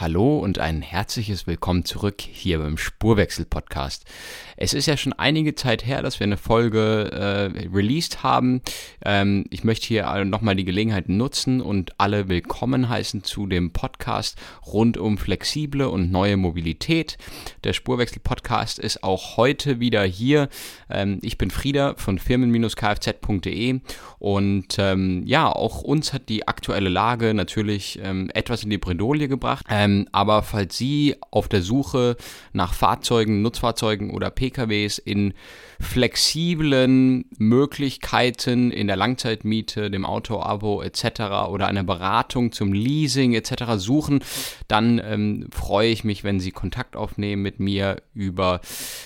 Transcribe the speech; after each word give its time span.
Hallo 0.00 0.38
und 0.38 0.58
ein 0.58 0.80
herzliches 0.80 1.46
Willkommen 1.46 1.84
zurück 1.84 2.22
hier 2.22 2.58
beim 2.58 2.78
Spurwechsel-Podcast. 2.78 4.06
Es 4.56 4.72
ist 4.72 4.86
ja 4.86 4.96
schon 4.96 5.12
einige 5.12 5.54
Zeit 5.54 5.84
her, 5.84 6.00
dass 6.00 6.20
wir 6.20 6.24
eine 6.24 6.38
Folge 6.38 7.10
äh, 7.12 7.68
released 7.68 8.22
haben. 8.22 8.62
Ähm, 9.04 9.44
ich 9.50 9.62
möchte 9.62 9.88
hier 9.88 10.24
nochmal 10.24 10.56
die 10.56 10.64
Gelegenheit 10.64 11.10
nutzen 11.10 11.60
und 11.60 12.00
alle 12.00 12.30
willkommen 12.30 12.88
heißen 12.88 13.24
zu 13.24 13.46
dem 13.46 13.74
Podcast 13.74 14.38
rund 14.66 14.96
um 14.96 15.18
flexible 15.18 15.82
und 15.82 16.10
neue 16.10 16.38
Mobilität. 16.38 17.18
Der 17.64 17.74
Spurwechsel-Podcast 17.74 18.78
ist 18.78 19.04
auch 19.04 19.36
heute 19.36 19.80
wieder 19.80 20.02
hier. 20.04 20.48
Ähm, 20.88 21.18
ich 21.20 21.36
bin 21.36 21.50
Frieda 21.50 21.92
von 21.98 22.18
firmen-kfz.de 22.18 23.80
und 24.18 24.76
ähm, 24.78 25.26
ja, 25.26 25.50
auch 25.50 25.82
uns 25.82 26.14
hat 26.14 26.30
die 26.30 26.48
aktuelle 26.48 26.88
Lage 26.88 27.34
natürlich 27.34 28.00
ähm, 28.02 28.30
etwas 28.32 28.64
in 28.64 28.70
die 28.70 28.78
Bredouille 28.78 29.28
gebracht. 29.28 29.66
Ähm, 29.90 30.06
aber 30.12 30.42
falls 30.42 30.76
Sie 30.76 31.16
auf 31.30 31.48
der 31.48 31.62
Suche 31.62 32.16
nach 32.52 32.74
Fahrzeugen, 32.74 33.40
Nutzfahrzeugen 33.42 34.10
oder 34.10 34.30
PKWs 34.30 34.98
in 34.98 35.34
flexiblen 35.80 37.24
Möglichkeiten 37.38 38.70
in 38.70 38.86
der 38.86 38.96
Langzeitmiete, 38.96 39.90
dem 39.90 40.04
Auto-Abo 40.04 40.82
etc. 40.82 41.48
oder 41.48 41.68
einer 41.68 41.84
Beratung 41.84 42.52
zum 42.52 42.74
Leasing 42.74 43.32
etc. 43.32 43.64
suchen, 43.76 44.22
dann 44.68 45.00
ähm, 45.02 45.48
freue 45.50 45.88
ich 45.88 46.04
mich, 46.04 46.22
wenn 46.22 46.38
Sie 46.38 46.50
Kontakt 46.50 46.96
aufnehmen 46.96 47.40
mit 47.42 47.60
mir 47.60 47.96
über 48.14 48.60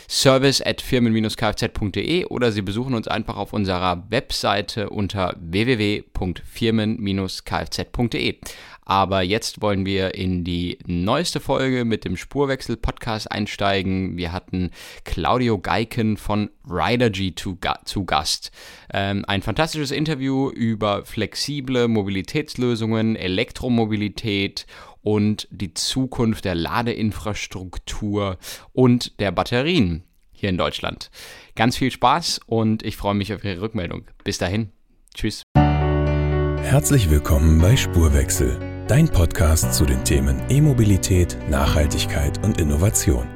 service 0.09 0.61
at 0.61 0.83
firmen-kfz.de 0.83 2.25
oder 2.27 2.51
Sie 2.51 2.63
besuchen 2.63 2.95
uns 2.95 3.07
einfach 3.07 3.37
auf 3.37 3.53
unserer 3.53 4.11
Webseite 4.11 4.91
unter 4.91 5.37
www.firmen-kfz.de. 5.39 8.39
Aber 8.85 9.23
jetzt 9.23 9.63
wollen 9.63 9.87
wir 9.87 10.15
in 10.15 10.45
die 10.45 10.79
neueste 10.87 11.41
Folge 11.41 11.85
mit 11.85 12.05
dem 12.05 12.17
Spurwechsel-Podcast 12.17 13.31
einsteigen. 13.31 14.17
Wir 14.17 14.33
hatten 14.33 14.71
Claudio 15.05 15.59
Geiken 15.59 16.17
von 16.17 16.51
Ridergy 16.69 17.35
zu, 17.35 17.59
zu 17.85 18.05
Gast. 18.05 18.51
Ähm, 18.93 19.25
ein 19.27 19.43
fantastisches 19.43 19.91
Interview 19.91 20.51
über 20.51 21.05
flexible 21.05 21.89
Mobilitätslösungen, 21.89 23.17
Elektromobilität 23.17 24.67
und 25.03 25.49
die 25.51 25.75
Zukunft 25.75 26.45
der 26.45 26.55
Ladeinfrastruktur 26.55 28.39
und 28.73 29.21
der 29.21 29.33
Batterien 29.33 30.05
hier 30.33 30.49
in 30.49 30.59
Deutschland. 30.59 31.11
Ganz 31.55 31.77
viel 31.77 31.91
Spaß 31.91 32.41
und 32.47 32.83
ich 32.83 32.97
freue 32.97 33.15
mich 33.15 33.33
auf 33.33 33.45
Ihre 33.45 33.61
Rückmeldung. 33.61 34.05
Bis 34.25 34.39
dahin. 34.39 34.71
Tschüss. 35.15 35.43
Herzlich 35.55 37.11
willkommen 37.11 37.61
bei 37.61 37.77
Spurwechsel 37.77 38.74
dein 38.89 39.09
Podcast 39.09 39.73
zu 39.73 39.87
den 39.87 40.05
Themen 40.05 40.43
E-Mobilität, 40.49 41.39
Nachhaltigkeit 41.49 42.45
und 42.45 42.61
Innovation. 42.61 43.27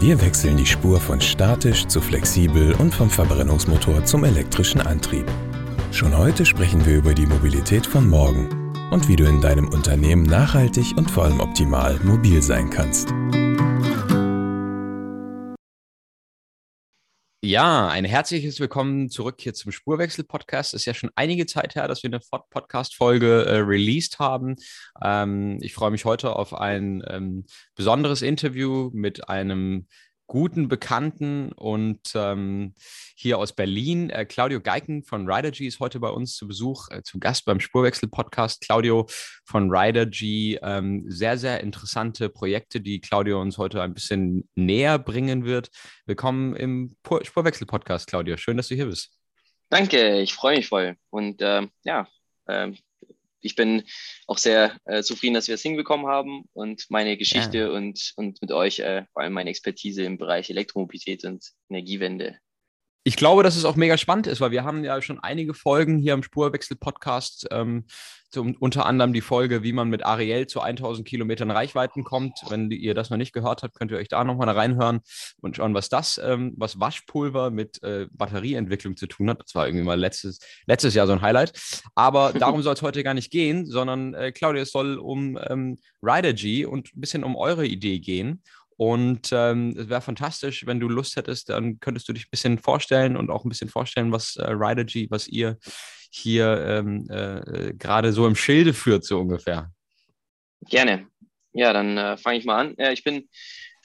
Wir 0.00 0.20
wechseln 0.20 0.56
die 0.56 0.66
Spur 0.66 1.00
von 1.00 1.20
statisch 1.20 1.86
zu 1.86 2.00
flexibel 2.00 2.74
und 2.74 2.94
vom 2.94 3.08
Verbrennungsmotor 3.08 4.04
zum 4.04 4.24
elektrischen 4.24 4.80
Antrieb. 4.82 5.24
Schon 5.92 6.16
heute 6.16 6.44
sprechen 6.44 6.84
wir 6.84 6.96
über 6.96 7.14
die 7.14 7.26
Mobilität 7.26 7.86
von 7.86 8.08
morgen 8.08 8.72
und 8.90 9.08
wie 9.08 9.16
du 9.16 9.24
in 9.24 9.40
deinem 9.40 9.68
Unternehmen 9.68 10.24
nachhaltig 10.24 10.94
und 10.96 11.10
vor 11.10 11.24
allem 11.24 11.40
optimal 11.40 11.98
mobil 12.02 12.42
sein 12.42 12.68
kannst. 12.68 13.08
Ja, 17.44 17.88
ein 17.88 18.06
herzliches 18.06 18.58
Willkommen 18.58 19.10
zurück 19.10 19.34
hier 19.38 19.52
zum 19.52 19.70
Spurwechsel-Podcast. 19.70 20.72
Ist 20.72 20.86
ja 20.86 20.94
schon 20.94 21.10
einige 21.14 21.44
Zeit 21.44 21.74
her, 21.74 21.86
dass 21.88 22.02
wir 22.02 22.08
eine 22.08 22.20
Podcast-Folge 22.48 23.44
äh, 23.44 23.58
released 23.58 24.18
haben. 24.18 24.56
Ähm, 25.02 25.58
ich 25.60 25.74
freue 25.74 25.90
mich 25.90 26.06
heute 26.06 26.36
auf 26.36 26.54
ein 26.54 27.04
ähm, 27.06 27.44
besonderes 27.74 28.22
Interview 28.22 28.88
mit 28.94 29.28
einem 29.28 29.88
guten 30.26 30.68
Bekannten 30.68 31.52
und 31.52 32.00
ähm, 32.14 32.74
hier 33.16 33.38
aus 33.38 33.52
Berlin. 33.52 34.10
Äh, 34.10 34.24
Claudio 34.24 34.60
Geiken 34.60 35.04
von 35.04 35.30
Ridergy 35.30 35.66
ist 35.66 35.80
heute 35.80 36.00
bei 36.00 36.08
uns 36.08 36.34
zu 36.36 36.48
Besuch, 36.48 36.88
äh, 36.90 37.02
zu 37.02 37.18
Gast 37.18 37.44
beim 37.44 37.60
Spurwechsel-Podcast. 37.60 38.62
Claudio 38.62 39.06
von 39.44 39.70
Ridergy, 39.70 40.58
ähm, 40.62 41.04
sehr, 41.08 41.38
sehr 41.38 41.60
interessante 41.60 42.30
Projekte, 42.30 42.80
die 42.80 43.00
Claudio 43.00 43.40
uns 43.40 43.58
heute 43.58 43.82
ein 43.82 43.94
bisschen 43.94 44.48
näher 44.54 44.98
bringen 44.98 45.44
wird. 45.44 45.68
Willkommen 46.06 46.56
im 46.56 46.96
Spurwechsel-Podcast, 47.04 48.06
Claudio. 48.06 48.36
Schön, 48.36 48.56
dass 48.56 48.68
du 48.68 48.74
hier 48.74 48.86
bist. 48.86 49.10
Danke, 49.68 50.20
ich 50.20 50.34
freue 50.34 50.56
mich 50.56 50.68
voll. 50.68 50.96
Und 51.10 51.42
äh, 51.42 51.66
ja, 51.84 52.06
ähm, 52.48 52.76
ich 53.44 53.56
bin 53.56 53.82
auch 54.26 54.38
sehr 54.38 54.78
äh, 54.86 55.02
zufrieden, 55.02 55.34
dass 55.34 55.48
wir 55.48 55.54
es 55.54 55.62
hinbekommen 55.62 56.06
haben 56.06 56.44
und 56.54 56.86
meine 56.88 57.16
Geschichte 57.16 57.58
ja. 57.58 57.68
und, 57.68 58.12
und 58.16 58.40
mit 58.40 58.50
euch 58.52 58.78
äh, 58.78 59.04
vor 59.12 59.22
allem 59.22 59.34
meine 59.34 59.50
Expertise 59.50 60.02
im 60.02 60.18
Bereich 60.18 60.50
Elektromobilität 60.50 61.24
und 61.24 61.44
Energiewende 61.68 62.38
ich 63.04 63.16
glaube, 63.16 63.42
dass 63.42 63.56
es 63.56 63.66
auch 63.66 63.76
mega 63.76 63.98
spannend 63.98 64.26
ist, 64.26 64.40
weil 64.40 64.50
wir 64.50 64.64
haben 64.64 64.82
ja 64.82 65.00
schon 65.02 65.20
einige 65.20 65.52
Folgen 65.52 65.98
hier 65.98 66.14
im 66.14 66.22
Spurwechsel-Podcast, 66.22 67.48
ähm, 67.50 67.84
unter 68.36 68.86
anderem 68.86 69.12
die 69.12 69.20
Folge, 69.20 69.62
wie 69.62 69.72
man 69.72 69.88
mit 69.88 70.04
Ariel 70.04 70.46
zu 70.46 70.60
1000 70.60 71.06
Kilometern 71.06 71.52
Reichweiten 71.52 72.02
kommt. 72.02 72.40
Wenn 72.48 72.70
ihr 72.70 72.94
das 72.94 73.10
noch 73.10 73.16
nicht 73.16 73.32
gehört 73.32 73.62
habt, 73.62 73.78
könnt 73.78 73.92
ihr 73.92 73.98
euch 73.98 74.08
da 74.08 74.24
nochmal 74.24 74.48
reinhören 74.48 75.00
und 75.40 75.56
schauen, 75.56 75.74
was 75.74 75.88
das, 75.88 76.20
ähm, 76.22 76.52
was 76.56 76.80
Waschpulver 76.80 77.50
mit 77.50 77.80
äh, 77.82 78.08
Batterieentwicklung 78.10 78.96
zu 78.96 79.06
tun 79.06 79.30
hat. 79.30 79.40
Das 79.44 79.54
war 79.54 79.66
irgendwie 79.66 79.84
mal 79.84 80.00
letztes, 80.00 80.40
letztes 80.66 80.94
Jahr 80.94 81.06
so 81.06 81.12
ein 81.12 81.22
Highlight. 81.22 81.52
Aber 81.94 82.32
darum 82.38 82.62
soll 82.62 82.74
es 82.74 82.82
heute 82.82 83.04
gar 83.04 83.14
nicht 83.14 83.30
gehen, 83.30 83.66
sondern 83.66 84.14
äh, 84.14 84.32
Claudia, 84.32 84.62
es 84.62 84.72
soll 84.72 84.98
um 84.98 85.38
ähm, 85.48 85.78
Ridergy 86.02 86.66
und 86.66 86.94
ein 86.96 87.00
bisschen 87.00 87.22
um 87.22 87.36
eure 87.36 87.66
Idee 87.66 88.00
gehen. 88.00 88.42
Und 88.76 89.30
ähm, 89.32 89.74
es 89.78 89.88
wäre 89.88 90.00
fantastisch, 90.00 90.66
wenn 90.66 90.80
du 90.80 90.88
Lust 90.88 91.16
hättest, 91.16 91.48
dann 91.50 91.78
könntest 91.80 92.08
du 92.08 92.12
dich 92.12 92.26
ein 92.26 92.30
bisschen 92.30 92.58
vorstellen 92.58 93.16
und 93.16 93.30
auch 93.30 93.44
ein 93.44 93.48
bisschen 93.48 93.68
vorstellen, 93.68 94.12
was 94.12 94.36
äh, 94.36 94.50
Ridergy, 94.50 95.08
was 95.10 95.28
ihr 95.28 95.58
hier 96.10 96.64
ähm, 96.66 97.08
äh, 97.10 97.72
gerade 97.74 98.12
so 98.12 98.26
im 98.26 98.36
Schilde 98.36 98.72
führt, 98.72 99.04
so 99.04 99.20
ungefähr. 99.20 99.70
Gerne. 100.68 101.08
Ja, 101.52 101.72
dann 101.72 101.96
äh, 101.96 102.16
fange 102.16 102.38
ich 102.38 102.44
mal 102.44 102.58
an. 102.58 102.74
Ja, 102.78 102.90
ich 102.90 103.04
bin 103.04 103.28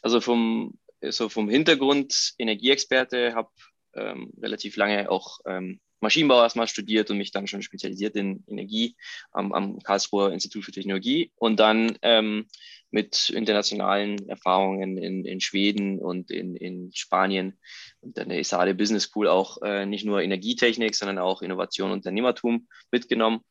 also 0.01 0.21
vom, 0.21 0.77
so 1.01 1.29
vom 1.29 1.49
Hintergrund 1.49 2.33
Energieexperte, 2.37 3.33
habe 3.35 3.49
ähm, 3.93 4.31
relativ 4.41 4.75
lange 4.75 5.09
auch 5.09 5.39
ähm, 5.45 5.79
Maschinenbau 6.01 6.41
erstmal 6.41 6.67
studiert 6.67 7.11
und 7.11 7.17
mich 7.17 7.31
dann 7.31 7.47
schon 7.47 7.61
spezialisiert 7.61 8.15
in 8.15 8.43
Energie 8.47 8.95
am, 9.31 9.51
am 9.51 9.79
Karlsruher 9.79 10.31
Institut 10.31 10.63
für 10.63 10.71
Technologie 10.71 11.31
und 11.35 11.59
dann 11.59 11.97
ähm, 12.01 12.47
mit 12.91 13.29
internationalen 13.29 14.27
Erfahrungen 14.29 14.97
in, 14.97 15.25
in 15.25 15.39
Schweden 15.39 15.99
und 15.99 16.31
in, 16.31 16.55
in 16.55 16.91
Spanien 16.93 17.59
und 18.01 18.17
dann 18.17 18.29
der 18.29 18.39
ESADE 18.39 18.73
Business 18.73 19.03
School 19.03 19.27
auch 19.27 19.61
äh, 19.61 19.85
nicht 19.85 20.05
nur 20.05 20.21
Energietechnik, 20.21 20.95
sondern 20.95 21.19
auch 21.19 21.41
Innovation 21.41 21.91
und 21.91 21.99
Unternehmertum 21.99 22.67
mitgenommen 22.91 23.41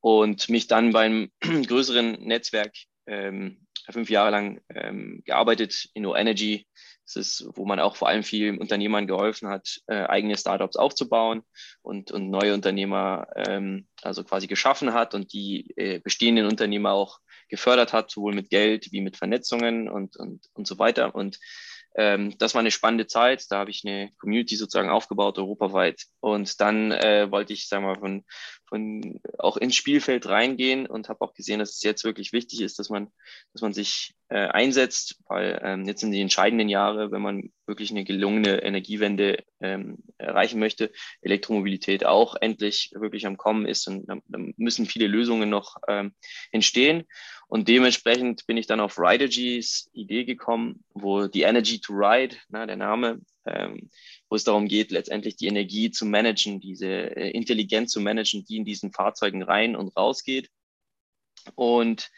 und 0.00 0.48
mich 0.48 0.66
dann 0.66 0.92
beim 0.92 1.30
größeren 1.40 2.22
Netzwerk 2.22 2.72
ähm, 3.06 3.66
fünf 3.88 4.10
Jahre 4.10 4.30
lang 4.30 4.60
ähm, 4.74 5.22
gearbeitet, 5.24 5.88
Inno 5.94 6.14
Energy. 6.14 6.66
Das 7.14 7.16
ist, 7.16 7.48
wo 7.54 7.66
man 7.66 7.80
auch 7.80 7.96
vor 7.96 8.08
allem 8.08 8.22
vielen 8.22 8.58
Unternehmern 8.58 9.08
geholfen 9.08 9.48
hat, 9.48 9.80
äh, 9.88 10.04
eigene 10.04 10.36
Startups 10.36 10.76
aufzubauen 10.76 11.42
und, 11.82 12.12
und 12.12 12.30
neue 12.30 12.54
Unternehmer 12.54 13.26
ähm, 13.34 13.88
also 14.02 14.22
quasi 14.22 14.46
geschaffen 14.46 14.92
hat 14.92 15.14
und 15.14 15.32
die 15.32 15.72
äh, 15.76 15.98
bestehenden 15.98 16.46
Unternehmer 16.46 16.92
auch 16.92 17.18
gefördert 17.48 17.92
hat, 17.92 18.12
sowohl 18.12 18.32
mit 18.32 18.48
Geld 18.48 18.92
wie 18.92 19.00
mit 19.00 19.16
Vernetzungen 19.16 19.88
und, 19.88 20.16
und, 20.16 20.46
und 20.54 20.68
so 20.68 20.78
weiter. 20.78 21.12
Und 21.14 21.38
ähm, 21.96 22.36
das 22.38 22.54
war 22.54 22.60
eine 22.60 22.70
spannende 22.70 23.06
Zeit. 23.06 23.46
Da 23.50 23.58
habe 23.58 23.70
ich 23.70 23.84
eine 23.84 24.10
Community 24.18 24.56
sozusagen 24.56 24.90
aufgebaut, 24.90 25.38
europaweit. 25.38 26.04
Und 26.20 26.60
dann 26.60 26.92
äh, 26.92 27.30
wollte 27.30 27.52
ich, 27.52 27.68
sagen 27.68 27.84
wir 27.84 27.94
mal, 27.94 27.98
von, 27.98 28.24
von 28.68 29.20
auch 29.38 29.56
ins 29.56 29.74
Spielfeld 29.74 30.28
reingehen 30.28 30.86
und 30.86 31.08
habe 31.08 31.20
auch 31.22 31.34
gesehen, 31.34 31.58
dass 31.58 31.70
es 31.70 31.82
jetzt 31.82 32.04
wirklich 32.04 32.32
wichtig 32.32 32.60
ist, 32.60 32.78
dass 32.78 32.90
man, 32.90 33.08
dass 33.52 33.62
man 33.62 33.72
sich 33.72 34.14
äh, 34.28 34.46
einsetzt, 34.46 35.18
weil 35.26 35.60
ähm, 35.64 35.84
jetzt 35.84 36.00
sind 36.00 36.12
die 36.12 36.20
entscheidenden 36.20 36.68
Jahre, 36.68 37.10
wenn 37.10 37.22
man 37.22 37.50
wirklich 37.66 37.90
eine 37.90 38.04
gelungene 38.04 38.62
Energiewende 38.62 39.42
ähm, 39.60 39.98
erreichen 40.18 40.60
möchte, 40.60 40.92
Elektromobilität 41.22 42.06
auch 42.06 42.36
endlich 42.40 42.92
wirklich 42.94 43.26
am 43.26 43.36
Kommen 43.36 43.66
ist 43.66 43.88
und 43.88 44.06
da, 44.06 44.18
müssen 44.56 44.86
viele 44.86 45.08
Lösungen 45.08 45.50
noch 45.50 45.76
ähm, 45.88 46.14
entstehen. 46.52 47.04
Und 47.50 47.66
dementsprechend 47.66 48.46
bin 48.46 48.56
ich 48.56 48.68
dann 48.68 48.78
auf 48.78 48.96
Ridergy's 48.96 49.90
Idee 49.92 50.24
gekommen, 50.24 50.84
wo 50.94 51.26
die 51.26 51.42
Energy 51.42 51.80
to 51.80 51.92
Ride, 51.92 52.36
na, 52.48 52.64
der 52.64 52.76
Name, 52.76 53.22
ähm, 53.44 53.90
wo 54.28 54.36
es 54.36 54.44
darum 54.44 54.68
geht, 54.68 54.92
letztendlich 54.92 55.34
die 55.34 55.48
Energie 55.48 55.90
zu 55.90 56.06
managen, 56.06 56.60
diese 56.60 56.86
äh, 56.86 57.30
Intelligenz 57.30 57.90
zu 57.90 58.00
managen, 58.00 58.44
die 58.44 58.58
in 58.58 58.64
diesen 58.64 58.92
Fahrzeugen 58.92 59.42
rein 59.42 59.74
und 59.74 59.96
raus 59.96 60.22
geht. 60.22 60.48
Und 61.56 62.08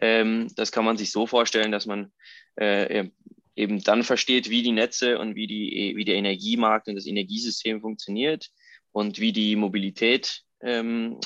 ähm, 0.00 0.48
das 0.56 0.72
kann 0.72 0.84
man 0.84 0.96
sich 0.96 1.12
so 1.12 1.24
vorstellen, 1.24 1.70
dass 1.70 1.86
man 1.86 2.12
äh, 2.56 3.10
eben 3.54 3.84
dann 3.84 4.02
versteht, 4.02 4.50
wie 4.50 4.64
die 4.64 4.72
Netze 4.72 5.20
und 5.20 5.36
wie, 5.36 5.46
die, 5.46 5.92
wie 5.94 6.04
der 6.04 6.16
Energiemarkt 6.16 6.88
und 6.88 6.96
das 6.96 7.06
Energiesystem 7.06 7.80
funktioniert 7.80 8.50
und 8.90 9.20
wie 9.20 9.32
die 9.32 9.54
Mobilität 9.54 10.42
ähm, 10.62 11.18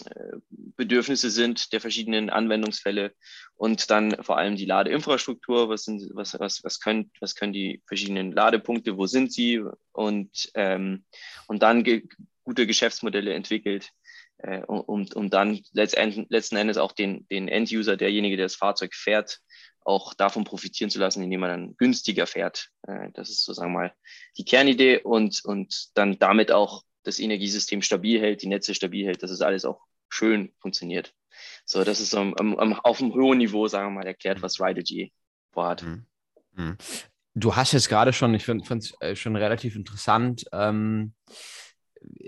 Bedürfnisse 0.51 1.31
sind 1.31 1.73
der 1.73 1.81
verschiedenen 1.81 2.31
Anwendungsfälle 2.31 3.13
und 3.57 3.91
dann 3.91 4.23
vor 4.23 4.39
allem 4.39 4.57
die 4.57 4.67
Ladeinfrastruktur, 4.67 5.69
was, 5.69 5.85
sind, 5.85 6.11
was, 6.15 6.39
was, 6.39 6.63
was, 6.63 6.81
können, 6.81 7.11
was 7.21 7.35
können 7.35 7.53
die 7.53 7.83
verschiedenen 7.87 8.33
Ladepunkte, 8.33 8.97
wo 8.97 9.07
sind 9.07 9.33
sie? 9.33 9.63
Und, 9.93 10.51
ähm, 10.55 11.05
und 11.47 11.63
dann 11.63 11.85
ge 11.85 12.07
gute 12.45 12.67
Geschäftsmodelle 12.67 13.33
entwickelt, 13.33 13.91
äh, 14.39 14.61
um, 14.67 15.07
um 15.15 15.31
dann 15.31 15.61
letzten, 15.73 16.27
letzten 16.29 16.57
Endes 16.57 16.77
auch 16.77 16.93
den, 16.93 17.27
den 17.29 17.49
End-User, 17.49 17.97
derjenige, 17.97 18.37
der 18.37 18.47
das 18.47 18.57
Fahrzeug 18.57 18.95
fährt, 18.95 19.41
auch 19.81 20.15
davon 20.15 20.45
profitieren 20.45 20.91
zu 20.91 20.99
lassen, 20.99 21.23
indem 21.23 21.41
man 21.41 21.51
dann 21.51 21.77
günstiger 21.77 22.27
fährt. 22.27 22.69
Äh, 22.87 23.11
das 23.15 23.31
ist 23.31 23.45
sozusagen 23.45 23.73
mal 23.73 23.95
die 24.37 24.45
Kernidee 24.45 24.99
und, 24.99 25.43
und 25.45 25.91
dann 25.95 26.19
damit 26.19 26.53
auch 26.53 26.83
das 27.05 27.19
Energiesystem 27.19 27.83
stabil 27.83 28.21
hält, 28.21 28.43
die 28.43 28.49
Netze 28.49 28.75
stabil 28.75 29.07
hält, 29.07 29.23
dass 29.23 29.31
es 29.31 29.41
alles 29.41 29.65
auch 29.65 29.81
schön 30.09 30.53
funktioniert. 30.59 31.15
So, 31.65 31.85
das 31.85 32.01
ist 32.01 32.11
so 32.11 32.19
am, 32.19 32.35
am, 32.35 32.75
auf 32.75 33.01
einem 33.01 33.15
hohen 33.15 33.39
Niveau, 33.39 33.69
sagen 33.69 33.89
wir 33.89 34.01
mal, 34.01 34.07
erklärt, 34.07 34.43
was 34.43 34.61
Ridergy 34.61 35.13
vorhat. 35.53 35.83
Mhm. 35.83 36.07
Mhm. 36.53 36.77
Du 37.35 37.57
hast 37.57 37.73
jetzt 37.73 37.89
gerade 37.89 38.13
schon, 38.13 38.35
ich 38.35 38.45
finde 38.45 38.65
es 38.79 38.95
äh, 39.01 39.17
schon 39.17 39.35
relativ 39.37 39.75
interessant, 39.75 40.45
ähm, 40.53 41.15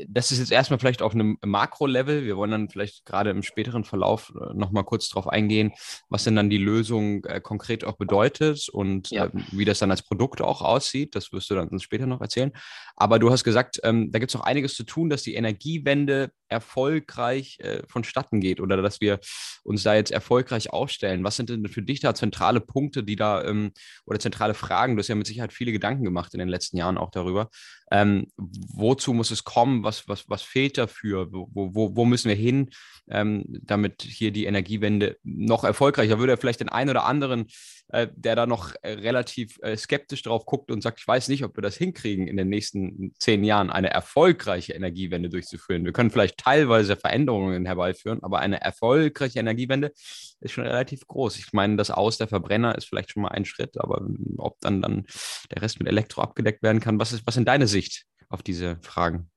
das 0.09 0.33
ist 0.33 0.39
jetzt 0.39 0.53
erstmal 0.53 0.79
vielleicht 0.79 1.03
auf 1.03 1.15
einem 1.15 1.39
Makro-Level. 1.45 2.25
Wir 2.25 2.37
wollen 2.37 2.51
dann 2.51 2.69
vielleicht 2.69 3.05
gerade 3.05 3.31
im 3.31 3.43
späteren 3.43 3.85
Verlauf 3.85 4.33
äh, 4.35 4.55
nochmal 4.55 4.85
kurz 4.85 5.09
darauf 5.09 5.29
eingehen, 5.29 5.73
was 6.09 6.25
denn 6.25 6.37
dann 6.37 6.51
die 6.51 6.59
Lösung 6.59 7.25
äh, 7.25 7.41
konkret 7.41 7.85
auch 7.85 7.97
bedeutet 7.97 8.69
und 8.69 9.11
ja. 9.11 9.27
äh, 9.27 9.31
wie 9.53 9.65
das 9.65 9.79
dann 9.79 9.91
als 9.91 10.03
Produkt 10.03 10.41
auch 10.41 10.63
aussieht. 10.63 11.15
Das 11.15 11.33
wirst 11.33 11.51
du 11.51 11.55
dann 11.55 11.79
später 11.81 12.07
noch 12.07 12.21
erzählen. 12.21 12.53
Aber 12.97 13.19
du 13.19 13.31
hast 13.31 13.45
gesagt, 13.45 13.81
ähm, 13.85 14.11
da 14.13 14.19
gibt 14.19 14.31
es 14.31 14.35
noch 14.35 14.45
einiges 14.45 14.75
zu 14.75 14.85
tun, 14.85 15.11
dass 15.11 15.23
die 15.23 15.35
Energiewende 15.35 16.31
erfolgreich 16.49 17.59
äh, 17.61 17.83
vonstatten 17.89 18.41
geht 18.41 18.61
oder 18.61 18.81
dass 18.81 19.01
wir 19.01 19.19
uns 19.65 19.83
da 19.83 19.95
jetzt 19.95 20.13
erfolgreich 20.13 20.73
aufstellen. 20.73 21.25
Was 21.25 21.37
sind 21.37 21.51
denn 21.51 21.67
für 21.69 21.83
dich 21.83 22.01
da 22.01 22.15
zentrale 22.15 22.61
Punkte, 22.61 23.03
die 23.03 23.17
da 23.17 23.45
ähm, 23.45 23.73
oder 24.07 24.19
zentrale 24.19 24.55
Fragen? 24.55 24.97
Du 24.97 25.01
hast 25.01 25.09
ja 25.09 25.15
mit 25.15 25.27
Sicherheit 25.27 25.53
viele 25.53 25.73
Gedanken 25.73 26.05
gemacht 26.05 26.35
in 26.35 26.39
den 26.39 26.49
letzten 26.49 26.77
Jahren 26.77 26.99
auch 26.99 27.11
darüber. 27.11 27.51
Ähm, 27.91 28.27
wozu 28.37 29.13
muss 29.13 29.31
es 29.31 29.45
kommen? 29.45 29.85
Was, 29.85 30.09
was, 30.09 30.29
was 30.29 30.43
fehlt 30.43 30.77
dafür? 30.79 31.33
Wo, 31.33 31.49
wo, 31.53 31.97
wo 31.97 32.05
müssen 32.05 32.29
wir 32.29 32.37
hin, 32.37 32.71
ähm, 33.09 33.45
damit 33.63 34.03
hier 34.03 34.33
die 34.33 34.47
Energiewende 34.47 35.19
noch 35.23 35.65
erfolgreicher 35.65 36.19
würde? 36.19 36.37
Vielleicht 36.37 36.61
den 36.61 36.69
einen 36.69 36.91
oder 36.91 37.05
anderen 37.05 37.47
äh, 37.89 38.09
der 38.15 38.35
da 38.35 38.47
noch 38.47 38.75
äh, 38.83 38.95
relativ 38.95 39.59
äh, 39.63 39.77
skeptisch 39.77 40.23
drauf 40.23 40.45
guckt 40.45 40.73
und 40.73 40.83
sagt, 40.83 40.99
ich 40.99 41.07
weiß 41.07 41.29
nicht, 41.29 41.45
ob 41.45 41.57
wir 41.57 41.63
das 41.63 41.77
hinkriegen, 41.77 42.27
in 42.27 42.37
den 42.37 42.49
nächsten 42.49 43.15
zehn 43.19 43.45
Jahren 43.45 43.71
eine 43.71 43.91
erfolgreiche 43.91 44.73
Energiewende 44.73 45.29
durchzuführen. 45.29 45.85
Wir 45.85 45.93
können 45.93 46.11
vielleicht 46.11 46.39
teilweise 46.39 46.97
Veränderungen 46.97 47.65
herbeiführen, 47.65 48.23
aber 48.23 48.41
eine 48.41 48.61
erfolgreiche 48.61 49.39
Energiewende 49.39 49.93
ist 50.41 50.53
schon 50.53 50.67
relativ 50.67 51.07
groß. 51.07 51.39
Ich 51.39 51.53
meine, 51.53 51.77
das 51.77 51.93
Aus 51.93 52.19
der 52.19 52.27
Verbrenner 52.27 52.77
ist 52.77 52.87
vielleicht 52.89 53.13
schon 53.13 53.23
mal 53.23 53.29
ein 53.29 53.45
Schritt, 53.45 53.79
aber 53.79 54.05
ob 54.39 54.59
dann, 54.61 54.83
dann 54.83 55.07
der 55.53 55.63
Rest 55.63 55.79
mit 55.79 55.87
Elektro 55.89 56.23
abgedeckt 56.23 56.63
werden 56.65 56.81
kann, 56.81 56.99
was 56.99 57.13
ist, 57.13 57.25
was 57.25 57.37
ist 57.37 57.47
deine 57.47 57.69
Sicht 57.69 58.05
auf 58.29 58.43
diese 58.43 58.79
Fragen? 58.83 59.31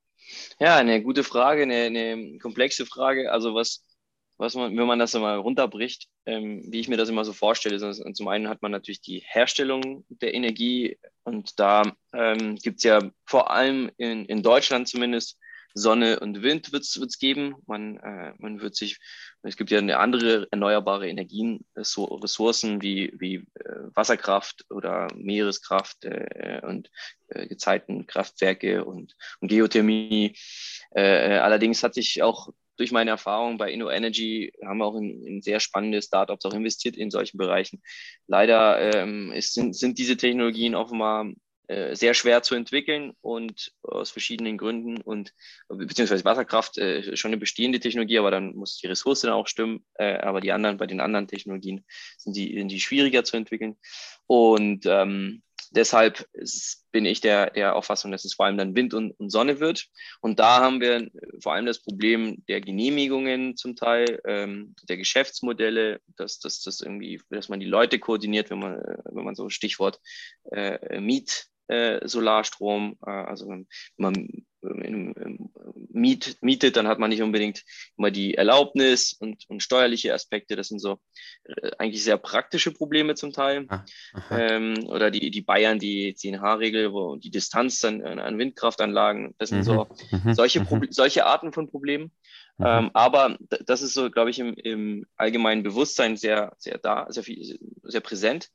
Ja, 0.60 0.78
eine 0.78 1.02
gute 1.02 1.24
Frage, 1.24 1.64
eine, 1.64 1.76
eine 1.76 2.38
komplexe 2.40 2.86
Frage. 2.86 3.32
Also 3.32 3.54
was, 3.54 3.84
was 4.40 4.56
man, 4.56 4.76
wenn 4.76 4.88
man 4.88 5.00
das 5.00 5.14
mal 5.14 5.38
runterbricht, 5.38 6.08
ähm, 6.26 6.64
wie 6.72 6.80
ich 6.80 6.88
mir 6.88 6.98
das 6.98 7.10
immer 7.10 7.26
so 7.26 7.34
vorstelle. 7.34 7.86
Und 7.86 8.16
zum 8.16 8.28
einen 8.30 8.48
hat 8.48 8.62
man 8.62 8.72
natürlich 8.72 9.02
die 9.02 9.22
Herstellung 9.26 10.06
der 10.08 10.34
Energie 10.34 10.98
und 11.24 11.60
da 11.60 11.84
ähm, 12.14 12.56
gibt 12.56 12.78
es 12.78 12.84
ja 12.84 13.00
vor 13.26 13.52
allem 13.52 13.92
in, 13.98 14.26
in 14.26 14.42
Deutschland 14.42 14.88
zumindest 14.88 15.38
Sonne 15.74 16.20
und 16.20 16.42
Wind 16.42 16.72
wird 16.72 16.84
es 16.84 17.20
geben. 17.20 17.56
Man, 17.68 17.98
äh, 17.98 18.34
man 18.40 18.62
wird 18.62 18.76
sich, 18.76 18.98
es 19.44 19.56
gibt 19.56 19.72
ja 19.72 19.78
eine 19.78 20.00
andere 20.00 20.48
erneuerbare 20.52 21.08
Energien, 21.08 21.66
so 21.76 22.06
Ressourcen 22.06 22.82
wie, 22.82 23.14
wie 23.20 23.36
äh, 23.36 23.44
Wasserkraft 23.94 24.66
oder 24.72 25.08
Meereskraft 25.16 26.06
äh, 26.06 26.62
und 26.64 26.90
äh, 27.28 27.48
Gezeitenkraftwerke 27.48 28.84
und, 28.86 29.16
und 29.42 29.50
Geothermie. 29.50 30.36
Äh, 30.92 31.38
allerdings 31.38 31.84
hat 31.84 31.94
sich 31.94 32.24
auch 32.24 32.50
durch 32.80 32.92
meine 32.92 33.12
Erfahrung 33.12 33.58
bei 33.58 33.72
InnoEnergy 33.72 34.54
haben 34.66 34.78
wir 34.78 34.86
auch 34.86 34.96
in, 34.96 35.26
in 35.26 35.42
sehr 35.42 35.60
spannende 35.60 36.02
Startups 36.02 36.46
auch 36.46 36.54
investiert 36.54 36.96
in 36.96 37.12
solchen 37.12 37.38
Bereichen. 37.38 37.82
Leider 38.26 38.96
ähm, 38.96 39.32
ist, 39.34 39.54
sind, 39.54 39.76
sind 39.76 39.98
diese 39.98 40.16
Technologien 40.16 40.76
offenbar 40.76 41.30
äh, 41.68 41.96
sehr 41.96 42.14
schwer 42.14 42.42
zu 42.42 42.56
entwickeln 42.56 43.14
und 43.22 43.74
aus 43.84 44.12
verschiedenen 44.12 44.58
Gründen 44.58 45.02
und 45.02 45.34
beziehungsweise 45.68 46.26
Wasserkraft 46.26 46.78
äh, 46.78 47.16
schon 47.18 47.30
eine 47.30 47.38
bestehende 47.38 47.80
Technologie, 47.82 48.18
aber 48.18 48.32
dann 48.32 48.56
muss 48.56 48.80
die 48.80 48.88
Ressource 48.88 49.22
dann 49.22 49.34
auch 49.34 49.48
stimmen. 49.48 49.86
Äh, 49.96 50.18
aber 50.20 50.40
die 50.40 50.54
anderen, 50.54 50.78
bei 50.78 50.88
den 50.88 51.02
anderen 51.02 51.28
Technologien 51.28 51.86
sind 52.18 52.36
die, 52.36 52.58
sind 52.58 52.72
die 52.72 52.80
schwieriger 52.80 53.24
zu 53.26 53.36
entwickeln. 53.36 53.78
Und 54.26 54.86
ähm, 54.86 55.44
deshalb 55.72 56.28
bin 56.92 57.06
ich 57.06 57.22
der, 57.22 57.52
der 57.52 57.76
Auffassung, 57.76 58.12
dass 58.12 58.26
es 58.26 58.34
vor 58.34 58.46
allem 58.46 58.58
dann 58.58 58.76
Wind 58.76 58.94
und, 58.94 59.12
und, 59.20 59.30
Sonne 59.30 59.60
wird. 59.60 59.88
Und 60.22 60.40
da 60.40 60.60
haben 60.60 60.82
wir 60.82 61.10
vor 61.42 61.54
allem 61.54 61.66
das 61.66 61.80
Problem 61.80 62.44
der 62.48 62.62
Genehmigungen 62.62 63.56
zum 63.56 63.76
Teil, 63.76 64.20
ähm, 64.26 64.76
der 64.88 64.98
Geschäftsmodelle, 64.98 66.02
dass, 66.18 66.40
dass, 66.40 66.62
dass, 66.62 66.82
irgendwie, 66.82 67.22
dass 67.30 67.50
man 67.50 67.60
die 67.60 67.66
Leute 67.66 68.00
koordiniert, 68.00 68.50
wenn 68.50 68.60
man, 68.60 68.82
wenn 69.06 69.24
man 69.24 69.36
so 69.36 69.50
Stichwort 69.50 70.00
äh, 70.52 71.00
Miet 71.00 71.50
äh, 71.70 72.08
Solarstrom. 72.08 72.98
Äh, 73.06 73.10
also 73.10 73.48
wenn 73.48 73.68
man 73.98 74.46
miet, 75.90 76.38
mietet, 76.42 76.76
dann 76.76 76.88
hat 76.88 77.00
man 77.00 77.10
nicht 77.10 77.22
unbedingt 77.22 77.64
immer 77.98 78.12
die 78.12 78.36
Erlaubnis 78.36 79.14
und, 79.14 79.46
und 79.48 79.64
steuerliche 79.64 80.14
Aspekte. 80.14 80.56
Das 80.56 80.68
sind 80.68 80.80
so 80.80 81.00
äh, 81.46 81.72
eigentlich 81.78 82.04
sehr 82.04 82.18
praktische 82.18 82.72
Probleme 82.72 83.16
zum 83.16 83.32
Teil. 83.32 83.66
Ah, 83.70 83.86
ähm, 84.32 84.86
oder 84.88 85.12
die, 85.12 85.32
die 85.32 85.42
Bayern, 85.42 85.80
die 85.80 86.14
10H-Regel, 86.14 86.92
wo 86.92 87.16
die 87.16 87.32
Distanz 87.32 87.84
an, 87.86 88.02
an 88.02 88.38
Windkraftanlagen, 88.38 89.36
das 89.38 89.50
sind 89.50 89.60
mhm. 89.60 89.64
so 89.64 89.88
mhm. 90.12 90.34
solche, 90.34 90.62
mhm. 90.62 90.88
solche 90.90 91.26
Arten 91.26 91.54
von 91.54 91.70
Problemen. 91.70 92.12
Mhm. 92.60 92.66
Ähm, 92.66 92.92
aber 92.94 93.38
das 93.66 93.82
ist 93.82 93.94
so, 93.94 94.12
glaube 94.12 94.30
ich, 94.30 94.40
im, 94.40 94.54
im 94.54 95.06
allgemeinen 95.16 95.64
Bewusstsein 95.64 96.18
sehr, 96.18 96.54
sehr 96.58 96.78
da, 96.78 97.08
sehr, 97.10 97.24
viel, 97.24 97.58
sehr 97.84 98.02
präsent. 98.02 98.50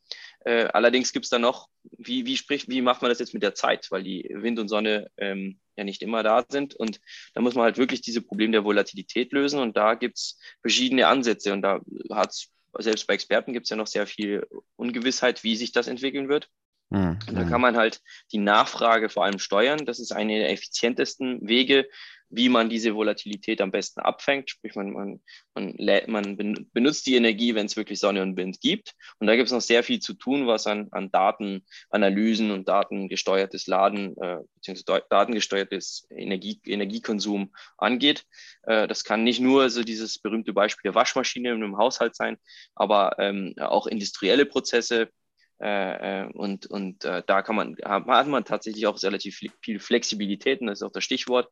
Äh, 0.44 0.66
allerdings 0.66 1.12
gibt 1.12 1.24
es 1.24 1.30
da 1.30 1.38
noch, 1.38 1.68
wie, 1.96 2.26
wie, 2.26 2.36
spricht, 2.36 2.68
wie 2.68 2.82
macht 2.82 3.00
man 3.00 3.10
das 3.10 3.18
jetzt 3.18 3.32
mit 3.32 3.42
der 3.42 3.54
Zeit, 3.54 3.90
weil 3.90 4.02
die 4.02 4.28
Wind 4.30 4.58
und 4.58 4.68
Sonne 4.68 5.10
ähm, 5.16 5.58
ja 5.76 5.84
nicht 5.84 6.02
immer 6.02 6.22
da 6.22 6.44
sind. 6.46 6.74
Und 6.74 7.00
da 7.32 7.40
muss 7.40 7.54
man 7.54 7.64
halt 7.64 7.78
wirklich 7.78 8.02
diese 8.02 8.20
Probleme 8.20 8.52
der 8.52 8.64
Volatilität 8.64 9.32
lösen. 9.32 9.58
Und 9.58 9.74
da 9.76 9.94
gibt 9.94 10.18
es 10.18 10.38
verschiedene 10.60 11.06
Ansätze. 11.06 11.54
Und 11.54 11.62
da 11.62 11.80
hat 12.10 12.32
es, 12.32 12.50
selbst 12.78 13.06
bei 13.06 13.14
Experten 13.14 13.54
gibt 13.54 13.64
es 13.64 13.70
ja 13.70 13.76
noch 13.76 13.86
sehr 13.86 14.06
viel 14.06 14.46
Ungewissheit, 14.76 15.44
wie 15.44 15.56
sich 15.56 15.72
das 15.72 15.88
entwickeln 15.88 16.28
wird. 16.28 16.50
Mhm. 16.94 17.18
Und 17.28 17.34
da 17.34 17.44
kann 17.44 17.60
man 17.60 17.76
halt 17.76 18.00
die 18.30 18.38
Nachfrage 18.38 19.08
vor 19.08 19.24
allem 19.24 19.40
steuern. 19.40 19.84
Das 19.84 19.98
ist 19.98 20.12
eine 20.12 20.38
der 20.38 20.50
effizientesten 20.50 21.46
Wege, 21.46 21.86
wie 22.30 22.48
man 22.48 22.68
diese 22.68 22.94
Volatilität 22.94 23.60
am 23.60 23.72
besten 23.72 24.00
abfängt. 24.00 24.50
Sprich, 24.50 24.74
man, 24.76 24.92
man, 24.92 25.20
man, 25.54 25.74
man 26.06 26.66
benutzt 26.72 27.06
die 27.06 27.16
Energie, 27.16 27.54
wenn 27.54 27.66
es 27.66 27.76
wirklich 27.76 27.98
Sonne 27.98 28.22
und 28.22 28.36
Wind 28.36 28.60
gibt. 28.60 28.94
Und 29.18 29.26
da 29.26 29.34
gibt 29.34 29.46
es 29.46 29.52
noch 29.52 29.60
sehr 29.60 29.82
viel 29.82 29.98
zu 29.98 30.14
tun, 30.14 30.46
was 30.46 30.66
an, 30.68 30.88
an 30.92 31.10
Datenanalysen 31.10 32.52
und 32.52 32.68
datengesteuertes 32.68 33.66
Laden 33.66 34.16
äh, 34.18 34.38
bzw. 34.62 35.00
datengesteuertes 35.10 36.06
Energie, 36.10 36.60
Energiekonsum 36.64 37.52
angeht. 37.76 38.24
Äh, 38.62 38.86
das 38.86 39.02
kann 39.02 39.24
nicht 39.24 39.40
nur 39.40 39.68
so 39.70 39.82
dieses 39.82 40.18
berühmte 40.18 40.52
Beispiel 40.52 40.90
der 40.90 40.94
Waschmaschine 40.94 41.50
in 41.50 41.56
einem 41.56 41.76
Haushalt 41.76 42.14
sein, 42.14 42.36
aber 42.74 43.16
ähm, 43.18 43.54
auch 43.58 43.86
industrielle 43.86 44.46
Prozesse, 44.46 45.10
äh, 45.64 46.24
äh, 46.24 46.32
und 46.32 46.66
und 46.66 47.06
äh, 47.06 47.22
da 47.26 47.40
kann 47.40 47.56
man, 47.56 47.76
hat 47.82 48.26
man 48.26 48.44
tatsächlich 48.44 48.86
auch 48.86 49.02
relativ 49.02 49.40
viel 49.62 49.80
Flexibilität, 49.80 50.60
und 50.60 50.66
das 50.66 50.80
ist 50.80 50.82
auch 50.82 50.92
das 50.92 51.04
Stichwort. 51.04 51.50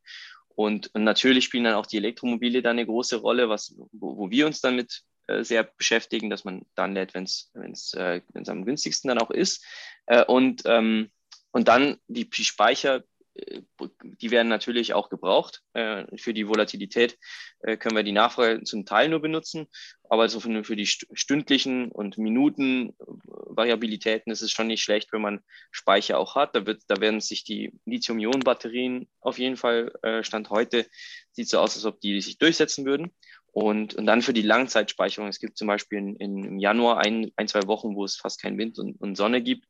Und, 0.55 0.93
und 0.93 1.03
natürlich 1.03 1.45
spielen 1.45 1.63
dann 1.63 1.73
auch 1.73 1.87
die 1.87 1.97
Elektromobile 1.97 2.61
da 2.61 2.69
eine 2.69 2.85
große 2.85 3.17
Rolle, 3.17 3.49
was, 3.49 3.75
wo, 3.91 4.17
wo 4.17 4.29
wir 4.29 4.45
uns 4.45 4.61
damit 4.61 5.01
äh, 5.25 5.43
sehr 5.43 5.63
beschäftigen, 5.63 6.29
dass 6.29 6.43
man 6.43 6.63
dann 6.75 6.93
lädt, 6.93 7.15
wenn 7.15 7.23
es 7.23 7.93
äh, 7.95 8.21
am 8.35 8.65
günstigsten 8.65 9.07
dann 9.07 9.17
auch 9.17 9.31
ist. 9.31 9.65
Äh, 10.05 10.23
und, 10.25 10.61
ähm, 10.65 11.09
und 11.51 11.67
dann 11.67 11.97
die, 12.07 12.29
die 12.29 12.45
Speicher, 12.45 13.03
die 13.35 14.31
werden 14.31 14.47
natürlich 14.47 14.93
auch 14.93 15.09
gebraucht. 15.09 15.61
Äh, 15.73 16.05
für 16.17 16.33
die 16.33 16.47
Volatilität 16.47 17.17
äh, 17.61 17.77
können 17.77 17.95
wir 17.95 18.03
die 18.03 18.11
Nachfrage 18.11 18.63
zum 18.63 18.85
Teil 18.85 19.09
nur 19.09 19.21
benutzen, 19.21 19.67
aber 20.07 20.29
so 20.29 20.39
für, 20.39 20.75
die 20.75 20.85
stündlichen 20.85 21.91
und 21.91 22.17
Minuten 22.17 22.93
Variabilitäten 22.99 24.31
ist 24.31 24.41
es 24.41 24.51
schon 24.51 24.67
nicht 24.67 24.83
schlecht, 24.83 25.11
wenn 25.11 25.21
man 25.21 25.41
Speicher 25.71 26.19
auch 26.19 26.35
hat. 26.35 26.55
Da, 26.55 26.67
wird, 26.67 26.83
da 26.87 27.01
werden 27.01 27.21
sich 27.21 27.43
die 27.43 27.71
Lithium-Ionen-Batterien 27.85 29.07
auf 29.21 29.39
jeden 29.39 29.57
Fall 29.57 29.91
Stand 30.21 30.49
heute 30.49 30.85
sieht 31.31 31.49
so 31.49 31.59
aus, 31.59 31.75
als 31.75 31.85
ob 31.85 31.99
die 31.99 32.21
sich 32.21 32.37
durchsetzen 32.37 32.85
würden. 32.85 33.11
Und, 33.51 33.95
und 33.95 34.05
dann 34.05 34.21
für 34.21 34.33
die 34.33 34.41
Langzeitspeicherung. 34.41 35.29
Es 35.29 35.39
gibt 35.39 35.57
zum 35.57 35.67
Beispiel 35.67 35.99
in, 35.99 36.15
in, 36.17 36.43
im 36.43 36.59
Januar 36.59 36.99
ein, 36.99 37.31
ein, 37.35 37.47
zwei 37.47 37.65
Wochen, 37.67 37.95
wo 37.95 38.03
es 38.03 38.15
fast 38.15 38.41
kein 38.41 38.57
Wind 38.57 38.79
und, 38.79 38.99
und 38.99 39.15
Sonne 39.15 39.41
gibt 39.41 39.67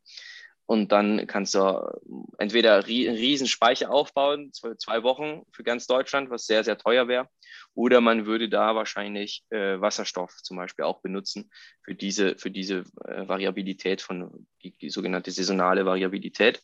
Und 0.65 0.91
dann 0.93 1.27
kannst 1.27 1.55
du 1.55 1.99
entweder 2.37 2.75
einen 2.75 3.15
riesen 3.15 3.47
Speicher 3.47 3.91
aufbauen, 3.91 4.51
zwei 4.53 5.03
Wochen 5.03 5.43
für 5.51 5.63
ganz 5.63 5.87
Deutschland, 5.87 6.29
was 6.29 6.45
sehr, 6.45 6.63
sehr 6.63 6.77
teuer 6.77 7.07
wäre, 7.07 7.27
oder 7.73 8.01
man 8.01 8.25
würde 8.25 8.49
da 8.49 8.75
wahrscheinlich 8.75 9.43
äh, 9.49 9.81
Wasserstoff 9.81 10.41
zum 10.41 10.57
Beispiel 10.57 10.85
auch 10.85 11.01
benutzen 11.01 11.51
für 11.83 11.95
diese, 11.95 12.37
für 12.37 12.49
diese 12.49 12.85
äh, 13.05 13.27
Variabilität 13.27 14.01
von, 14.01 14.47
die, 14.61 14.71
die, 14.77 14.89
sogenannte 14.89 15.31
saisonale 15.31 15.85
Variabilität. 15.85 16.61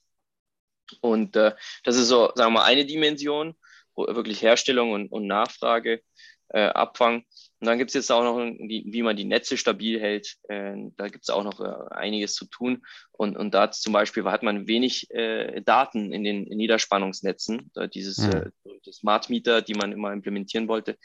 Und 1.02 1.36
äh, 1.36 1.56
das 1.84 1.98
ist 1.98 2.08
so, 2.08 2.32
sagen 2.36 2.54
wir 2.54 2.60
mal, 2.60 2.66
eine 2.66 2.86
Dimension, 2.86 3.56
wo 3.96 4.08
wirklich 4.08 4.42
Herstellung 4.42 4.92
und, 4.92 5.12
und 5.12 5.28
Nachfrage 5.28 6.02
äh, 6.50 6.68
Abfang. 6.68 7.26
Und 7.60 7.68
dann 7.68 7.78
gibt 7.78 7.90
es 7.90 7.96
jetzt 7.96 8.12
auch 8.12 8.24
noch, 8.24 8.38
wie, 8.38 9.04
man 9.04 9.18
die 9.18 9.26
Netze 9.26 9.58
stabil 9.58 10.00
hält. 10.00 10.38
Äh, 10.48 10.76
da 10.96 11.10
gibt 11.10 11.24
es 11.24 11.30
auch 11.30 11.44
noch 11.44 11.60
äh, 11.60 11.94
einiges 11.94 12.34
zu 12.34 12.46
tun. 12.46 12.84
Und, 13.12 13.36
und 13.36 13.54
da 13.54 13.70
zum 13.72 13.92
Beispiel 13.92 14.24
hat 14.26 14.44
man 14.44 14.68
wenig 14.68 15.12
äh, 15.12 15.62
Daten 15.62 16.14
in 16.14 16.24
den 16.24 16.44
Niederspannungsnetzen, 16.44 17.72
dieses 17.94 18.18
mhm. 18.20 18.52
äh, 18.64 18.92
Smart 18.92 19.30
Meter, 19.30 19.62
die 19.62 19.74
man 19.74 19.92
immer 19.92 20.14
implementieren 20.14 20.70
wollte, 20.70 20.98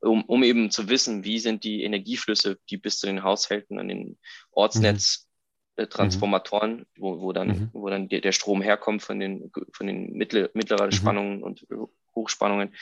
um, 0.00 0.24
um 0.24 0.42
eben 0.42 0.70
zu 0.70 0.88
wissen, 0.88 1.24
wie 1.24 1.38
sind 1.38 1.62
die 1.62 1.84
Energieflüsse, 1.84 2.58
die 2.70 2.76
bis 2.76 2.98
zu 2.98 3.06
den 3.06 3.22
Haushalten 3.22 3.78
an 3.78 3.88
den 3.88 4.18
Ortsnetz 4.50 5.28
mhm. 5.76 5.88
Transformatoren, 5.88 6.86
wo, 6.98 7.20
wo 7.20 7.32
dann, 7.32 7.48
mhm. 7.48 7.70
wo 7.72 7.88
dann 7.88 8.08
der, 8.08 8.20
der, 8.20 8.32
Strom 8.32 8.60
herkommt 8.62 9.02
von 9.02 9.18
den, 9.18 9.50
von 9.72 9.86
den 9.86 10.12
mittleren 10.12 10.50
mhm. 10.54 10.92
Spannungen 10.92 11.42
und 11.42 11.66
Hochspannungen. 12.20 12.74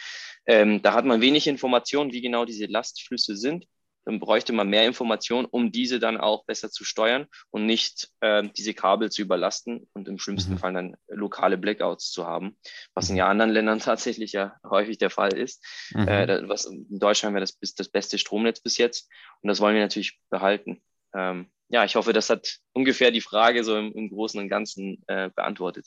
Ähm, 0.47 0.83
da 0.83 0.95
hat 0.95 1.05
man 1.05 1.21
wenig 1.21 1.47
Informationen, 1.47 2.13
wie 2.13 2.21
genau 2.21 2.45
diese 2.45 2.67
Lastflüsse 2.67 3.37
sind. 3.37 3.67
Dann 4.05 4.21
bräuchte 4.21 4.55
man 4.55 4.71
mehr 4.71 4.87
Informationen, 4.87 5.45
um 5.45 5.71
diese 5.71 5.99
dann 5.99 6.17
auch 6.17 6.47
besser 6.47 6.71
zu 6.71 6.83
steuern 6.83 7.27
und 7.51 7.67
nicht 7.67 8.09
äh, 8.21 8.43
diese 8.57 8.73
Kabel 8.73 9.11
zu 9.11 9.21
überlasten 9.21 9.87
und 9.93 10.09
im 10.09 10.19
schlimmsten 10.19 10.53
mhm. 10.53 10.59
Fall 10.59 10.73
dann 10.73 10.97
lokale 11.09 11.59
Blackouts 11.59 12.11
zu 12.11 12.27
haben, 12.27 12.57
was 12.95 13.11
in 13.11 13.17
ja 13.17 13.29
anderen 13.29 13.51
Ländern 13.51 13.79
tatsächlich 13.81 14.33
ja 14.33 14.57
häufig 14.65 14.97
der 14.97 15.11
Fall 15.11 15.37
ist. 15.37 15.63
Mhm. 15.93 16.09
Äh, 16.09 16.49
was, 16.49 16.65
in 16.65 16.99
Deutschland 16.99 17.35
wäre 17.35 17.45
das, 17.45 17.59
das 17.75 17.91
beste 17.91 18.17
Stromnetz 18.17 18.61
bis 18.61 18.79
jetzt 18.79 19.11
und 19.43 19.49
das 19.49 19.61
wollen 19.61 19.75
wir 19.75 19.83
natürlich 19.83 20.19
behalten. 20.31 20.83
Ähm, 21.15 21.51
ja, 21.69 21.85
ich 21.85 21.97
hoffe, 21.97 22.15
das 22.15 22.31
hat 22.31 22.61
ungefähr 22.73 23.11
die 23.11 23.21
Frage 23.21 23.63
so 23.63 23.77
im, 23.77 23.93
im 23.93 24.09
Großen 24.09 24.41
und 24.41 24.49
Ganzen 24.49 25.05
äh, 25.07 25.29
beantwortet 25.29 25.87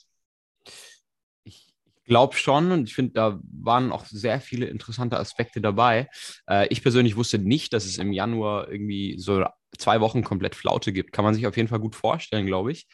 glaube 2.04 2.36
schon 2.36 2.72
und 2.72 2.88
ich 2.88 2.94
finde, 2.94 3.12
da 3.12 3.40
waren 3.52 3.92
auch 3.92 4.04
sehr 4.06 4.40
viele 4.40 4.66
interessante 4.66 5.18
Aspekte 5.18 5.60
dabei. 5.60 6.08
Äh, 6.48 6.66
ich 6.68 6.82
persönlich 6.82 7.16
wusste 7.16 7.38
nicht, 7.38 7.72
dass 7.72 7.84
es 7.84 7.98
im 7.98 8.12
Januar 8.12 8.70
irgendwie 8.70 9.16
so 9.18 9.44
zwei 9.78 10.00
Wochen 10.00 10.22
komplett 10.22 10.54
Flaute 10.54 10.92
gibt. 10.92 11.12
Kann 11.12 11.24
man 11.24 11.34
sich 11.34 11.46
auf 11.46 11.56
jeden 11.56 11.68
Fall 11.68 11.80
gut 11.80 11.94
vorstellen, 11.94 12.46
glaube 12.46 12.72
ich. 12.72 12.86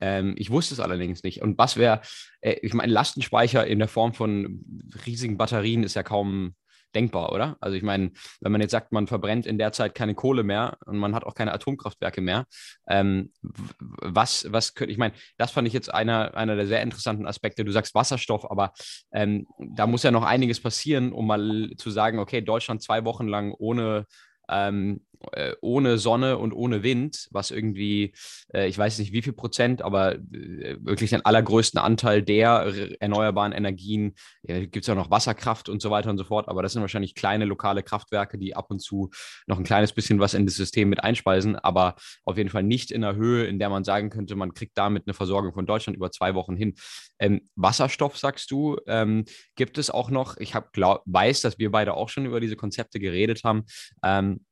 Ähm, 0.00 0.34
ich 0.36 0.50
wusste 0.50 0.74
es 0.74 0.80
allerdings 0.80 1.22
nicht. 1.22 1.42
Und 1.42 1.58
was 1.58 1.76
wäre, 1.76 2.00
äh, 2.40 2.56
ich 2.62 2.74
meine, 2.74 2.92
Lastenspeicher 2.92 3.66
in 3.66 3.78
der 3.78 3.88
Form 3.88 4.14
von 4.14 4.64
riesigen 5.06 5.36
Batterien 5.36 5.82
ist 5.82 5.94
ja 5.94 6.02
kaum 6.02 6.54
denkbar, 6.94 7.32
oder? 7.32 7.56
Also 7.60 7.76
ich 7.76 7.82
meine, 7.82 8.12
wenn 8.40 8.52
man 8.52 8.60
jetzt 8.60 8.70
sagt, 8.70 8.92
man 8.92 9.06
verbrennt 9.06 9.46
in 9.46 9.58
der 9.58 9.72
Zeit 9.72 9.94
keine 9.94 10.14
Kohle 10.14 10.42
mehr 10.42 10.76
und 10.86 10.98
man 10.98 11.14
hat 11.14 11.24
auch 11.24 11.34
keine 11.34 11.52
Atomkraftwerke 11.52 12.20
mehr, 12.20 12.46
ähm, 12.88 13.32
was, 13.80 14.46
was 14.50 14.74
könnte, 14.74 14.92
ich 14.92 14.98
meine, 14.98 15.14
das 15.36 15.50
fand 15.50 15.66
ich 15.68 15.74
jetzt 15.74 15.92
einer, 15.92 16.36
einer 16.36 16.56
der 16.56 16.66
sehr 16.66 16.82
interessanten 16.82 17.26
Aspekte. 17.26 17.64
Du 17.64 17.72
sagst 17.72 17.94
Wasserstoff, 17.94 18.50
aber 18.50 18.72
ähm, 19.12 19.46
da 19.58 19.86
muss 19.86 20.02
ja 20.02 20.10
noch 20.10 20.24
einiges 20.24 20.60
passieren, 20.60 21.12
um 21.12 21.26
mal 21.26 21.70
zu 21.76 21.90
sagen, 21.90 22.18
okay, 22.18 22.40
Deutschland 22.40 22.82
zwei 22.82 23.04
Wochen 23.04 23.26
lang 23.26 23.54
ohne 23.58 24.06
ähm, 24.48 25.00
äh, 25.32 25.54
ohne 25.60 25.98
Sonne 25.98 26.38
und 26.38 26.52
ohne 26.52 26.82
Wind, 26.82 27.28
was 27.30 27.50
irgendwie, 27.50 28.12
äh, 28.52 28.68
ich 28.68 28.78
weiß 28.78 28.98
nicht 28.98 29.12
wie 29.12 29.22
viel 29.22 29.32
Prozent, 29.32 29.82
aber 29.82 30.14
äh, 30.14 30.76
wirklich 30.80 31.10
den 31.10 31.24
allergrößten 31.24 31.80
Anteil 31.80 32.22
der 32.22 32.72
erneuerbaren 33.00 33.52
Energien, 33.52 34.14
gibt 34.42 34.76
es 34.76 34.86
ja 34.86 34.94
noch 34.94 35.10
Wasserkraft 35.10 35.68
und 35.68 35.80
so 35.80 35.90
weiter 35.90 36.10
und 36.10 36.18
so 36.18 36.24
fort, 36.24 36.48
aber 36.48 36.62
das 36.62 36.72
sind 36.72 36.82
wahrscheinlich 36.82 37.14
kleine 37.14 37.44
lokale 37.44 37.82
Kraftwerke, 37.82 38.38
die 38.38 38.54
ab 38.54 38.70
und 38.70 38.80
zu 38.80 39.10
noch 39.46 39.58
ein 39.58 39.64
kleines 39.64 39.92
bisschen 39.92 40.20
was 40.20 40.34
in 40.34 40.46
das 40.46 40.54
System 40.54 40.88
mit 40.88 41.02
einspeisen, 41.02 41.56
aber 41.56 41.96
auf 42.24 42.36
jeden 42.36 42.50
Fall 42.50 42.62
nicht 42.62 42.90
in 42.90 43.00
der 43.00 43.16
Höhe, 43.16 43.46
in 43.46 43.58
der 43.58 43.70
man 43.70 43.84
sagen 43.84 44.10
könnte, 44.10 44.36
man 44.36 44.54
kriegt 44.54 44.76
damit 44.76 45.04
eine 45.06 45.14
Versorgung 45.14 45.52
von 45.52 45.66
Deutschland 45.66 45.96
über 45.96 46.10
zwei 46.10 46.34
Wochen 46.34 46.56
hin. 46.56 46.74
Ähm, 47.18 47.48
Wasserstoff, 47.56 48.18
sagst 48.18 48.50
du, 48.50 48.78
ähm, 48.86 49.24
gibt 49.56 49.78
es 49.78 49.90
auch 49.90 50.10
noch, 50.10 50.36
ich 50.36 50.54
hab, 50.54 50.72
glaub, 50.72 51.02
weiß, 51.06 51.40
dass 51.42 51.58
wir 51.58 51.70
beide 51.70 51.94
auch 51.94 52.08
schon 52.08 52.26
über 52.26 52.40
diese 52.40 52.56
Konzepte 52.56 53.00
geredet 53.00 53.42
haben, 53.44 53.64
ähm, 54.02 54.44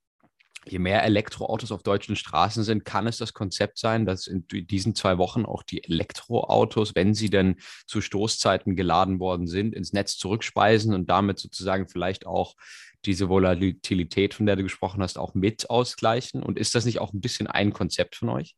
je 0.66 0.78
mehr 0.78 1.02
Elektroautos 1.02 1.72
auf 1.72 1.82
deutschen 1.82 2.16
Straßen 2.16 2.64
sind, 2.64 2.84
kann 2.84 3.06
es 3.06 3.18
das 3.18 3.32
Konzept 3.34 3.78
sein, 3.78 4.06
dass 4.06 4.26
in 4.26 4.46
diesen 4.48 4.94
zwei 4.94 5.18
Wochen 5.18 5.44
auch 5.44 5.62
die 5.62 5.84
Elektroautos, 5.84 6.94
wenn 6.94 7.14
sie 7.14 7.30
denn 7.30 7.56
zu 7.86 8.00
Stoßzeiten 8.00 8.76
geladen 8.76 9.18
worden 9.18 9.46
sind, 9.46 9.74
ins 9.74 9.92
Netz 9.92 10.16
zurückspeisen 10.16 10.94
und 10.94 11.10
damit 11.10 11.38
sozusagen 11.38 11.88
vielleicht 11.88 12.26
auch 12.26 12.54
diese 13.04 13.28
Volatilität, 13.28 14.34
von 14.34 14.46
der 14.46 14.56
du 14.56 14.62
gesprochen 14.62 15.02
hast, 15.02 15.18
auch 15.18 15.34
mit 15.34 15.68
ausgleichen? 15.70 16.42
Und 16.42 16.58
ist 16.58 16.74
das 16.74 16.84
nicht 16.84 17.00
auch 17.00 17.12
ein 17.12 17.20
bisschen 17.20 17.46
ein 17.46 17.72
Konzept 17.72 18.16
von 18.16 18.28
euch? 18.28 18.54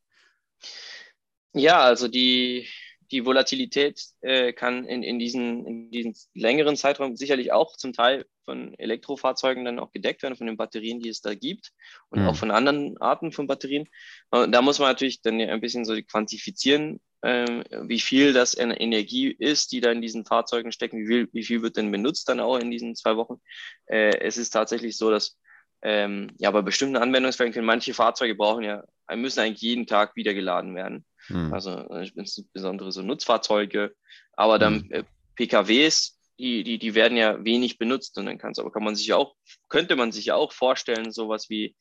Ja, 1.52 1.80
also 1.80 2.08
die, 2.08 2.68
die 3.14 3.24
Volatilität 3.24 4.02
äh, 4.22 4.52
kann 4.52 4.84
in, 4.86 5.04
in, 5.04 5.20
diesen, 5.20 5.64
in 5.66 5.90
diesen 5.92 6.14
längeren 6.34 6.76
Zeitraum 6.76 7.16
sicherlich 7.16 7.52
auch 7.52 7.76
zum 7.76 7.92
Teil 7.92 8.26
von 8.44 8.74
Elektrofahrzeugen 8.74 9.64
dann 9.64 9.78
auch 9.78 9.92
gedeckt 9.92 10.22
werden, 10.22 10.34
von 10.34 10.48
den 10.48 10.56
Batterien, 10.56 10.98
die 10.98 11.08
es 11.08 11.20
da 11.20 11.34
gibt 11.34 11.70
und 12.10 12.22
mhm. 12.22 12.28
auch 12.28 12.36
von 12.36 12.50
anderen 12.50 13.00
Arten 13.00 13.30
von 13.30 13.46
Batterien. 13.46 13.88
Und 14.30 14.50
da 14.50 14.62
muss 14.62 14.80
man 14.80 14.88
natürlich 14.88 15.22
dann 15.22 15.40
ein 15.40 15.60
bisschen 15.60 15.84
so 15.84 15.94
quantifizieren, 16.02 17.00
äh, 17.22 17.62
wie 17.86 18.00
viel 18.00 18.32
das 18.32 18.58
an 18.58 18.72
Energie 18.72 19.30
ist, 19.30 19.70
die 19.70 19.80
da 19.80 19.92
in 19.92 20.02
diesen 20.02 20.24
Fahrzeugen 20.24 20.72
stecken, 20.72 20.98
wie 20.98 21.06
viel, 21.06 21.28
wie 21.32 21.44
viel 21.44 21.62
wird 21.62 21.76
denn 21.76 21.92
benutzt 21.92 22.28
dann 22.28 22.40
auch 22.40 22.58
in 22.58 22.72
diesen 22.72 22.96
zwei 22.96 23.16
Wochen. 23.16 23.40
Äh, 23.86 24.18
es 24.18 24.36
ist 24.36 24.50
tatsächlich 24.50 24.96
so, 24.96 25.10
dass 25.10 25.38
ähm, 25.82 26.32
ja, 26.38 26.50
bei 26.50 26.62
bestimmten 26.62 26.96
Anwendungsfällen 26.96 27.52
können 27.52 27.66
manche 27.66 27.94
Fahrzeuge 27.94 28.34
brauchen 28.34 28.64
ja, 28.64 28.84
müssen 29.14 29.40
eigentlich 29.40 29.60
jeden 29.60 29.86
Tag 29.86 30.16
wieder 30.16 30.34
geladen 30.34 30.74
werden. 30.74 31.04
Mhm. 31.28 31.52
Also 31.52 31.70
äh, 31.70 32.10
insbesondere 32.14 32.92
so 32.92 33.02
Nutzfahrzeuge, 33.02 33.94
aber 34.34 34.58
dann 34.58 34.82
mhm. 34.82 34.92
äh, 34.92 35.04
PKWs, 35.36 36.18
die, 36.38 36.64
die, 36.64 36.78
die 36.78 36.94
werden 36.94 37.16
ja 37.16 37.44
wenig 37.44 37.78
benutzt 37.78 38.18
und 38.18 38.26
dann 38.26 38.38
kann's, 38.38 38.58
aber 38.58 38.72
kann 38.72 38.84
man 38.84 38.96
sich 38.96 39.12
auch, 39.12 39.34
könnte 39.68 39.96
man 39.96 40.12
sich 40.12 40.26
ja 40.26 40.34
auch 40.34 40.52
vorstellen, 40.52 41.12
sowas 41.12 41.48
wie, 41.48 41.76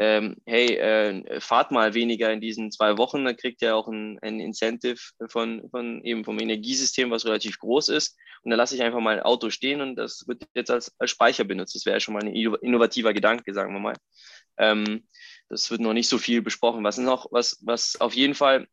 ähm, 0.00 0.36
hey, 0.46 0.76
äh, 0.76 1.40
fahrt 1.40 1.72
mal 1.72 1.92
weniger 1.92 2.32
in 2.32 2.40
diesen 2.40 2.70
zwei 2.70 2.96
Wochen, 2.98 3.24
dann 3.24 3.36
kriegt 3.36 3.60
ihr 3.62 3.74
auch 3.74 3.88
ein, 3.88 4.18
ein 4.22 4.38
Incentive 4.38 5.00
von, 5.28 5.68
von 5.70 6.02
eben 6.04 6.24
vom 6.24 6.38
Energiesystem, 6.38 7.10
was 7.10 7.26
relativ 7.26 7.58
groß 7.58 7.88
ist. 7.88 8.16
Und 8.42 8.50
dann 8.50 8.58
lasse 8.58 8.76
ich 8.76 8.82
einfach 8.82 9.00
mal 9.00 9.16
ein 9.16 9.24
Auto 9.24 9.50
stehen 9.50 9.80
und 9.80 9.96
das 9.96 10.24
wird 10.28 10.44
jetzt 10.54 10.70
als, 10.70 10.94
als 11.00 11.10
Speicher 11.10 11.42
benutzt. 11.42 11.74
Das 11.74 11.84
wäre 11.84 11.96
ja 11.96 12.00
schon 12.00 12.14
mal 12.14 12.22
ein 12.22 12.32
innovativer 12.32 13.12
Gedanke, 13.12 13.52
sagen 13.52 13.72
wir 13.74 13.80
mal. 13.80 13.96
Ähm, 14.56 15.04
das 15.48 15.68
wird 15.70 15.80
noch 15.80 15.94
nicht 15.94 16.08
so 16.08 16.18
viel 16.18 16.42
besprochen. 16.42 16.84
Was 16.84 16.98
noch, 16.98 17.26
was, 17.32 17.58
was 17.62 18.00
auf 18.00 18.14
jeden 18.14 18.34
Fall 18.34 18.68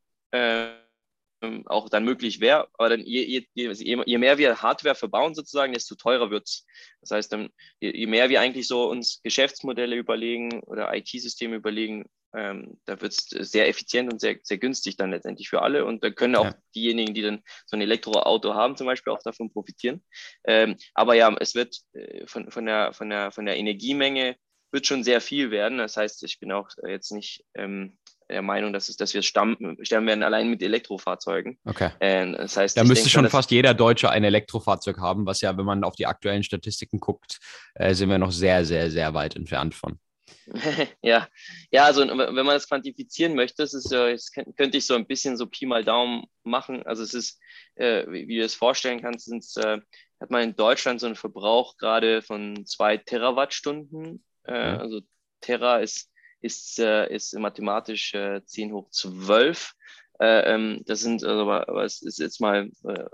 auch 1.65 1.89
dann 1.89 2.03
möglich 2.03 2.39
wäre. 2.39 2.67
Aber 2.73 2.89
dann 2.89 3.01
je, 3.01 3.45
je, 3.53 3.71
je, 3.71 4.17
mehr 4.17 4.37
wir 4.37 4.61
Hardware 4.61 4.95
verbauen 4.95 5.35
sozusagen, 5.35 5.73
desto 5.73 5.95
teurer 5.95 6.31
wird 6.31 6.47
es. 6.47 6.65
Das 7.01 7.11
heißt, 7.11 7.33
dann, 7.33 7.49
je, 7.79 8.07
mehr 8.07 8.29
wir 8.29 8.41
eigentlich 8.41 8.67
so 8.67 8.89
uns 8.89 9.21
Geschäftsmodelle 9.23 9.95
überlegen 9.95 10.61
oder 10.63 10.93
IT-Systeme 10.95 11.55
überlegen, 11.55 12.05
ähm, 12.35 12.79
da 12.85 12.99
wird 12.99 13.13
es 13.13 13.49
sehr 13.49 13.67
effizient 13.69 14.11
und 14.11 14.19
sehr, 14.19 14.37
sehr 14.43 14.57
günstig 14.57 14.97
dann 14.97 15.11
letztendlich 15.11 15.49
für 15.49 15.61
alle. 15.61 15.85
Und 15.85 16.03
da 16.03 16.09
können 16.09 16.35
auch 16.35 16.45
ja. 16.45 16.55
diejenigen, 16.75 17.13
die 17.13 17.21
dann 17.21 17.43
so 17.65 17.77
ein 17.77 17.81
Elektroauto 17.81 18.53
haben, 18.53 18.75
zum 18.75 18.87
Beispiel 18.87 19.13
auch 19.13 19.23
davon 19.23 19.51
profitieren. 19.51 20.03
Ähm, 20.45 20.75
aber 20.93 21.15
ja, 21.15 21.33
es 21.39 21.55
wird 21.55 21.77
äh, 21.93 22.27
von, 22.27 22.51
von, 22.51 22.65
der, 22.65 22.93
von, 22.93 23.09
der, 23.09 23.31
von 23.31 23.45
der 23.45 23.57
Energiemenge 23.57 24.35
wird 24.71 24.85
schon 24.85 25.03
sehr 25.03 25.21
viel 25.21 25.51
werden. 25.51 25.77
Das 25.77 25.95
heißt, 25.95 26.23
ich 26.23 26.39
bin 26.39 26.51
auch 26.51 26.69
jetzt 26.85 27.11
nicht 27.11 27.45
ähm, 27.53 27.97
der 28.29 28.41
Meinung, 28.41 28.73
dass, 28.73 28.89
es, 28.89 28.97
dass 28.97 29.13
wir 29.13 29.21
sterben 29.21 29.77
werden 29.89 30.23
allein 30.23 30.49
mit 30.49 30.61
Elektrofahrzeugen. 30.61 31.57
Okay. 31.65 31.89
Äh, 31.99 32.31
das 32.33 32.57
heißt, 32.57 32.77
da 32.77 32.83
müsste 32.83 33.09
schon 33.09 33.29
fast 33.29 33.51
jeder 33.51 33.73
Deutsche 33.73 34.09
ein 34.09 34.23
Elektrofahrzeug 34.23 34.97
haben, 34.99 35.25
was 35.25 35.41
ja, 35.41 35.55
wenn 35.57 35.65
man 35.65 35.83
auf 35.83 35.95
die 35.95 36.07
aktuellen 36.07 36.43
Statistiken 36.43 36.99
guckt, 36.99 37.39
äh, 37.75 37.93
sind 37.93 38.09
wir 38.09 38.17
noch 38.17 38.31
sehr, 38.31 38.65
sehr, 38.65 38.89
sehr 38.89 39.13
weit 39.13 39.35
entfernt 39.35 39.75
von. 39.75 39.99
ja, 41.01 41.27
ja, 41.71 41.85
also 41.85 42.01
wenn 42.01 42.17
man 42.17 42.47
das 42.47 42.67
quantifizieren 42.67 43.35
möchte, 43.35 43.63
das 43.63 43.73
ist 43.73 43.91
ja, 43.91 44.11
das 44.11 44.31
könnte 44.31 44.77
ich 44.77 44.85
so 44.85 44.95
ein 44.95 45.07
bisschen 45.07 45.37
so 45.37 45.47
Pi 45.47 45.65
mal 45.65 45.83
Daumen 45.83 46.25
machen. 46.43 46.83
Also 46.83 47.03
es 47.03 47.13
ist, 47.13 47.39
äh, 47.75 48.05
wie, 48.07 48.27
wie, 48.27 48.37
du 48.37 48.43
es 48.43 48.55
vorstellen 48.55 49.01
kannst, 49.01 49.57
äh, 49.57 49.79
hat 50.19 50.31
man 50.31 50.43
in 50.43 50.55
Deutschland 50.55 50.99
so 50.99 51.07
einen 51.07 51.15
Verbrauch 51.15 51.77
gerade 51.77 52.21
von 52.21 52.65
zwei 52.65 52.97
Terawattstunden. 52.97 54.23
Äh, 54.45 54.73
mhm. 54.73 54.79
Also 54.79 55.01
Terra 55.41 55.79
ist 55.79 56.09
ist, 56.45 56.79
äh, 56.79 57.13
ist 57.13 57.33
mathematisch 57.33 58.13
äh, 58.13 58.45
10 58.45 58.71
hoch 58.71 58.89
12. 58.91 59.73
Äh, 60.19 60.53
ähm, 60.53 60.81
das 60.85 61.01
sind, 61.01 61.23
also, 61.25 61.51
aber, 61.51 61.83
es 61.83 62.01
ist 62.01 62.19
jetzt 62.19 62.39
mal 62.39 62.71
äh, 62.87 63.05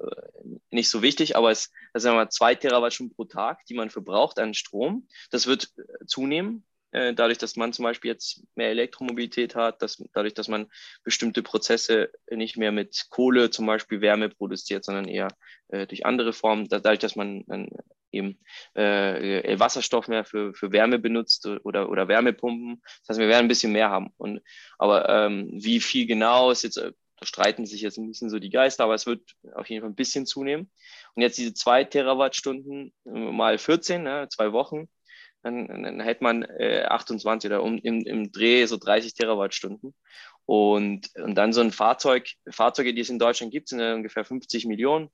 nicht 0.70 0.90
so 0.90 1.02
wichtig, 1.02 1.36
aber 1.36 1.50
es 1.50 1.72
sind 1.96 2.14
mal 2.14 2.30
zwei 2.30 2.54
Terawattstunden 2.54 3.16
pro 3.16 3.26
Tag, 3.26 3.66
die 3.66 3.74
man 3.74 3.90
verbraucht 3.90 4.38
an 4.38 4.54
Strom. 4.54 5.08
Das 5.32 5.48
wird 5.48 5.72
äh, 5.78 6.06
zunehmen. 6.06 6.64
Äh, 6.92 7.14
dadurch, 7.14 7.38
dass 7.38 7.56
man 7.56 7.74
zum 7.74 7.84
Beispiel 7.84 8.12
jetzt 8.12 8.44
mehr 8.56 8.70
Elektromobilität 8.70 9.56
hat, 9.56 9.82
dass, 9.82 10.04
dadurch, 10.14 10.34
dass 10.34 10.48
man 10.48 10.68
bestimmte 11.04 11.44
Prozesse 11.44 12.12
nicht 12.30 12.58
mehr 12.58 12.72
mit 12.72 13.08
Kohle 13.10 13.50
zum 13.50 13.66
Beispiel 13.66 14.02
Wärme 14.02 14.30
produziert, 14.30 14.84
sondern 14.84 15.08
eher 15.08 15.30
äh, 15.70 15.88
durch 15.88 16.06
andere 16.06 16.34
Formen, 16.34 16.68
dadurch, 16.68 17.00
dass 17.00 17.16
man 17.16 17.44
dann 17.48 17.70
eben 18.12 18.40
äh, 18.74 19.58
Wasserstoff 19.60 20.08
mehr 20.08 20.26
für, 20.26 20.54
für 20.54 20.72
Wärme 20.72 21.00
benutzt 21.00 21.48
oder, 21.64 21.90
oder 21.90 22.08
Wärmepumpen. 22.08 22.82
Das 22.84 23.10
heißt, 23.10 23.20
wir 23.20 23.28
werden 23.28 23.46
ein 23.46 23.50
bisschen 23.50 23.72
mehr 23.72 23.90
haben. 23.90 24.14
Und, 24.18 24.42
aber 24.78 25.08
ähm, 25.10 25.50
wie 25.54 25.80
viel 25.80 26.06
genau 26.06 26.52
ist 26.52 26.64
jetzt, 26.64 26.78
äh, 26.78 26.92
da 27.18 27.26
streiten 27.26 27.66
sich 27.66 27.82
jetzt 27.82 27.98
ein 27.98 28.08
bisschen 28.08 28.30
so 28.30 28.40
die 28.40 28.50
Geister, 28.50 28.84
aber 28.84 28.96
es 28.96 29.06
wird 29.06 29.22
auf 29.54 29.70
jeden 29.70 29.82
Fall 29.82 29.92
ein 29.92 29.96
bisschen 29.96 30.26
zunehmen. 30.26 30.72
Und 31.14 31.22
jetzt 31.22 31.38
diese 31.38 31.54
zwei 31.54 31.84
Terawattstunden 31.84 32.94
mal 33.04 33.58
14, 33.58 34.04
ne, 34.04 34.28
zwei 34.30 34.52
Wochen, 34.54 34.90
dann, 35.44 35.68
dann 35.68 36.00
hätte 36.00 36.24
man 36.24 36.44
äh, 36.44 36.86
28 36.88 37.50
oder 37.50 37.64
um, 37.64 37.78
im, 37.80 38.06
im 38.06 38.32
Dreh 38.32 38.66
so 38.66 38.78
30 38.78 39.14
Terawattstunden. 39.14 39.94
Und, 40.46 41.16
und 41.16 41.36
dann 41.36 41.54
so 41.54 41.62
ein 41.62 41.72
Fahrzeug, 41.72 42.30
Fahrzeuge, 42.50 42.94
die 42.94 43.02
es 43.02 43.10
in 43.10 43.20
Deutschland 43.20 43.52
gibt, 43.52 43.70
sind 43.70 43.80
ja 43.80 43.94
ungefähr 43.96 44.26
50 44.26 44.66
Millionen. 44.66 45.10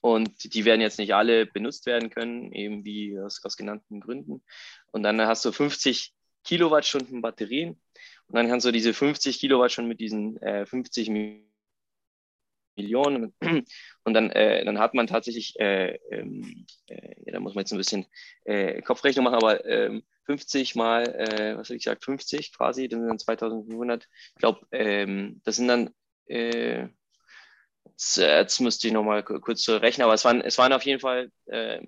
Und 0.00 0.54
die 0.54 0.64
werden 0.64 0.80
jetzt 0.80 0.98
nicht 0.98 1.14
alle 1.14 1.46
benutzt 1.46 1.86
werden 1.86 2.10
können, 2.10 2.52
eben 2.52 2.84
wie 2.84 3.18
aus, 3.18 3.42
aus 3.44 3.56
genannten 3.56 4.00
Gründen. 4.00 4.42
Und 4.92 5.02
dann 5.02 5.20
hast 5.22 5.44
du 5.44 5.52
50 5.52 6.12
Kilowattstunden 6.44 7.22
Batterien. 7.22 7.80
Und 8.26 8.36
dann 8.36 8.48
kannst 8.48 8.66
du 8.66 8.72
diese 8.72 8.94
50 8.94 9.38
Kilowattstunden 9.40 9.88
mit 9.88 10.00
diesen 10.00 10.40
äh, 10.42 10.66
50 10.66 11.08
Millionen 11.08 11.49
und 14.04 14.14
dann, 14.14 14.30
äh, 14.30 14.64
dann 14.64 14.78
hat 14.78 14.94
man 14.94 15.06
tatsächlich, 15.06 15.58
äh, 15.60 15.98
ähm, 16.10 16.66
äh, 16.86 17.14
ja, 17.26 17.32
da 17.32 17.40
muss 17.40 17.54
man 17.54 17.62
jetzt 17.62 17.72
ein 17.72 17.78
bisschen 17.78 18.06
äh, 18.44 18.80
Kopfrechnung 18.82 19.24
machen, 19.24 19.36
aber 19.36 19.60
50 20.26 20.74
ähm, 20.74 20.78
mal, 20.78 21.02
äh, 21.08 21.56
was 21.56 21.68
habe 21.68 21.76
ich 21.76 21.84
gesagt, 21.84 22.04
50 22.04 22.52
quasi, 22.52 22.88
das 22.88 22.98
sind 22.98 23.08
dann 23.08 23.18
2500. 23.18 24.06
Ich 24.34 24.34
glaube, 24.36 24.66
ähm, 24.72 25.40
das 25.44 25.56
sind 25.56 25.68
dann 25.68 25.90
Jetzt, 28.00 28.16
jetzt 28.16 28.60
müsste 28.60 28.86
ich 28.86 28.92
nochmal 28.92 29.22
kurz 29.22 29.68
rechnen, 29.68 30.04
aber 30.04 30.14
es 30.14 30.24
waren, 30.24 30.40
es 30.40 30.56
waren 30.58 30.72
auf 30.72 30.84
jeden 30.84 31.00
Fall 31.00 31.30
äh, 31.46 31.80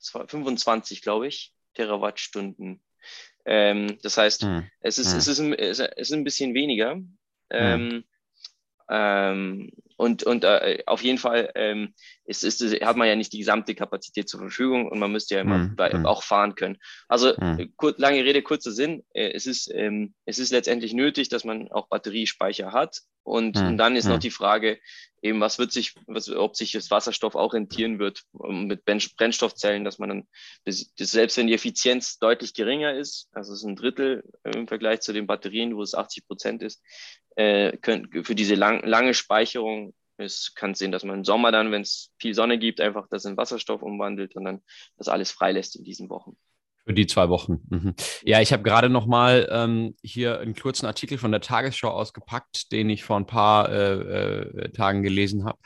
25, 0.00 1.02
glaube 1.02 1.28
ich, 1.28 1.52
Terawattstunden. 1.74 2.82
Ähm, 3.44 3.98
das 4.02 4.16
heißt, 4.16 4.42
hm. 4.42 4.68
es, 4.80 4.98
ist, 4.98 5.12
hm. 5.12 5.18
es, 5.18 5.28
ist 5.28 5.38
ein, 5.38 5.52
es 5.54 5.78
ist 5.78 6.12
ein 6.12 6.24
bisschen 6.24 6.54
weniger. 6.54 6.94
Hm. 6.94 7.16
Ähm, 7.50 8.04
ähm, 8.90 9.70
und 9.96 10.22
und 10.22 10.44
äh, 10.44 10.82
auf 10.86 11.02
jeden 11.02 11.18
Fall 11.18 11.50
ähm, 11.56 11.92
ist, 12.24 12.44
ist, 12.44 12.62
hat 12.62 12.96
man 12.96 13.08
ja 13.08 13.16
nicht 13.16 13.32
die 13.32 13.38
gesamte 13.38 13.74
Kapazität 13.74 14.28
zur 14.28 14.40
Verfügung 14.40 14.88
und 14.88 14.98
man 14.98 15.10
müsste 15.10 15.34
ja 15.34 15.40
immer 15.40 15.58
mhm. 15.58 16.06
auch 16.06 16.22
fahren 16.22 16.54
können. 16.54 16.78
Also 17.08 17.32
mhm. 17.36 17.72
kur 17.76 17.94
lange 17.96 18.24
Rede, 18.24 18.42
kurzer 18.42 18.70
Sinn. 18.70 19.04
Äh, 19.12 19.32
es, 19.32 19.46
ist, 19.46 19.70
ähm, 19.74 20.14
es 20.24 20.38
ist 20.38 20.52
letztendlich 20.52 20.94
nötig, 20.94 21.28
dass 21.28 21.44
man 21.44 21.70
auch 21.72 21.88
Batteriespeicher 21.88 22.72
hat. 22.72 23.00
Und, 23.24 23.56
mhm. 23.56 23.66
und 23.66 23.76
dann 23.76 23.96
ist 23.96 24.06
noch 24.06 24.18
die 24.18 24.30
Frage, 24.30 24.78
eben 25.20 25.40
was 25.40 25.58
wird 25.58 25.72
sich, 25.72 25.94
was, 26.06 26.30
ob 26.30 26.56
sich 26.56 26.72
das 26.72 26.90
Wasserstoff 26.90 27.34
auch 27.34 27.52
rentieren 27.52 27.98
wird 27.98 28.22
mit 28.32 28.84
Brennstoffzellen, 28.86 29.84
dass 29.84 29.98
man 29.98 30.08
dann, 30.08 30.28
das, 30.64 30.92
selbst 30.96 31.36
wenn 31.36 31.46
die 31.46 31.54
Effizienz 31.54 32.18
deutlich 32.18 32.54
geringer 32.54 32.94
ist, 32.94 33.28
also 33.32 33.52
es 33.52 33.60
ist 33.60 33.66
ein 33.66 33.76
Drittel 33.76 34.24
im 34.44 34.66
Vergleich 34.66 35.00
zu 35.00 35.12
den 35.12 35.26
Batterien, 35.26 35.76
wo 35.76 35.82
es 35.82 35.94
80 35.94 36.26
Prozent 36.26 36.62
ist, 36.62 36.82
äh, 37.38 37.78
für 38.24 38.34
diese 38.34 38.54
lang, 38.54 38.82
lange 38.84 39.14
Speicherung 39.14 39.94
es 40.18 40.52
kann 40.54 40.74
sehen, 40.74 40.90
dass 40.90 41.04
man 41.04 41.18
im 41.18 41.24
Sommer 41.24 41.52
dann, 41.52 41.70
wenn 41.70 41.82
es 41.82 42.12
viel 42.18 42.34
Sonne 42.34 42.58
gibt, 42.58 42.80
einfach 42.80 43.06
das 43.08 43.24
in 43.24 43.36
Wasserstoff 43.36 43.82
umwandelt 43.82 44.34
und 44.34 44.44
dann 44.44 44.62
das 44.96 45.08
alles 45.08 45.30
freilässt 45.30 45.76
in 45.76 45.84
diesen 45.84 46.10
Wochen. 46.10 46.36
Für 46.88 46.94
die 46.94 47.06
zwei 47.06 47.28
Wochen. 47.28 47.58
Mhm. 47.68 47.94
Ja, 48.24 48.40
ich 48.40 48.50
habe 48.50 48.62
gerade 48.62 48.88
noch 48.88 49.06
mal 49.06 49.46
ähm, 49.52 49.94
hier 50.02 50.40
einen 50.40 50.54
kurzen 50.54 50.86
Artikel 50.86 51.18
von 51.18 51.30
der 51.30 51.42
Tagesschau 51.42 51.90
ausgepackt, 51.90 52.72
den 52.72 52.88
ich 52.88 53.04
vor 53.04 53.18
ein 53.18 53.26
paar 53.26 53.70
äh, 53.70 53.92
äh, 53.92 54.72
Tagen 54.72 55.02
gelesen 55.02 55.44
habe. 55.44 55.58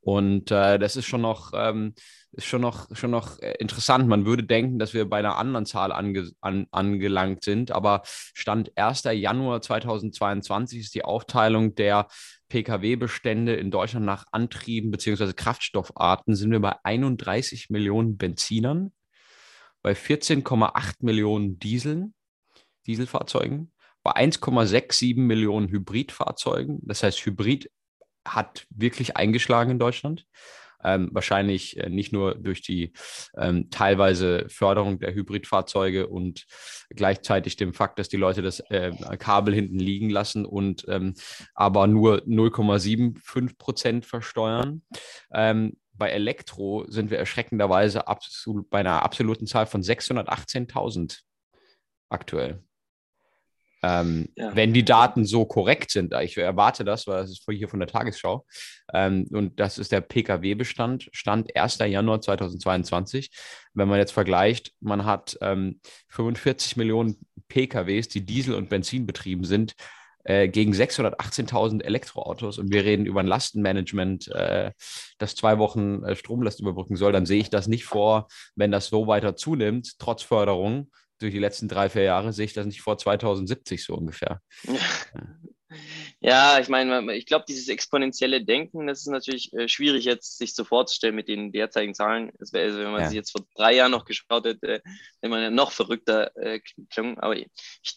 Und 0.00 0.50
äh, 0.50 0.78
das 0.78 0.96
ist 0.96 1.04
schon 1.04 1.20
noch, 1.20 1.52
ähm, 1.54 1.94
ist 2.30 2.46
schon 2.46 2.62
noch, 2.62 2.88
schon 2.96 3.10
noch 3.10 3.38
äh, 3.40 3.52
interessant. 3.58 4.08
Man 4.08 4.24
würde 4.24 4.44
denken, 4.44 4.78
dass 4.78 4.94
wir 4.94 5.06
bei 5.06 5.18
einer 5.18 5.36
anderen 5.36 5.66
Zahl 5.66 5.92
ange, 5.92 6.30
an, 6.40 6.66
angelangt 6.70 7.44
sind, 7.44 7.70
aber 7.70 8.00
Stand 8.04 8.72
1. 8.74 9.02
Januar 9.12 9.60
2022 9.60 10.80
ist 10.80 10.94
die 10.94 11.04
Aufteilung 11.04 11.74
der 11.74 12.08
Pkw-Bestände 12.48 13.56
in 13.56 13.70
Deutschland 13.70 14.06
nach 14.06 14.24
Antrieben 14.32 14.90
bzw. 14.90 15.34
Kraftstoffarten 15.34 16.34
sind 16.34 16.50
wir 16.50 16.60
bei 16.60 16.76
31 16.82 17.68
Millionen 17.68 18.16
Benzinern, 18.16 18.92
bei 19.82 19.92
14,8 19.92 20.96
Millionen 21.00 21.58
Dieseln, 21.58 22.14
Dieselfahrzeugen, 22.86 23.72
bei 24.02 24.12
1,67 24.12 25.16
Millionen 25.16 25.68
Hybridfahrzeugen. 25.68 26.80
Das 26.82 27.02
heißt, 27.02 27.24
Hybrid 27.24 27.70
hat 28.26 28.66
wirklich 28.70 29.16
eingeschlagen 29.16 29.72
in 29.72 29.78
Deutschland. 29.78 30.26
Ähm, 30.84 31.10
wahrscheinlich 31.12 31.76
äh, 31.76 31.88
nicht 31.88 32.12
nur 32.12 32.34
durch 32.34 32.60
die 32.60 32.92
ähm, 33.36 33.70
teilweise 33.70 34.46
Förderung 34.48 34.98
der 34.98 35.14
Hybridfahrzeuge 35.14 36.08
und 36.08 36.46
gleichzeitig 36.90 37.56
dem 37.56 37.72
Fakt, 37.72 38.00
dass 38.00 38.08
die 38.08 38.16
Leute 38.16 38.42
das 38.42 38.58
äh, 38.70 38.90
Kabel 39.18 39.54
hinten 39.54 39.78
liegen 39.78 40.10
lassen 40.10 40.44
und 40.44 40.84
ähm, 40.88 41.14
aber 41.54 41.86
nur 41.86 42.22
0,75 42.24 43.56
Prozent 43.58 44.06
versteuern. 44.06 44.82
Bei 45.94 46.10
Elektro 46.10 46.84
sind 46.88 47.10
wir 47.10 47.18
erschreckenderweise 47.18 48.08
absolut, 48.08 48.70
bei 48.70 48.80
einer 48.80 49.02
absoluten 49.02 49.46
Zahl 49.46 49.66
von 49.66 49.82
618.000 49.82 51.20
aktuell. 52.08 52.62
Ähm, 53.84 54.28
ja. 54.36 54.54
Wenn 54.54 54.72
die 54.72 54.84
Daten 54.84 55.24
so 55.24 55.44
korrekt 55.44 55.90
sind, 55.90 56.14
ich 56.22 56.36
erwarte 56.36 56.84
das, 56.84 57.06
weil 57.08 57.22
das 57.22 57.30
ist 57.30 57.44
hier 57.50 57.68
von 57.68 57.80
der 57.80 57.88
Tagesschau, 57.88 58.46
ähm, 58.94 59.26
und 59.32 59.58
das 59.58 59.78
ist 59.78 59.90
der 59.90 60.00
Pkw-Bestand, 60.00 61.08
Stand 61.12 61.56
1. 61.56 61.78
Januar 61.78 62.20
2022. 62.20 63.30
Wenn 63.74 63.88
man 63.88 63.98
jetzt 63.98 64.12
vergleicht, 64.12 64.72
man 64.80 65.04
hat 65.04 65.36
ähm, 65.40 65.80
45 66.08 66.76
Millionen 66.76 67.26
PKWs, 67.48 68.08
die 68.08 68.24
Diesel- 68.24 68.54
und 68.54 68.68
Benzin 68.70 69.04
betrieben 69.04 69.44
sind, 69.44 69.74
äh, 70.24 70.48
gegen 70.48 70.72
618.000 70.72 71.82
Elektroautos 71.82 72.58
und 72.58 72.72
wir 72.72 72.84
reden 72.84 73.06
über 73.06 73.20
ein 73.20 73.26
Lastenmanagement, 73.26 74.28
äh, 74.28 74.72
das 75.18 75.34
zwei 75.34 75.58
Wochen 75.58 76.04
äh, 76.04 76.16
Stromlast 76.16 76.60
überbrücken 76.60 76.96
soll, 76.96 77.12
dann 77.12 77.26
sehe 77.26 77.40
ich 77.40 77.50
das 77.50 77.68
nicht 77.68 77.84
vor, 77.84 78.28
wenn 78.54 78.70
das 78.70 78.88
so 78.88 79.06
weiter 79.06 79.36
zunimmt, 79.36 79.98
trotz 79.98 80.22
Förderung 80.22 80.90
durch 81.18 81.32
die 81.32 81.38
letzten 81.38 81.68
drei, 81.68 81.88
vier 81.88 82.02
Jahre, 82.02 82.32
sehe 82.32 82.44
ich 82.44 82.52
das 82.52 82.66
nicht 82.66 82.82
vor 82.82 82.98
2070 82.98 83.84
so 83.84 83.94
ungefähr. 83.94 84.40
Ja, 86.20 86.58
ich 86.58 86.68
meine, 86.68 87.14
ich 87.14 87.26
glaube, 87.26 87.44
dieses 87.48 87.68
exponentielle 87.68 88.44
Denken, 88.44 88.86
das 88.86 89.00
ist 89.00 89.08
natürlich 89.08 89.52
äh, 89.52 89.68
schwierig 89.68 90.04
jetzt 90.04 90.38
sich 90.38 90.54
so 90.54 90.64
vorzustellen 90.64 91.14
mit 91.14 91.28
den 91.28 91.52
derzeitigen 91.52 91.94
Zahlen. 91.94 92.32
Das 92.38 92.52
wäre, 92.52 92.66
also, 92.66 92.78
wenn 92.78 92.92
man 92.92 93.02
ja. 93.02 93.08
sich 93.08 93.16
jetzt 93.16 93.32
vor 93.32 93.44
drei 93.54 93.74
Jahren 93.74 93.90
noch 93.90 94.04
geschaut 94.04 94.44
hätte, 94.44 94.82
wenn 95.20 95.30
man 95.30 95.42
ja 95.42 95.50
noch 95.50 95.72
verrückter 95.72 96.36
äh, 96.36 96.60
klungen. 96.90 97.18
Aber 97.18 97.36
ich 97.36 97.48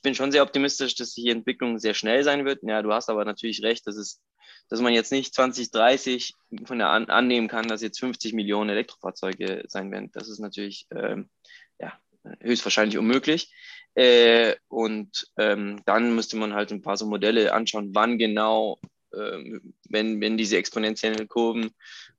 bin 0.04 0.16
schon 0.16 0.32
sehr 0.32 0.44
optimistisch, 0.44 0.96
dass 0.96 1.14
die 1.14 1.30
Entwicklung 1.30 1.80
sehr 1.80 1.94
schnell 1.94 2.24
sein 2.24 2.46
wird. 2.46 2.60
Ja, 2.64 2.82
du 2.82 2.94
hast 2.94 3.10
aber 3.10 3.26
natürlich 3.26 3.64
recht, 3.64 3.86
dass 3.88 3.96
es 3.96 4.22
dass 4.70 4.82
man 4.82 4.94
jetzt 4.94 5.12
nicht 5.12 5.34
2030 5.34 6.34
von 6.66 6.80
der 6.80 6.90
an, 6.90 7.10
annehmen 7.10 7.48
kann, 7.48 7.68
dass 7.68 7.82
jetzt 7.82 8.00
50 8.00 8.34
Millionen 8.34 8.70
Elektrofahrzeuge 8.70 9.64
sein 9.68 9.92
werden. 9.92 10.10
Das 10.14 10.28
ist 10.28 10.40
natürlich 10.40 10.88
ähm, 10.92 11.30
ja, 11.80 11.94
höchstwahrscheinlich 12.40 12.98
unmöglich. 12.98 13.54
Äh, 13.96 14.56
und 14.68 15.28
ähm, 15.38 15.82
dann 15.86 16.16
müsste 16.16 16.36
man 16.38 16.54
halt 16.54 16.72
ein 16.72 16.82
paar 16.82 16.98
so 16.98 17.06
Modelle 17.06 17.54
anschauen, 17.54 17.92
wann 17.94 18.18
genau, 18.18 18.78
äh, 19.14 19.60
wenn, 19.90 20.20
wenn 20.20 20.38
diese 20.38 20.58
exponentiellen 20.58 21.30
Kurven 21.30 21.72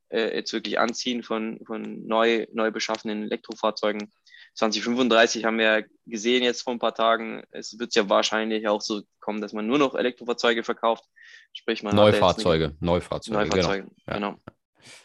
äh, 0.09 0.35
jetzt 0.35 0.53
wirklich 0.53 0.79
anziehen 0.79 1.23
von, 1.23 1.61
von 1.67 2.07
neu, 2.07 2.47
neu 2.53 2.71
beschaffenen 2.71 3.25
Elektrofahrzeugen. 3.25 4.11
2035 4.55 5.45
haben 5.45 5.59
wir 5.59 5.85
gesehen 6.07 6.43
jetzt 6.43 6.63
vor 6.63 6.73
ein 6.73 6.79
paar 6.79 6.95
Tagen, 6.95 7.43
es 7.51 7.79
wird 7.79 7.95
ja 7.95 8.09
wahrscheinlich 8.09 8.67
auch 8.69 8.81
so 8.81 9.03
kommen, 9.21 9.43
dass 9.43 9.53
man 9.53 9.67
nur 9.67 9.79
noch 9.79 9.95
Elektrofahrzeuge 9.95 10.65
verkauft. 10.65 11.05
Sprich, 11.53 11.83
man 11.83 11.95
Neufahrzeuge, 11.95 12.75
Neufahrzeuge, 12.81 13.39
Neufahrzeuge, 13.39 13.91
genau. 14.07 14.31
genau. 14.31 14.41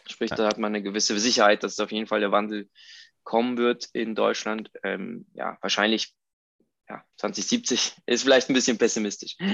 Sprich, 0.08 0.30
ja. 0.30 0.36
da 0.36 0.46
hat 0.46 0.58
man 0.58 0.74
eine 0.74 0.82
gewisse 0.82 1.18
Sicherheit, 1.18 1.64
dass 1.64 1.80
auf 1.80 1.92
jeden 1.92 2.06
Fall 2.06 2.20
der 2.20 2.32
Wandel 2.32 2.70
kommen 3.24 3.58
wird 3.58 3.88
in 3.92 4.14
Deutschland. 4.14 4.70
Ähm, 4.82 5.26
ja, 5.34 5.58
wahrscheinlich 5.60 6.14
ja, 6.92 7.02
2070 7.16 7.92
ist 8.06 8.22
vielleicht 8.22 8.50
ein 8.50 8.54
bisschen 8.54 8.78
pessimistisch. 8.78 9.36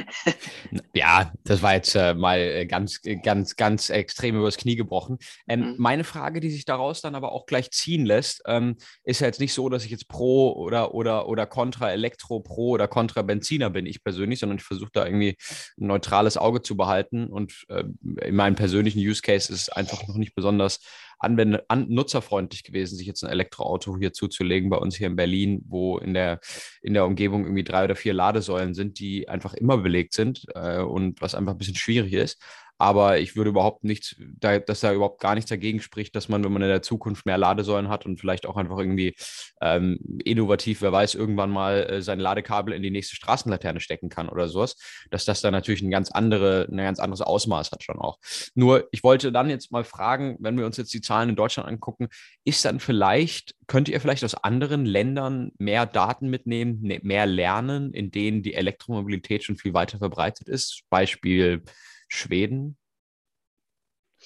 Ja, 0.95 1.33
das 1.45 1.63
war 1.63 1.75
jetzt 1.75 1.95
äh, 1.95 2.15
mal 2.15 2.39
äh, 2.39 2.67
ganz, 2.67 3.01
ganz, 3.23 3.55
ganz 3.55 3.89
extrem 3.89 4.37
übers 4.37 4.57
Knie 4.57 4.75
gebrochen. 4.75 5.19
Ähm, 5.47 5.61
mhm. 5.61 5.75
Meine 5.79 6.03
Frage, 6.03 6.41
die 6.41 6.51
sich 6.51 6.65
daraus 6.65 7.01
dann 7.01 7.15
aber 7.15 7.31
auch 7.31 7.47
gleich 7.47 7.71
ziehen 7.71 8.05
lässt, 8.05 8.43
ähm, 8.47 8.77
ist 9.05 9.21
ja 9.21 9.29
jetzt 9.29 9.39
nicht 9.39 9.55
so, 9.55 9.69
dass 9.69 9.85
ich 9.85 9.93
jetzt 9.93 10.09
pro 10.09 10.53
oder, 10.53 10.95
oder, 10.95 11.29
oder 11.29 11.47
kontra 11.47 11.93
Elektro, 11.93 12.41
pro 12.41 12.71
oder 12.71 12.89
kontra 12.89 13.23
Benziner 13.23 13.71
bin, 13.71 13.87
ich 13.87 14.03
persönlich, 14.03 14.41
sondern 14.41 14.59
ich 14.59 14.65
versuche 14.65 14.91
da 14.93 15.07
irgendwie 15.07 15.37
ein 15.79 15.87
neutrales 15.87 16.37
Auge 16.37 16.63
zu 16.63 16.77
behalten. 16.77 17.29
Und 17.29 17.65
äh, 17.69 17.85
in 18.23 18.35
meinem 18.35 18.57
persönlichen 18.57 18.99
Use 18.99 19.23
Case 19.23 19.53
ist 19.53 19.63
es 19.63 19.69
einfach 19.69 20.07
noch 20.09 20.17
nicht 20.17 20.35
besonders 20.35 20.81
anwender, 21.19 21.65
an, 21.69 21.87
nutzerfreundlich 21.89 22.65
gewesen, 22.65 22.97
sich 22.97 23.07
jetzt 23.07 23.25
ein 23.25 23.31
Elektroauto 23.31 23.99
hier 23.99 24.13
zuzulegen 24.13 24.71
bei 24.71 24.77
uns 24.77 24.97
hier 24.97 25.09
in 25.09 25.17
Berlin, 25.17 25.65
wo 25.67 25.99
in 25.99 26.15
der, 26.15 26.41
in 26.83 26.95
der 26.95 27.07
Umgebung 27.07 27.45
irgendwie 27.45 27.65
drei 27.65 27.85
oder 27.85 27.97
vier 27.97 28.15
Ladesäulen 28.15 28.75
sind, 28.75 28.99
die 28.99 29.29
einfach 29.29 29.55
immer 29.55 29.79
belegt 29.79 30.15
sind 30.15 30.47
äh, 30.55 30.81
und 30.81 31.21
was 31.21 31.35
einfach 31.35 31.53
ein 31.53 31.59
bisschen 31.59 31.77
schwierig 31.77 32.13
ist. 32.13 32.43
Aber 32.79 33.19
ich 33.19 33.37
würde 33.37 33.51
überhaupt 33.51 33.83
nichts, 33.85 34.17
da, 34.19 34.59
dass 34.61 34.81
da 34.81 34.93
überhaupt 34.93 35.21
gar 35.21 35.35
nichts 35.35 35.49
dagegen 35.51 35.81
spricht, 35.81 36.15
dass 36.15 36.29
man, 36.29 36.45
wenn 36.45 36.53
man 36.53 36.63
in 36.63 36.69
der 36.69 36.83
Zukunft 36.83 37.27
mehr 37.27 37.37
Ladesäulen 37.37 37.89
hat 37.89 38.07
und 38.07 38.21
vielleicht 38.21 38.47
auch 38.47 38.57
einfach 38.57 38.79
irgendwie 38.79 39.17
ähm, 39.61 39.99
innovativ, 40.25 40.81
wer 40.83 40.93
weiß, 40.93 41.17
irgendwann 41.17 41.51
mal 41.51 41.91
äh, 41.91 42.03
sein 42.03 42.21
Ladekabel 42.21 42.73
in 42.73 42.83
die 42.83 42.91
nächste 42.91 43.17
Straßenlaterne 43.17 43.81
stecken 43.81 44.09
kann 44.09 44.29
oder 44.29 44.49
sowas, 44.49 44.77
dass 45.11 45.25
das 45.25 45.41
dann 45.41 45.53
natürlich 45.53 45.83
ein 45.83 45.91
ganz 45.91 46.11
andere, 46.11 46.69
ein 46.71 46.77
ganz 46.77 47.01
anderes 47.01 47.21
Ausmaß 47.21 47.73
hat 47.73 47.83
schon 47.83 47.99
auch. 47.99 48.19
Nur, 48.55 48.89
ich 48.93 49.03
wollte 49.03 49.33
dann 49.33 49.51
jetzt 49.51 49.73
mal 49.73 49.85
fragen, 49.85 50.37
wenn 50.41 50.57
wir 50.57 50.65
uns 50.65 50.77
jetzt 50.77 50.95
die 50.95 51.01
Zahlen 51.01 51.31
in 51.31 51.37
Deutschland 51.37 51.69
angucken, 51.69 52.09
ist 52.45 52.65
dann 52.65 52.79
vielleicht, 52.79 53.55
könnt 53.67 53.89
ihr 53.89 54.01
vielleicht 54.01 54.25
aus 54.25 54.35
anderen 54.35 54.87
Ländern 54.87 55.51
mehr 55.59 55.85
Daten 55.85 56.29
mitnehmen, 56.29 56.81
ne, 56.83 57.01
mehr 57.03 57.27
lernen, 57.27 57.93
in 57.93 58.13
denen 58.13 58.43
die 58.43 58.55
Elektromobilität 58.55 59.43
schon 59.43 59.57
viel 59.57 59.75
weiter 59.75 59.99
verbreitet 59.99 60.49
ist? 60.49 60.83
Beispiel 60.91 61.63
Schweden? 62.09 62.77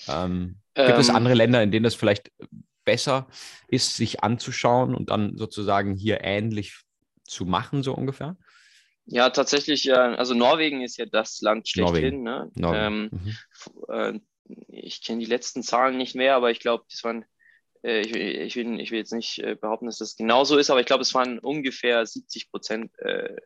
Ähm, 0.09 0.61
gibt 0.75 0.89
ähm, 0.89 1.01
es 1.01 1.11
andere 1.11 1.35
Länder, 1.35 1.63
in 1.63 1.71
denen 1.71 1.85
das 1.85 1.95
vielleicht 1.95 2.33
besser 2.85 3.29
ist, 3.69 3.97
sich 3.97 4.23
anzuschauen 4.23 4.95
und 4.95 5.11
dann 5.11 5.37
sozusagen 5.37 5.95
hier 5.95 6.25
ähnlich 6.25 6.81
zu 7.25 7.45
machen, 7.45 7.83
so 7.83 7.95
ungefähr? 7.95 8.37
Ja, 9.05 9.31
tatsächlich, 9.31 9.93
also 9.95 10.35
Norwegen 10.35 10.83
ist 10.83 10.97
ja 10.97 11.07
das 11.07 11.41
Land 11.41 11.69
schlechthin. 11.69 12.23
Ne? 12.23 12.51
Ähm, 12.57 13.11
mhm. 13.11 13.37
äh, 13.89 14.21
ich 14.69 15.03
kenne 15.03 15.21
die 15.21 15.27
letzten 15.27 15.63
Zahlen 15.63 15.97
nicht 15.97 16.15
mehr, 16.15 16.37
aber 16.37 16.51
ich 16.51 16.61
glaube, 16.61 16.85
das 16.89 17.03
waren, 17.03 17.25
äh, 17.83 18.01
ich, 18.01 18.15
ich, 18.15 18.57
will, 18.57 18.81
ich 18.81 18.91
will 18.91 18.99
jetzt 18.99 19.13
nicht 19.13 19.39
äh, 19.41 19.57
behaupten, 19.57 19.87
dass 19.87 19.99
das 19.99 20.17
genauso 20.17 20.57
ist, 20.57 20.71
aber 20.71 20.81
ich 20.81 20.87
glaube, 20.87 21.03
es 21.03 21.15
waren 21.15 21.39
ungefähr 21.39 22.05
70 22.07 22.51
Prozent 22.51 22.93
äh, 22.99 23.37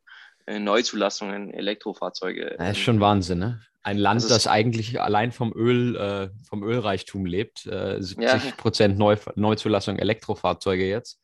äh, 0.47 0.59
Neuzulassungen 0.59 1.53
Elektrofahrzeuge. 1.53 2.57
Das 2.59 2.77
ist 2.77 2.83
schon 2.83 3.01
Wahnsinn, 3.01 3.39
ne? 3.39 3.61
Ein 3.87 3.99
Land, 3.99 4.21
das, 4.23 4.31
das 4.31 4.47
eigentlich 4.49 5.01
allein 5.01 5.31
vom 5.31 5.53
Öl, 5.53 5.95
äh, 5.95 6.31
vom 6.45 6.65
Ölreichtum 6.65 7.25
lebt. 7.25 7.67
Äh, 7.67 8.03
70 8.03 8.25
ja. 8.25 8.41
Prozent 8.57 8.99
Neu 8.99 9.17
Neuzulassung 9.37 9.97
Elektrofahrzeuge 9.97 10.89
jetzt. 10.89 11.21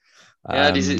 Ja, 0.46 0.68
ähm, 0.68 0.74
diese, 0.74 0.96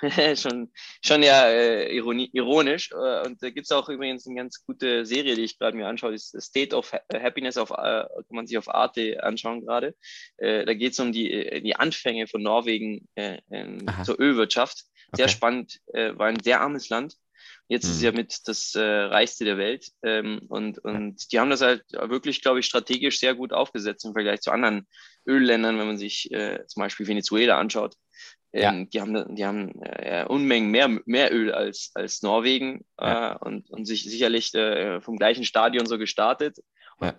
schon, 0.36 0.72
schon 1.04 1.22
ja 1.22 1.46
äh, 1.46 1.94
ironi 1.94 2.30
ironisch. 2.32 2.90
Äh, 2.92 3.26
und 3.26 3.42
da 3.42 3.50
gibt 3.50 3.66
es 3.66 3.72
auch 3.72 3.90
übrigens 3.90 4.26
eine 4.26 4.36
ganz 4.36 4.64
gute 4.64 5.04
Serie, 5.04 5.34
die 5.34 5.42
ich 5.42 5.58
gerade 5.58 5.76
mir 5.76 5.88
anschaue, 5.88 6.12
das 6.12 6.32
ist 6.32 6.46
State 6.46 6.74
of 6.74 6.90
Happiness, 7.12 7.58
auf, 7.58 7.70
äh, 7.70 7.74
kann 7.74 8.24
man 8.30 8.46
sich 8.46 8.56
auf 8.56 8.74
Arte 8.74 9.22
anschauen 9.22 9.60
gerade. 9.60 9.94
Äh, 10.38 10.64
da 10.64 10.72
geht 10.72 10.94
es 10.94 11.00
um 11.00 11.12
die, 11.12 11.30
äh, 11.30 11.60
die 11.60 11.76
Anfänge 11.76 12.28
von 12.28 12.42
Norwegen 12.42 13.08
äh, 13.14 13.36
zur 14.04 14.18
Ölwirtschaft. 14.18 14.84
Sehr 15.12 15.26
okay. 15.26 15.34
spannend, 15.34 15.80
war 15.92 16.26
ein 16.26 16.40
sehr 16.42 16.62
armes 16.62 16.88
Land 16.88 17.14
Jetzt 17.68 17.84
mhm. 17.84 17.90
ist 17.90 17.96
es 17.96 18.02
ja 18.02 18.10
hm. 18.10 18.16
mit 18.16 18.38
das 18.46 18.74
äh, 18.74 18.82
reichste 18.82 19.44
der 19.44 19.56
Welt. 19.56 19.88
Ähm, 20.02 20.42
und, 20.48 20.78
und 20.78 21.32
die 21.32 21.40
haben 21.40 21.50
das 21.50 21.62
halt 21.62 21.84
wirklich, 21.92 22.42
glaube 22.42 22.60
ich, 22.60 22.66
strategisch 22.66 23.18
sehr 23.20 23.34
gut 23.34 23.52
aufgesetzt 23.52 24.04
im 24.04 24.12
Vergleich 24.12 24.40
zu 24.40 24.50
anderen 24.50 24.86
Ölländern, 25.26 25.78
wenn 25.78 25.86
man 25.86 25.98
sich 25.98 26.30
äh, 26.32 26.64
zum 26.66 26.82
Beispiel 26.82 27.06
Venezuela 27.06 27.58
anschaut. 27.58 27.94
Ähm, 28.52 28.62
ja. 28.62 28.84
Die 28.84 29.00
haben, 29.00 29.34
die 29.34 29.44
haben 29.44 29.82
äh, 29.82 30.24
Unmengen 30.28 30.70
mehr, 30.70 30.88
mehr 31.06 31.34
Öl 31.34 31.52
als, 31.52 31.90
als 31.94 32.22
Norwegen 32.22 32.84
ja. 33.00 33.32
äh, 33.32 33.38
und, 33.40 33.68
und 33.70 33.84
sich 33.84 34.04
sicherlich 34.04 34.54
äh, 34.54 35.00
vom 35.00 35.16
gleichen 35.16 35.44
Stadion 35.44 35.86
so 35.86 35.98
gestartet. 35.98 36.58
Ja. 37.00 37.14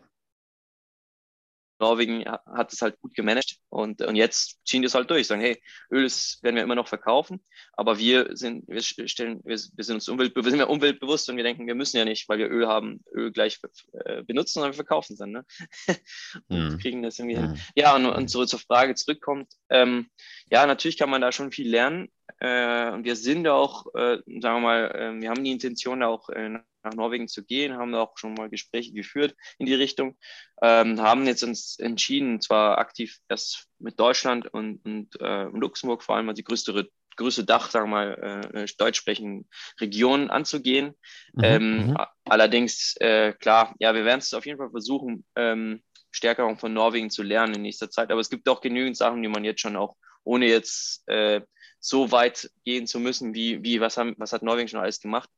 Norwegen 1.80 2.26
hat 2.26 2.72
es 2.72 2.82
halt 2.82 3.00
gut 3.02 3.14
gemanagt 3.14 3.58
und, 3.76 4.02
und 4.02 4.16
jetzt 4.16 4.66
ziehen 4.66 4.82
die 4.82 4.86
es 4.86 4.96
halt 4.96 5.12
durch, 5.12 5.28
sagen, 5.28 5.42
hey, 5.42 5.62
Öl 5.92 6.06
ist, 6.06 6.42
werden 6.42 6.56
wir 6.56 6.64
immer 6.64 6.76
noch 6.76 6.88
verkaufen, 6.88 7.44
aber 7.74 8.00
wir 8.00 8.30
sind, 8.32 8.64
wir 8.70 8.82
stellen, 8.82 9.42
wir, 9.44 9.58
wir 9.58 9.84
sind 9.84 9.96
uns 9.96 10.08
umweltbewusst, 10.08 10.50
sind 10.50 10.60
wir 10.60 10.70
umweltbewusst 10.70 11.30
und 11.30 11.36
wir 11.36 11.44
denken, 11.44 11.68
wir 11.68 11.76
müssen 11.76 11.98
ja 11.98 12.06
nicht, 12.06 12.30
weil 12.30 12.38
wir 12.38 12.50
Öl 12.50 12.68
haben, 12.68 13.04
Öl 13.14 13.34
gleich 13.34 13.60
äh, 14.06 14.24
benutzen, 14.24 14.54
sondern 14.54 14.72
wir 14.72 14.78
verkaufen 14.78 15.14
es 15.14 15.20
dann, 15.20 15.32
ne? 15.32 15.46
und 16.48 16.70
mhm. 16.70 16.78
kriegen 16.78 17.04
das 17.04 17.20
irgendwie 17.20 17.36
mhm. 17.36 17.52
hin. 17.52 17.62
Ja, 17.76 17.94
und, 17.98 18.06
und 18.06 18.30
so 18.30 18.46
zur 18.46 18.60
Frage 18.60 18.96
zurückkommt, 18.96 19.52
ähm, 19.70 20.10
ja, 20.50 20.66
natürlich 20.66 20.98
kann 20.98 21.10
man 21.10 21.20
da 21.20 21.34
schon 21.34 21.52
viel 21.52 21.70
lernen 21.70 22.08
äh, 22.40 22.92
und 22.92 23.04
wir 23.04 23.18
sind 23.18 23.46
auch, 23.48 23.88
äh, 23.94 24.20
sagen 24.40 24.42
wir 24.42 24.60
mal, 24.60 24.92
äh, 24.92 25.22
wir 25.22 25.30
haben 25.30 25.44
die 25.44 25.52
Intention 25.52 26.02
auch 26.02 26.30
äh, 26.30 26.60
nach 26.86 26.94
Norwegen 26.94 27.28
zu 27.28 27.44
gehen, 27.44 27.76
haben 27.76 27.94
auch 27.96 28.18
schon 28.18 28.36
mal 28.36 28.50
Gespräche 28.50 28.94
geführt 28.94 29.36
in 29.58 29.66
die 29.66 29.74
Richtung, 29.74 30.18
ähm, 30.62 31.02
haben 31.02 31.26
jetzt 31.26 31.44
uns 31.44 31.78
entschieden, 31.80 32.40
zwar 32.40 32.78
aktiv 32.78 33.20
erst 33.28 33.64
mit 33.80 33.99
Deutschland 33.99 34.47
und, 34.54 34.84
und 34.86 35.19
äh, 35.21 35.43
Luxemburg 35.45 36.04
vor 36.04 36.15
allem, 36.15 36.30
also 36.30 36.38
die 36.38 36.43
größte, 36.43 36.88
größte 37.17 37.45
Dach, 37.45 37.69
sagen 37.69 37.89
wir 37.89 37.95
mal, 37.95 38.49
äh, 38.54 38.65
deutsch 38.78 38.99
sprechenden 38.99 39.47
Region 39.80 40.30
anzugehen. 40.30 40.95
Mhm, 41.34 41.43
ähm, 41.43 41.88
mhm. 41.88 41.97
allerdings, 42.25 42.95
äh, 42.99 43.34
klar, 43.34 43.75
ja, 43.80 43.93
wir 43.93 44.06
werden 44.06 44.19
es 44.19 44.34
auf 44.34 44.45
jeden 44.45 44.58
Fall 44.58 44.71
versuchen, 44.71 45.25
ähm, 45.36 45.82
stärker 46.12 46.45
auch 46.45 46.60
von 46.60 46.73
Norwegen 46.73 47.10
zu 47.10 47.23
lernen 47.23 47.56
in 47.56 47.62
nächster 47.63 47.89
Zeit, 47.89 48.12
aber 48.12 48.21
es 48.21 48.30
gibt 48.30 48.47
auch 48.47 48.62
genügend 48.62 48.97
Sachen, 48.97 49.21
die 49.21 49.28
man 49.28 49.43
jetzt 49.43 49.62
schon 49.62 49.75
auch 49.75 49.95
ohne 50.23 50.47
jetzt 50.47 51.08
äh, 51.08 51.41
so 51.80 52.12
weit 52.12 52.49
gehen 52.63 52.88
zu 52.88 52.99
müssen, 52.99 53.34
wie, 53.34 53.63
wie 53.63 53.80
was, 53.80 53.97
haben, 53.97 54.15
was 54.17 54.34
hat 54.34 54.41
Norwegen 54.41 54.67
schon 54.67 54.80
alles 54.80 54.99
gemacht, 54.99 55.30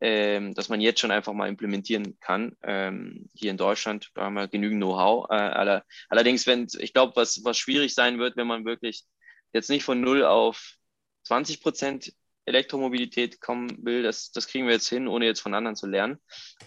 ähm, 0.00 0.54
dass 0.54 0.68
man 0.68 0.80
jetzt 0.80 1.00
schon 1.00 1.10
einfach 1.10 1.32
mal 1.32 1.48
implementieren 1.48 2.18
kann. 2.20 2.56
Ähm, 2.62 3.30
hier 3.34 3.50
in 3.50 3.56
Deutschland 3.56 4.10
da 4.14 4.24
haben 4.24 4.34
wir 4.34 4.48
genügend 4.48 4.80
Know-how. 4.80 5.30
Äh, 5.30 5.34
aller, 5.34 5.84
allerdings, 6.08 6.46
wenn 6.46 6.66
ich 6.78 6.92
glaube, 6.92 7.16
was, 7.16 7.44
was 7.44 7.56
schwierig 7.58 7.94
sein 7.94 8.18
wird, 8.18 8.36
wenn 8.36 8.46
man 8.46 8.64
wirklich 8.64 9.04
jetzt 9.52 9.70
nicht 9.70 9.84
von 9.84 10.00
0 10.00 10.24
auf 10.24 10.76
20 11.24 11.62
Prozent 11.62 12.12
Elektromobilität 12.46 13.40
kommen 13.40 13.84
will, 13.84 14.02
das, 14.02 14.30
das 14.30 14.46
kriegen 14.46 14.66
wir 14.66 14.74
jetzt 14.74 14.88
hin, 14.88 15.08
ohne 15.08 15.26
jetzt 15.26 15.40
von 15.40 15.52
anderen 15.52 15.76
zu 15.76 15.86
lernen. 15.86 16.18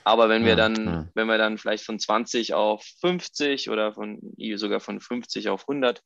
Aber 0.04 0.28
wenn 0.28 0.46
wir 0.46 0.56
dann, 0.56 0.86
ja. 0.86 1.08
wenn 1.16 1.28
wir 1.28 1.38
dann 1.38 1.58
vielleicht 1.58 1.86
von 1.86 1.98
20 1.98 2.54
auf 2.54 2.84
50 3.02 3.70
oder 3.70 3.94
von 3.94 4.20
sogar 4.56 4.82
von 4.82 5.00
50 5.00 5.50
auf 5.50 5.62
100, 5.68 6.04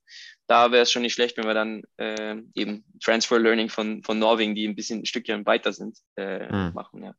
da 0.48 0.72
wäre 0.72 0.84
es 0.84 0.92
schon 0.92 1.02
nicht 1.02 1.14
schlecht, 1.14 1.38
wenn 1.38 1.48
wir 1.48 1.56
dann 1.56 1.82
äh, 1.98 2.38
eben 2.54 2.86
Transfer 3.04 3.40
Learning 3.40 3.70
von, 3.70 4.04
von 4.04 4.20
Norwegen, 4.20 4.56
die 4.56 4.68
ein 4.68 4.76
bisschen 4.76 5.02
ein 5.02 5.06
Stückchen 5.06 5.46
weiter 5.46 5.74
sind, 5.74 5.98
äh, 6.18 6.52
mhm. 6.52 6.74
machen. 6.74 7.04
Ja. 7.04 7.16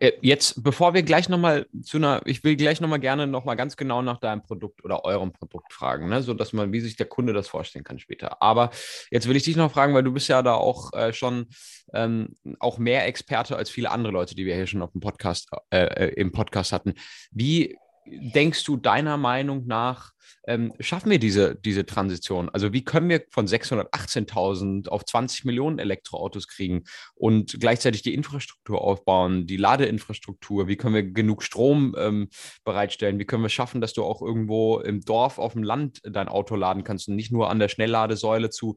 Äh, 0.00 0.12
jetzt, 0.20 0.62
bevor 0.62 0.94
wir 0.94 1.02
gleich 1.02 1.28
nochmal 1.28 1.66
zu 1.82 1.98
einer, 1.98 2.22
ich 2.24 2.42
will 2.44 2.56
gleich 2.56 2.80
nochmal 2.80 3.00
gerne 3.00 3.26
nochmal 3.26 3.56
ganz 3.56 3.76
genau 3.76 4.02
nach 4.02 4.18
deinem 4.18 4.42
Produkt 4.42 4.84
oder 4.84 5.04
eurem 5.04 5.32
Produkt 5.32 5.72
fragen, 5.72 6.08
ne? 6.08 6.22
so 6.22 6.34
dass 6.34 6.52
man, 6.52 6.72
wie 6.72 6.80
sich 6.80 6.96
der 6.96 7.06
Kunde 7.06 7.32
das 7.32 7.48
vorstellen 7.48 7.84
kann 7.84 7.98
später. 7.98 8.42
Aber 8.42 8.70
jetzt 9.10 9.28
will 9.28 9.36
ich 9.36 9.44
dich 9.44 9.56
noch 9.56 9.72
fragen, 9.72 9.94
weil 9.94 10.02
du 10.02 10.12
bist 10.12 10.28
ja 10.28 10.42
da 10.42 10.54
auch 10.54 10.92
äh, 10.92 11.12
schon 11.12 11.46
ähm, 11.92 12.34
auch 12.58 12.78
mehr 12.78 13.06
Experte 13.06 13.56
als 13.56 13.70
viele 13.70 13.90
andere 13.90 14.12
Leute, 14.12 14.34
die 14.34 14.46
wir 14.46 14.54
hier 14.54 14.66
schon 14.66 14.82
auf 14.82 14.92
dem 14.92 15.00
Podcast, 15.00 15.48
äh, 15.70 15.84
äh 15.84 16.14
im 16.14 16.32
Podcast 16.32 16.72
hatten. 16.72 16.94
Wie 17.30 17.76
denkst 18.06 18.64
du 18.64 18.76
deiner 18.76 19.16
Meinung 19.16 19.66
nach, 19.66 20.12
ähm, 20.46 20.74
schaffen 20.78 21.10
wir 21.10 21.18
diese, 21.18 21.54
diese 21.54 21.86
Transition? 21.86 22.48
Also 22.50 22.72
wie 22.72 22.84
können 22.84 23.08
wir 23.08 23.24
von 23.30 23.46
618.000 23.46 24.88
auf 24.88 25.04
20 25.04 25.44
Millionen 25.44 25.78
Elektroautos 25.78 26.48
kriegen 26.48 26.84
und 27.14 27.58
gleichzeitig 27.60 28.02
die 28.02 28.14
Infrastruktur 28.14 28.82
aufbauen, 28.82 29.46
die 29.46 29.56
Ladeinfrastruktur? 29.56 30.68
Wie 30.68 30.76
können 30.76 30.94
wir 30.94 31.02
genug 31.02 31.42
Strom 31.42 31.94
ähm, 31.98 32.28
bereitstellen? 32.64 33.18
Wie 33.18 33.24
können 33.24 33.42
wir 33.42 33.48
schaffen, 33.48 33.80
dass 33.80 33.94
du 33.94 34.04
auch 34.04 34.20
irgendwo 34.20 34.80
im 34.80 35.00
Dorf, 35.00 35.38
auf 35.38 35.54
dem 35.54 35.62
Land 35.62 36.00
dein 36.04 36.28
Auto 36.28 36.56
laden 36.56 36.84
kannst 36.84 37.08
und 37.08 37.16
nicht 37.16 37.32
nur 37.32 37.50
an 37.50 37.58
der 37.58 37.68
Schnellladesäule 37.68 38.50
zu 38.50 38.76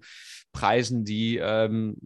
Preisen, 0.57 1.05
die 1.05 1.37
ähm, 1.37 1.97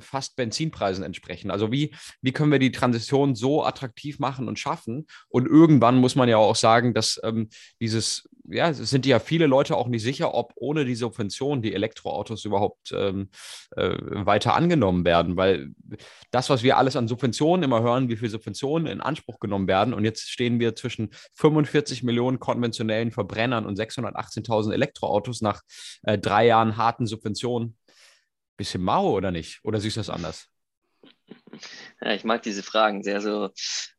fast 0.00 0.34
Benzinpreisen 0.34 1.04
entsprechen. 1.04 1.52
Also 1.52 1.70
wie, 1.70 1.94
wie 2.22 2.32
können 2.32 2.50
wir 2.50 2.58
die 2.58 2.72
Transition 2.72 3.36
so 3.36 3.64
attraktiv 3.64 4.18
machen 4.18 4.48
und 4.48 4.58
schaffen? 4.58 5.06
Und 5.28 5.46
irgendwann 5.46 5.96
muss 5.98 6.16
man 6.16 6.28
ja 6.28 6.36
auch 6.36 6.56
sagen, 6.56 6.92
dass 6.92 7.20
ähm, 7.22 7.50
dieses, 7.80 8.28
ja, 8.48 8.68
es 8.70 8.78
sind 8.78 9.06
ja 9.06 9.20
viele 9.20 9.46
Leute 9.46 9.76
auch 9.76 9.86
nicht 9.86 10.02
sicher, 10.02 10.34
ob 10.34 10.54
ohne 10.56 10.84
die 10.84 10.96
Subvention 10.96 11.62
die 11.62 11.72
Elektroautos 11.72 12.44
überhaupt 12.44 12.92
ähm, 12.92 13.28
äh, 13.76 13.96
weiter 14.26 14.54
angenommen 14.54 15.04
werden, 15.04 15.36
weil 15.36 15.70
das, 16.32 16.50
was 16.50 16.64
wir 16.64 16.78
alles 16.78 16.96
an 16.96 17.06
Subventionen 17.06 17.62
immer 17.62 17.80
hören, 17.80 18.08
wie 18.08 18.16
viele 18.16 18.30
Subventionen 18.30 18.88
in 18.88 19.00
Anspruch 19.00 19.38
genommen 19.38 19.68
werden 19.68 19.94
und 19.94 20.04
jetzt 20.04 20.28
stehen 20.28 20.58
wir 20.58 20.74
zwischen 20.74 21.10
45 21.34 22.02
Millionen 22.02 22.40
konventionellen 22.40 23.12
Verbrennern 23.12 23.66
und 23.66 23.78
618.000 23.78 24.72
Elektroautos 24.72 25.42
nach 25.42 25.62
äh, 26.02 26.18
drei 26.18 26.46
Jahren 26.46 26.76
harten 26.76 27.06
Subventionen 27.06 27.76
bisschen 28.60 28.82
mau 28.82 29.10
oder 29.10 29.30
nicht? 29.30 29.60
Oder 29.64 29.80
siehst 29.80 29.96
du 29.96 30.00
das 30.00 30.10
anders? 30.10 30.48
Ja, 32.00 32.12
ich 32.12 32.24
mag 32.24 32.42
diese 32.42 32.62
Fragen 32.62 33.02
sehr 33.02 33.20
so, 33.20 33.50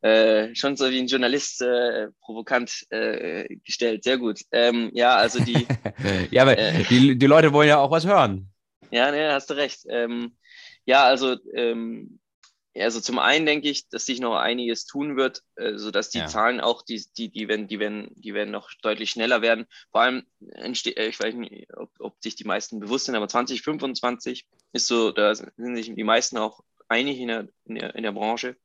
äh, 0.01 0.55
schon 0.55 0.75
so 0.75 0.89
wie 0.89 0.99
ein 0.99 1.07
Journalist 1.07 1.61
äh, 1.61 2.07
provokant 2.21 2.85
äh, 2.89 3.47
gestellt. 3.65 4.03
Sehr 4.03 4.17
gut. 4.17 4.41
Ähm, 4.51 4.89
ja, 4.93 5.15
also 5.15 5.43
die. 5.43 5.67
ja, 6.31 6.43
aber 6.43 6.57
äh, 6.57 6.83
die, 6.89 7.17
die 7.17 7.25
Leute 7.27 7.53
wollen 7.53 7.67
ja 7.69 7.77
auch 7.77 7.91
was 7.91 8.05
hören. 8.05 8.49
Ja, 8.89 9.11
ne, 9.11 9.33
hast 9.33 9.49
du 9.49 9.53
recht. 9.55 9.81
Ähm, 9.89 10.35
ja, 10.85 11.03
also 11.03 11.37
ähm, 11.53 12.19
also 12.75 13.01
zum 13.01 13.19
einen 13.19 13.45
denke 13.45 13.69
ich, 13.69 13.89
dass 13.89 14.05
sich 14.05 14.19
noch 14.19 14.35
einiges 14.35 14.85
tun 14.85 15.17
wird, 15.17 15.43
äh, 15.55 15.77
sodass 15.77 16.09
die 16.09 16.19
ja. 16.19 16.27
Zahlen 16.27 16.61
auch, 16.61 16.83
die, 16.83 17.03
die, 17.17 17.29
die, 17.29 17.47
werden, 17.47 17.67
die, 17.67 17.79
werden, 17.79 18.09
die 18.15 18.33
werden 18.33 18.51
noch 18.51 18.69
deutlich 18.81 19.09
schneller 19.09 19.41
werden. 19.41 19.65
Vor 19.91 20.01
allem, 20.01 20.23
entsteht, 20.53 20.97
äh, 20.97 21.07
ich 21.07 21.19
weiß 21.19 21.35
nicht, 21.35 21.67
ob, 21.75 21.91
ob 21.99 22.15
sich 22.23 22.35
die 22.35 22.45
meisten 22.45 22.79
bewusst 22.79 23.05
sind, 23.05 23.15
aber 23.15 23.27
2025 23.27 24.47
ist 24.71 24.87
so, 24.87 25.11
da 25.11 25.35
sind 25.35 25.75
sich 25.75 25.93
die 25.93 26.03
meisten 26.03 26.37
auch 26.37 26.61
einig 26.87 27.19
in 27.19 27.27
der, 27.27 27.47
in 27.65 27.75
der, 27.75 27.95
in 27.95 28.03
der 28.03 28.13
Branche, 28.13 28.55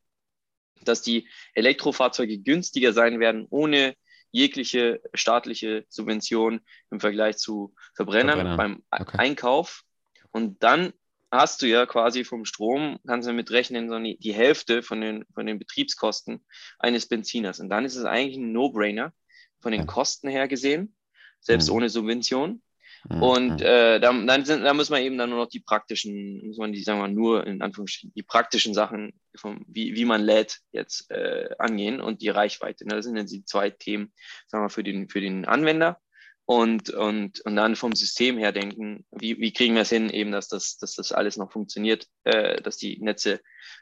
dass 0.83 1.03
die 1.03 1.29
Elektrofahrzeuge 1.55 2.39
günstiger 2.39 2.93
sein 2.93 3.19
werden, 3.19 3.47
ohne 3.51 3.97
jegliche 4.31 5.01
staatliche 5.15 5.85
Subvention 5.89 6.61
im 6.91 7.01
Vergleich 7.01 7.39
zu 7.39 7.75
Verbrennern 7.95 8.39
Verbrenner. 8.39 8.57
beim 8.57 8.85
okay. 8.91 9.19
Einkauf. 9.19 9.83
Und 10.31 10.63
dann 10.63 10.93
hast 11.31 11.63
du 11.63 11.67
ja 11.67 11.87
quasi 11.87 12.25
vom 12.25 12.45
Strom, 12.45 12.99
kannst 13.07 13.29
du 13.29 13.33
mitrechnen, 13.33 13.89
so 13.89 13.99
die 13.99 14.35
Hälfte 14.35 14.83
von 14.83 15.01
den, 15.01 15.25
von 15.35 15.47
den 15.47 15.59
Betriebskosten 15.59 16.45
eines 16.79 17.07
Benziners. 17.07 17.61
Und 17.61 17.69
dann 17.69 17.85
ist 17.85 17.97
es 17.97 18.05
eigentlich 18.05 18.39
ein 18.39 18.53
No-Brainer 18.53 19.13
von 19.61 19.73
den 19.73 19.87
Kosten 19.87 20.29
her 20.29 20.49
gesehen, 20.49 20.95
selbst 21.41 21.69
mhm. 21.69 21.77
ohne 21.77 21.89
Subvention. 21.89 22.63
Mhm. 23.09 23.23
Und 23.23 23.63
äh, 23.63 24.01
dann, 24.01 24.27
dann, 24.27 24.45
sind, 24.45 24.63
dann 24.63 24.77
muss 24.77 24.91
man 24.91 25.03
eben 25.03 25.19
dann 25.19 25.31
nur 25.31 25.41
noch 25.41 25.49
die 25.49 25.61
praktischen, 25.61 26.47
muss 26.47 26.59
man 26.59 26.73
die, 26.73 26.83
sagen 26.83 26.99
wir 26.99 27.09
mal, 27.09 27.13
nur 27.13 27.47
in 27.47 27.63
Anführungsstrichen, 27.63 28.13
die 28.15 28.23
praktischen 28.23 28.75
Sachen, 28.75 29.13
vom, 29.37 29.65
wie, 29.69 29.95
wie 29.95 30.05
man 30.05 30.23
lädt, 30.23 30.61
jetzt 30.73 31.11
äh, 31.11 31.51
angehen 31.59 32.01
und 32.01 32.23
die 32.23 32.29
Reichweite. 32.29 32.87
Ne? 32.87 32.97
Das 32.97 33.05
sind 33.05 33.17
dann 33.17 33.27
die 33.27 33.45
zwei 33.45 33.71
Themen, 33.71 34.13
sagen 34.47 34.65
wir, 34.65 34.71
für 34.71 34.83
den, 34.83 35.09
für 35.09 35.21
den 35.21 35.45
Anwender 35.45 36.01
und, 36.47 36.91
und, 36.91 37.41
und 37.41 37.57
dann 37.57 37.75
vom 37.75 37.93
System 37.95 38.39
her 38.39 38.53
denken, 38.53 39.05
wie, 39.11 39.39
wie 39.41 39.53
kriegen 39.53 39.75
wir 39.75 39.83
es 39.83 39.91
hin, 39.91 40.11
eben, 40.11 40.31
dass 40.31 40.49
das, 40.49 40.79
dass 40.79 40.95
das 40.95 41.13
alles 41.13 41.37
noch 41.37 41.51
funktioniert, 41.51 42.07
äh, 42.23 42.63
dass 42.63 42.77
die 42.77 42.99
Netze 43.01 43.41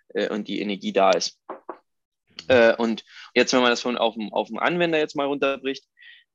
äh, 0.08 0.30
und 0.30 0.48
die 0.48 0.60
Energie 0.60 0.92
da 0.92 1.10
ist. 1.10 1.38
Äh, 2.48 2.74
und 2.76 3.04
jetzt, 3.34 3.52
wenn 3.52 3.60
man 3.60 3.70
das 3.70 3.82
von 3.82 3.98
auf 3.98 4.14
dem, 4.14 4.32
auf 4.32 4.48
dem 4.48 4.58
Anwender 4.58 4.98
jetzt 4.98 5.14
mal 5.14 5.26
runterbricht, 5.26 5.84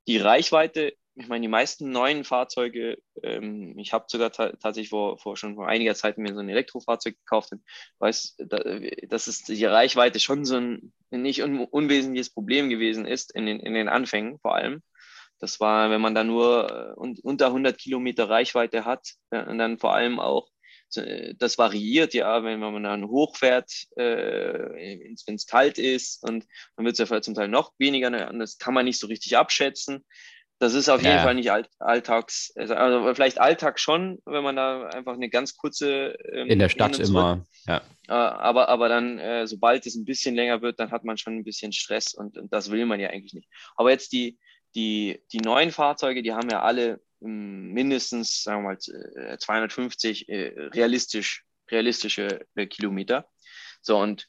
die 0.08 0.18
Reichweite, 0.18 0.94
ich 1.16 1.28
meine, 1.28 1.42
die 1.42 1.50
meisten 1.50 1.92
neuen 1.92 2.24
Fahrzeuge, 2.24 3.00
ähm, 3.24 3.78
ich 3.78 3.92
habe 3.92 4.06
sogar 4.08 4.32
tatsächlich 4.32 4.90
vor, 4.90 5.18
vor 5.18 5.36
schon 5.36 5.56
vor 5.56 5.68
einiger 5.68 5.96
Zeit 5.96 6.20
mir 6.20 6.34
so 6.34 6.40
ein 6.40 6.50
Elektrofahrzeug 6.50 7.18
gekauft 7.18 7.52
und 7.52 7.64
weiß, 7.98 8.36
da, 8.38 8.60
dass 9.08 9.26
es 9.26 9.44
die 9.44 9.66
Reichweite 9.66 10.20
schon 10.20 10.46
so 10.46 10.58
ein 10.58 10.94
nicht 11.10 11.42
un 11.42 11.66
unwesentliches 11.66 12.30
Problem 12.30 12.70
gewesen 12.70 13.06
ist 13.06 13.36
in 13.36 13.48
den, 13.48 13.60
in 13.60 13.74
den 13.74 13.90
Anfängen 13.90 14.40
vor 14.40 14.56
allem. 14.56 14.84
Das 15.40 15.60
war, 15.60 15.90
wenn 15.90 16.02
man 16.02 16.16
da 16.16 16.24
nur 16.24 16.96
äh, 16.98 17.20
unter 17.22 17.48
100 17.48 17.78
Kilometer 17.78 18.30
Reichweite 18.30 18.86
hat 18.86 19.14
und 19.32 19.58
dann 19.58 19.80
vor 19.80 19.94
allem 19.94 20.20
auch, 20.20 20.50
äh, 20.96 21.34
das 21.38 21.58
variiert 21.58 22.14
ja, 22.14 22.44
wenn 22.44 22.60
man 22.60 22.84
dann 22.84 23.08
hochfährt, 23.08 23.72
äh, 23.96 25.14
wenn 25.26 25.36
es 25.36 25.46
kalt 25.46 25.78
ist 25.78 26.24
und 26.24 26.46
dann 26.76 26.86
wird 26.86 27.00
es 27.00 27.10
ja 27.10 27.22
zum 27.22 27.36
Teil 27.36 27.48
noch 27.48 27.74
weniger, 27.78 28.10
ne, 28.10 28.30
das 28.38 28.58
kann 28.58 28.74
man 28.74 28.86
nicht 28.86 29.00
so 29.00 29.08
richtig 29.08 29.38
abschätzen. 29.38 30.06
Das 30.62 30.74
ist 30.74 30.90
auf 30.90 31.02
ja. 31.02 31.12
jeden 31.12 31.24
Fall 31.24 31.36
nicht 31.36 31.52
All 31.52 31.66
Alltags, 31.80 32.52
also, 32.58 32.74
also 32.74 33.14
vielleicht 33.16 33.40
Alltag 33.40 33.80
schon, 33.80 34.20
wenn 34.26 34.44
man 34.44 34.58
da 34.58 34.88
einfach 34.88 35.14
eine 35.14 35.30
ganz 35.30 35.56
kurze. 35.56 36.18
Ähm, 36.34 36.50
In 36.50 36.60
der 36.60 36.68
Stadt 36.68 37.00
immer, 37.00 37.46
ja. 37.66 37.82
Aber, 38.08 38.68
aber 38.68 38.90
dann, 38.90 39.20
äh, 39.20 39.48
sobald 39.48 39.86
es 39.86 39.96
ein 39.96 40.04
bisschen 40.04 40.36
länger 40.36 40.62
wird, 40.62 40.78
dann 40.80 40.92
hat 40.92 41.06
man 41.06 41.18
schon 41.18 41.38
ein 41.38 41.44
bisschen 41.46 41.72
Stress 41.72 42.14
und, 42.14 42.38
und 42.38 42.52
das 42.52 42.72
will 42.72 42.86
man 42.86 43.00
ja 43.00 43.10
eigentlich 43.10 43.34
nicht. 43.34 43.48
Aber 43.78 43.92
jetzt 43.92 44.12
die, 44.12 44.38
die, 44.76 45.24
die 45.32 45.40
neuen 45.40 45.72
Fahrzeuge, 45.72 46.24
die 46.24 46.34
haben 46.34 46.50
ja 46.50 46.62
alle 46.62 47.02
hm, 47.22 47.72
mindestens, 47.74 48.44
sagen 48.44 48.64
wir 48.64 48.70
mal, 48.70 49.38
250 49.38 50.30
äh, 50.30 50.48
äh, 50.48 50.66
realistisch, 50.68 51.46
realistische 51.70 52.46
äh, 52.56 52.68
Kilometer. 52.68 53.30
So, 53.82 53.98
und 53.98 54.28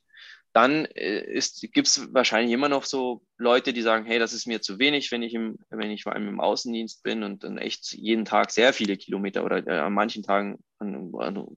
dann 0.52 0.88
gibt 0.94 1.86
es 1.86 2.12
wahrscheinlich 2.12 2.52
immer 2.52 2.68
noch 2.68 2.84
so 2.84 3.22
Leute, 3.38 3.72
die 3.72 3.82
sagen, 3.82 4.04
hey, 4.04 4.18
das 4.18 4.32
ist 4.32 4.48
mir 4.48 4.60
zu 4.60 4.80
wenig, 4.80 5.12
wenn 5.12 5.22
ich 5.22 5.32
im, 5.34 5.58
wenn 5.70 5.92
ich 5.92 6.02
vor 6.02 6.12
allem 6.12 6.26
im 6.26 6.40
Außendienst 6.40 7.04
bin 7.04 7.22
und 7.22 7.44
dann 7.44 7.56
echt 7.56 7.92
jeden 7.92 8.24
Tag 8.24 8.50
sehr 8.50 8.72
viele 8.72 8.96
Kilometer 8.96 9.44
oder 9.44 9.64
äh, 9.64 9.78
an 9.78 9.92
manchen 9.92 10.24
Tagen 10.24 10.58
an, 10.78 11.12
an, 11.16 11.56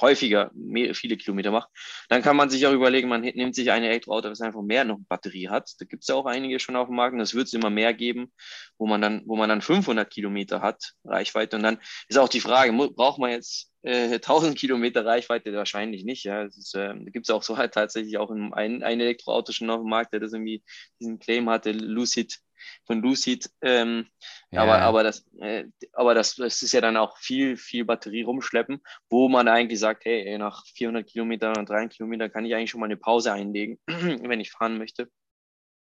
häufiger 0.00 0.50
mehr, 0.54 0.94
viele 0.94 1.16
Kilometer 1.16 1.50
macht, 1.50 1.68
dann 2.08 2.22
kann 2.22 2.36
man 2.36 2.50
sich 2.50 2.66
auch 2.66 2.72
überlegen, 2.72 3.08
man 3.08 3.22
nimmt 3.22 3.54
sich 3.54 3.70
ein 3.70 3.82
Elektroauto, 3.82 4.28
das 4.28 4.40
einfach 4.40 4.62
mehr 4.62 4.84
noch 4.84 4.98
Batterie 5.08 5.48
hat. 5.48 5.72
Da 5.78 5.84
gibt 5.84 6.02
es 6.02 6.08
ja 6.08 6.14
auch 6.14 6.26
einige 6.26 6.58
schon 6.60 6.76
auf 6.76 6.88
dem 6.88 6.96
Markt 6.96 7.12
und 7.12 7.18
das 7.18 7.34
wird 7.34 7.46
es 7.46 7.52
immer 7.52 7.70
mehr 7.70 7.94
geben, 7.94 8.32
wo 8.78 8.86
man 8.86 9.00
dann, 9.00 9.22
wo 9.26 9.36
man 9.36 9.48
dann 9.48 9.62
500 9.62 10.10
Kilometer 10.10 10.60
hat 10.60 10.92
Reichweite 11.04 11.56
und 11.56 11.62
dann 11.62 11.78
ist 12.08 12.18
auch 12.18 12.28
die 12.28 12.40
Frage, 12.40 12.72
braucht 12.72 13.18
man 13.18 13.30
jetzt 13.30 13.70
äh, 13.82 14.14
1000 14.14 14.56
Kilometer 14.58 15.04
Reichweite? 15.04 15.52
Wahrscheinlich 15.52 16.04
nicht, 16.04 16.24
ja. 16.24 16.42
Ist, 16.42 16.74
äh, 16.74 16.88
da 16.88 17.10
gibt 17.10 17.26
es 17.28 17.30
auch 17.30 17.42
so 17.42 17.56
halt 17.56 17.74
tatsächlich 17.74 18.18
auch 18.18 18.30
ein, 18.30 18.52
ein 18.54 19.00
Elektroauto 19.00 19.52
schon 19.52 19.70
auf 19.70 19.80
dem 19.80 19.90
Markt, 19.90 20.12
der 20.12 20.20
das 20.20 20.32
irgendwie 20.32 20.62
diesen 21.00 21.18
Claim 21.18 21.50
hatte, 21.50 21.72
Lucid 21.72 22.38
von 22.86 23.02
Lucid. 23.02 23.50
Ähm, 23.62 24.06
ja. 24.50 24.62
Aber, 24.62 24.78
aber, 24.80 25.02
das, 25.02 25.26
äh, 25.40 25.64
aber 25.92 26.14
das, 26.14 26.36
das 26.36 26.62
ist 26.62 26.72
ja 26.72 26.80
dann 26.80 26.96
auch 26.96 27.18
viel, 27.18 27.56
viel 27.56 27.84
Batterie 27.84 28.22
rumschleppen, 28.22 28.80
wo 29.08 29.28
man 29.28 29.48
eigentlich 29.48 29.80
sagt, 29.80 30.04
hey, 30.04 30.36
nach 30.38 30.64
400 30.66 31.06
Kilometern 31.06 31.52
oder 31.52 31.64
300 31.64 31.92
Kilometern 31.92 32.32
kann 32.32 32.44
ich 32.44 32.54
eigentlich 32.54 32.70
schon 32.70 32.80
mal 32.80 32.86
eine 32.86 32.96
Pause 32.96 33.32
einlegen, 33.32 33.78
wenn 33.86 34.40
ich 34.40 34.50
fahren 34.50 34.78
möchte 34.78 35.08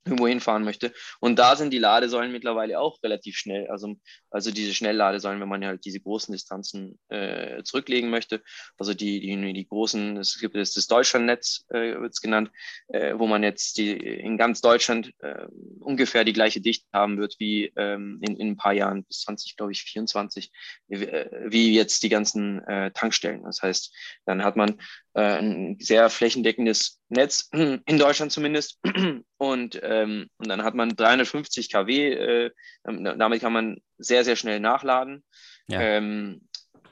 irgendwo 0.05 0.27
hinfahren 0.27 0.65
möchte. 0.65 0.93
Und 1.21 1.39
da 1.39 1.57
sind 1.57 1.73
die 1.73 1.79
Ladesäulen 1.79 2.33
mittlerweile 2.33 2.81
auch 2.81 3.03
relativ 3.03 3.37
schnell. 3.37 3.69
Also, 3.69 3.97
also 4.31 4.51
diese 4.51 4.75
Schnellladesäulen, 4.75 5.41
wenn 5.41 5.49
man 5.49 5.65
halt 5.65 5.85
diese 5.85 6.01
großen 6.01 6.33
Distanzen 6.33 6.99
äh, 7.09 7.63
zurücklegen 7.63 8.09
möchte. 8.11 8.43
Also 8.79 8.95
die, 8.95 9.21
die, 9.21 9.53
die 9.53 9.69
großen, 9.69 10.17
es 10.17 10.39
gibt 10.41 10.57
das, 10.57 10.73
das 10.73 10.87
Deutschlandnetz, 10.87 11.67
äh, 11.69 12.01
wird 12.01 12.13
es 12.13 12.21
genannt, 12.21 12.51
äh, 12.89 13.15
wo 13.19 13.27
man 13.27 13.43
jetzt 13.43 13.77
die, 13.77 13.93
in 13.93 14.39
ganz 14.39 14.61
Deutschland 14.61 15.13
äh, 15.19 15.47
ungefähr 15.81 16.25
die 16.25 16.33
gleiche 16.33 16.61
Dichte 16.61 16.87
haben 16.93 17.19
wird 17.19 17.37
wie 17.39 17.73
ähm, 17.77 18.19
in, 18.23 18.37
in 18.37 18.49
ein 18.49 18.57
paar 18.57 18.73
Jahren, 18.73 19.05
bis 19.05 19.21
20, 19.23 19.57
glaube 19.57 19.73
ich, 19.73 19.83
24, 19.83 20.51
wie, 20.89 21.05
äh, 21.05 21.51
wie 21.51 21.75
jetzt 21.75 22.03
die 22.03 22.09
ganzen 22.09 22.65
äh, 22.67 22.91
Tankstellen. 22.93 23.43
Das 23.45 23.63
heißt, 23.63 23.95
dann 24.25 24.45
hat 24.45 24.57
man 24.57 24.81
ein 25.15 25.77
sehr 25.81 26.09
flächendeckendes 26.11 27.01
Netz, 27.09 27.49
in 27.53 27.99
Deutschland 27.99 28.33
zumindest. 28.33 28.79
Und, 29.39 29.81
ähm, 29.83 30.29
und 30.37 30.49
dann 30.49 30.63
hat 30.63 30.75
man 30.75 30.91
350 30.95 31.73
kW, 31.73 32.13
äh, 32.13 32.51
damit 32.85 33.41
kann 33.41 33.55
man 33.55 33.81
sehr, 33.97 34.23
sehr 34.23 34.37
schnell 34.37 34.61
nachladen. 34.61 35.25
Ja. 35.67 35.81
Ähm, 35.81 36.43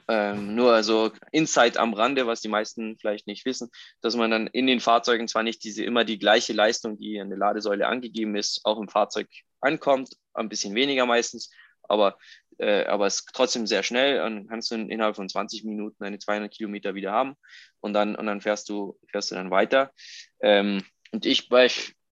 ähm, 0.07 0.55
nur 0.55 0.73
also 0.73 1.11
Insight 1.31 1.77
am 1.77 1.93
Rande, 1.93 2.25
was 2.25 2.41
die 2.41 2.47
meisten 2.47 2.97
vielleicht 2.97 3.27
nicht 3.27 3.45
wissen, 3.45 3.69
dass 4.01 4.15
man 4.15 4.31
dann 4.31 4.47
in 4.47 4.65
den 4.65 4.79
Fahrzeugen 4.79 5.27
zwar 5.27 5.43
nicht 5.43 5.63
diese 5.63 5.83
immer 5.83 6.03
die 6.03 6.17
gleiche 6.17 6.53
Leistung, 6.53 6.97
die 6.97 7.21
an 7.21 7.29
der 7.29 7.37
Ladesäule 7.37 7.87
angegeben 7.87 8.35
ist, 8.35 8.61
auch 8.63 8.79
im 8.79 8.89
Fahrzeug 8.89 9.27
ankommt, 9.61 10.15
ein 10.33 10.49
bisschen 10.49 10.73
weniger 10.73 11.05
meistens, 11.05 11.51
aber 11.83 12.17
äh, 12.59 12.85
aber 12.85 13.07
es 13.07 13.15
ist 13.15 13.29
trotzdem 13.33 13.65
sehr 13.65 13.83
schnell. 13.83 14.17
Dann 14.17 14.47
kannst 14.47 14.71
du 14.71 14.75
innerhalb 14.75 15.15
von 15.15 15.29
20 15.29 15.63
Minuten 15.63 15.97
deine 15.99 16.19
200 16.19 16.51
Kilometer 16.51 16.93
wieder 16.95 17.11
haben 17.11 17.35
und 17.79 17.93
dann, 17.93 18.15
und 18.15 18.25
dann 18.25 18.41
fährst 18.41 18.69
du, 18.69 18.99
fährst 19.07 19.31
du 19.31 19.35
dann 19.35 19.51
weiter. 19.51 19.91
Ähm, 20.41 20.83
und 21.11 21.25
ich, 21.25 21.49
bei, 21.49 21.69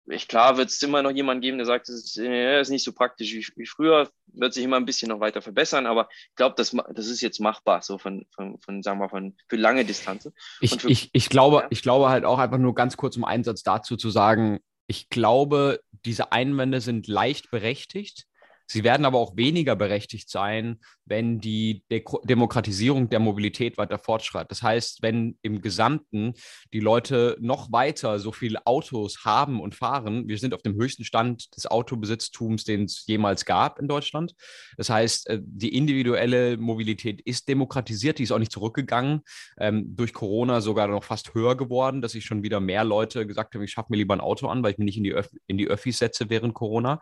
ich, 0.07 0.27
klar 0.27 0.57
wird 0.57 0.69
es 0.69 0.81
immer 0.81 1.01
noch 1.01 1.11
jemanden 1.11 1.41
geben, 1.41 1.57
der 1.57 1.65
sagt, 1.65 1.89
das 1.89 1.95
ist, 1.95 2.17
äh, 2.17 2.61
ist 2.61 2.69
nicht 2.69 2.83
so 2.83 2.93
praktisch 2.93 3.33
wie, 3.33 3.45
wie, 3.55 3.65
früher, 3.65 4.09
wird 4.27 4.53
sich 4.53 4.63
immer 4.63 4.77
ein 4.77 4.85
bisschen 4.85 5.09
noch 5.09 5.19
weiter 5.19 5.41
verbessern, 5.41 5.85
aber 5.87 6.07
ich 6.11 6.35
glaube, 6.35 6.55
das, 6.57 6.75
das 6.93 7.07
ist 7.07 7.21
jetzt 7.21 7.39
machbar, 7.39 7.81
so 7.81 7.97
von, 7.97 8.25
von, 8.33 8.59
von 8.61 8.83
sagen 8.83 8.99
wir, 8.99 9.09
von, 9.09 9.35
für 9.49 9.55
lange 9.55 9.83
Distanzen. 9.83 10.33
Ich, 10.61 10.79
für, 10.79 10.89
ich, 10.89 11.09
ich, 11.11 11.29
glaube, 11.29 11.57
ja. 11.57 11.67
ich 11.71 11.81
glaube 11.81 12.09
halt 12.09 12.25
auch 12.25 12.39
einfach 12.39 12.59
nur 12.59 12.75
ganz 12.75 12.97
kurz 12.97 13.17
um 13.17 13.25
Einsatz 13.25 13.63
dazu 13.63 13.97
zu 13.97 14.09
sagen, 14.09 14.59
ich 14.87 15.09
glaube, 15.09 15.81
diese 16.05 16.31
Einwände 16.31 16.81
sind 16.81 17.07
leicht 17.07 17.49
berechtigt. 17.49 18.27
Sie 18.67 18.83
werden 18.83 19.05
aber 19.05 19.19
auch 19.19 19.37
weniger 19.37 19.75
berechtigt 19.75 20.29
sein, 20.29 20.79
wenn 21.05 21.39
die 21.39 21.83
De 21.91 22.03
Demokratisierung 22.23 23.09
der 23.09 23.19
Mobilität 23.19 23.77
weiter 23.77 23.99
fortschreitet. 23.99 24.51
Das 24.51 24.63
heißt, 24.63 25.01
wenn 25.01 25.37
im 25.41 25.61
Gesamten 25.61 26.33
die 26.73 26.79
Leute 26.79 27.37
noch 27.39 27.71
weiter 27.71 28.19
so 28.19 28.31
viele 28.31 28.65
Autos 28.65 29.23
haben 29.23 29.59
und 29.59 29.75
fahren, 29.75 30.27
wir 30.27 30.37
sind 30.37 30.53
auf 30.53 30.61
dem 30.61 30.75
höchsten 30.75 31.03
Stand 31.03 31.55
des 31.55 31.67
Autobesitztums, 31.67 32.63
den 32.63 32.85
es 32.85 33.05
jemals 33.05 33.45
gab 33.45 33.79
in 33.79 33.87
Deutschland. 33.87 34.33
Das 34.77 34.89
heißt, 34.89 35.29
äh, 35.29 35.39
die 35.43 35.75
individuelle 35.75 36.57
Mobilität 36.57 37.21
ist 37.21 37.47
demokratisiert, 37.47 38.19
die 38.19 38.23
ist 38.23 38.31
auch 38.31 38.39
nicht 38.39 38.51
zurückgegangen. 38.51 39.21
Ähm, 39.59 39.95
durch 39.95 40.13
Corona 40.13 40.61
sogar 40.61 40.87
noch 40.87 41.03
fast 41.03 41.33
höher 41.33 41.55
geworden, 41.55 42.01
dass 42.01 42.13
sich 42.13 42.25
schon 42.25 42.43
wieder 42.43 42.59
mehr 42.59 42.83
Leute 42.83 43.27
gesagt 43.27 43.53
haben, 43.53 43.63
ich 43.63 43.71
schaffe 43.71 43.87
mir 43.91 43.97
lieber 43.97 44.15
ein 44.15 44.21
Auto 44.21 44.47
an, 44.47 44.63
weil 44.63 44.71
ich 44.71 44.77
mich 44.77 44.85
nicht 44.85 44.97
in 44.97 45.03
die, 45.03 45.13
Öf 45.13 45.29
in 45.47 45.57
die 45.57 45.67
Öffis 45.67 45.99
setze 45.99 46.29
während 46.29 46.53
Corona. 46.53 47.01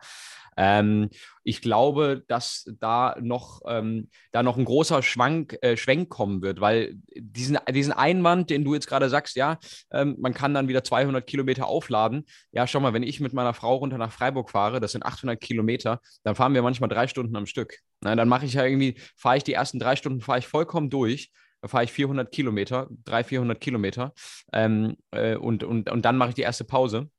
Ähm, 0.57 1.09
ich 1.43 1.61
glaube, 1.61 2.23
dass 2.27 2.69
da 2.79 3.15
noch, 3.19 3.61
ähm, 3.67 3.92
da 4.31 4.43
noch 4.43 4.57
ein 4.57 4.65
großer 4.65 5.01
Schwank, 5.01 5.57
äh, 5.61 5.77
Schwenk 5.77 6.09
kommen 6.09 6.41
wird, 6.41 6.61
weil 6.61 6.95
diesen, 7.15 7.57
diesen 7.71 7.93
Einwand, 7.93 8.49
den 8.49 8.63
du 8.63 8.73
jetzt 8.73 8.87
gerade 8.87 9.09
sagst, 9.09 9.35
ja, 9.35 9.57
ähm, 9.91 10.15
man 10.19 10.33
kann 10.33 10.53
dann 10.53 10.67
wieder 10.67 10.83
200 10.83 11.25
Kilometer 11.25 11.67
aufladen. 11.67 12.25
Ja, 12.51 12.67
schau 12.67 12.79
mal, 12.79 12.93
wenn 12.93 13.03
ich 13.03 13.19
mit 13.19 13.33
meiner 13.33 13.53
Frau 13.53 13.75
runter 13.75 13.97
nach 13.97 14.11
Freiburg 14.11 14.49
fahre, 14.49 14.79
das 14.79 14.93
sind 14.93 15.05
800 15.05 15.39
Kilometer, 15.39 15.99
dann 16.23 16.35
fahren 16.35 16.53
wir 16.53 16.61
manchmal 16.61 16.89
drei 16.89 17.07
Stunden 17.07 17.35
am 17.35 17.45
Stück. 17.45 17.79
Na, 18.01 18.15
dann 18.15 18.27
mache 18.27 18.45
ich 18.45 18.53
ja 18.53 18.65
irgendwie, 18.65 18.95
fahre 19.15 19.37
ich 19.37 19.43
die 19.43 19.53
ersten 19.53 19.79
drei 19.79 19.95
Stunden, 19.95 20.21
fahre 20.21 20.39
ich 20.39 20.47
vollkommen 20.47 20.89
durch 20.89 21.31
fahre 21.65 21.85
ich 21.85 21.93
400 21.93 22.31
Kilometer, 22.31 22.89
300, 23.05 23.25
400 23.25 23.61
Kilometer 23.61 24.13
ähm, 24.51 24.97
äh, 25.11 25.35
und, 25.35 25.63
und, 25.63 25.89
und 25.89 26.03
dann 26.03 26.17
mache 26.17 26.29
ich 26.29 26.35
die 26.35 26.41
erste 26.41 26.63
Pause. 26.63 27.09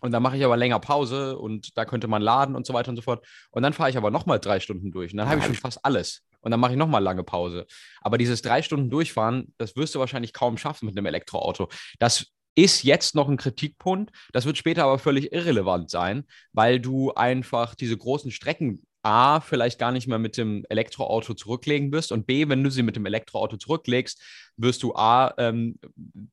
Und 0.00 0.12
dann 0.12 0.22
mache 0.22 0.36
ich 0.36 0.44
aber 0.44 0.56
länger 0.56 0.78
Pause 0.78 1.38
und 1.38 1.76
da 1.76 1.84
könnte 1.84 2.08
man 2.08 2.22
laden 2.22 2.54
und 2.54 2.66
so 2.66 2.72
weiter 2.74 2.90
und 2.90 2.96
so 2.96 3.02
fort. 3.02 3.26
Und 3.50 3.62
dann 3.62 3.72
fahre 3.72 3.90
ich 3.90 3.96
aber 3.96 4.10
nochmal 4.10 4.38
drei 4.38 4.60
Stunden 4.60 4.90
durch. 4.90 5.12
Und 5.12 5.18
dann 5.18 5.28
habe 5.28 5.40
ich 5.40 5.46
schon 5.46 5.54
fast 5.54 5.84
alles. 5.84 6.22
Und 6.40 6.50
dann 6.50 6.60
mache 6.60 6.72
ich 6.72 6.78
nochmal 6.78 7.02
lange 7.02 7.24
Pause. 7.24 7.66
Aber 8.00 8.18
dieses 8.18 8.42
drei 8.42 8.62
Stunden 8.62 8.90
durchfahren, 8.90 9.52
das 9.58 9.76
wirst 9.76 9.94
du 9.94 9.98
wahrscheinlich 9.98 10.32
kaum 10.32 10.56
schaffen 10.56 10.86
mit 10.86 10.96
einem 10.96 11.06
Elektroauto. 11.06 11.68
Das 11.98 12.26
ist 12.54 12.82
jetzt 12.82 13.14
noch 13.14 13.28
ein 13.28 13.36
Kritikpunkt. 13.36 14.10
Das 14.32 14.44
wird 14.44 14.58
später 14.58 14.84
aber 14.84 14.98
völlig 14.98 15.32
irrelevant 15.32 15.90
sein, 15.90 16.24
weil 16.52 16.80
du 16.80 17.12
einfach 17.14 17.74
diese 17.74 17.96
großen 17.96 18.30
Strecken 18.30 18.82
A, 19.02 19.40
vielleicht 19.40 19.78
gar 19.78 19.92
nicht 19.92 20.08
mehr 20.08 20.18
mit 20.18 20.36
dem 20.36 20.64
Elektroauto 20.68 21.34
zurücklegen 21.34 21.92
wirst 21.92 22.10
und 22.10 22.26
B, 22.26 22.48
wenn 22.48 22.64
du 22.64 22.70
sie 22.70 22.82
mit 22.82 22.96
dem 22.96 23.06
Elektroauto 23.06 23.56
zurücklegst, 23.56 24.20
wirst 24.58 24.82
du 24.82 24.94
A, 24.94 25.32
ähm, 25.38 25.78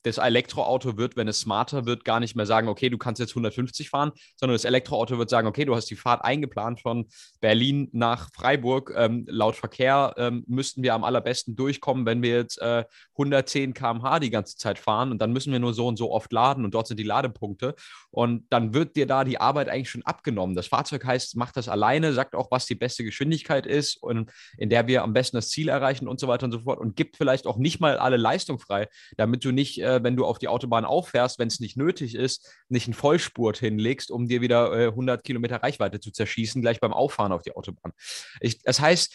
das 0.03 0.17
Elektroauto 0.17 0.97
wird, 0.97 1.15
wenn 1.15 1.27
es 1.27 1.39
smarter 1.39 1.85
wird, 1.85 2.03
gar 2.03 2.19
nicht 2.19 2.35
mehr 2.35 2.45
sagen, 2.45 2.67
okay, 2.67 2.89
du 2.89 2.97
kannst 2.97 3.19
jetzt 3.19 3.31
150 3.31 3.89
fahren, 3.89 4.11
sondern 4.35 4.55
das 4.55 4.65
Elektroauto 4.65 5.17
wird 5.17 5.29
sagen, 5.29 5.47
okay, 5.47 5.63
du 5.63 5.75
hast 5.75 5.89
die 5.89 5.95
Fahrt 5.95 6.25
eingeplant 6.25 6.81
von 6.81 7.05
Berlin 7.39 7.89
nach 7.93 8.29
Freiburg. 8.33 8.93
Ähm, 8.95 9.25
laut 9.27 9.55
Verkehr 9.55 10.13
ähm, 10.17 10.43
müssten 10.47 10.83
wir 10.83 10.93
am 10.93 11.03
allerbesten 11.03 11.55
durchkommen, 11.55 12.05
wenn 12.05 12.21
wir 12.21 12.35
jetzt 12.35 12.59
äh, 12.61 12.83
110 13.13 13.73
km/h 13.73 14.19
die 14.19 14.31
ganze 14.31 14.57
Zeit 14.57 14.79
fahren 14.79 15.11
und 15.11 15.21
dann 15.21 15.31
müssen 15.31 15.51
wir 15.51 15.59
nur 15.59 15.73
so 15.73 15.87
und 15.87 15.97
so 15.97 16.11
oft 16.11 16.31
laden 16.33 16.65
und 16.65 16.73
dort 16.73 16.87
sind 16.87 16.99
die 16.99 17.03
Ladepunkte 17.03 17.75
und 18.11 18.45
dann 18.49 18.73
wird 18.73 18.95
dir 18.95 19.05
da 19.05 19.23
die 19.23 19.39
Arbeit 19.39 19.69
eigentlich 19.69 19.89
schon 19.89 20.03
abgenommen. 20.03 20.55
Das 20.55 20.67
Fahrzeug 20.67 21.05
heißt, 21.05 21.37
macht 21.37 21.57
das 21.57 21.69
alleine, 21.69 22.13
sagt 22.13 22.35
auch, 22.35 22.49
was 22.49 22.65
die 22.65 22.75
beste 22.75 23.03
Geschwindigkeit 23.03 23.65
ist 23.65 24.01
und 24.01 24.31
in 24.57 24.69
der 24.69 24.87
wir 24.87 25.03
am 25.03 25.13
besten 25.13 25.37
das 25.37 25.49
Ziel 25.49 25.69
erreichen 25.69 26.07
und 26.07 26.19
so 26.19 26.27
weiter 26.27 26.45
und 26.45 26.51
so 26.51 26.59
fort 26.59 26.79
und 26.79 26.95
gibt 26.95 27.17
vielleicht 27.17 27.45
auch 27.45 27.57
nicht 27.57 27.79
mal 27.79 27.97
alle 27.97 28.14
maximale 28.15 28.17
Leistung 28.17 28.59
frei, 28.59 28.87
damit 29.17 29.43
du 29.43 29.51
nicht, 29.51 29.81
äh, 29.81 30.03
wenn 30.03 30.15
du 30.15 30.25
auf 30.25 30.39
die 30.39 30.47
Autobahn 30.47 30.85
auffährst, 30.85 31.39
wenn 31.39 31.47
es 31.47 31.59
nicht 31.59 31.77
nötig 31.77 32.15
ist, 32.15 32.49
nicht 32.69 32.87
einen 32.87 32.93
Vollspurt 32.93 33.57
hinlegst, 33.57 34.11
um 34.11 34.27
dir 34.27 34.41
wieder 34.41 34.73
äh, 34.73 34.87
100 34.87 35.23
Kilometer 35.23 35.61
Reichweite 35.61 35.99
zu 35.99 36.11
zerschießen, 36.11 36.61
gleich 36.61 36.79
beim 36.79 36.93
Auffahren 36.93 37.31
auf 37.31 37.41
die 37.41 37.55
Autobahn. 37.55 37.91
Ich, 38.39 38.61
das 38.63 38.79
heißt, 38.79 39.13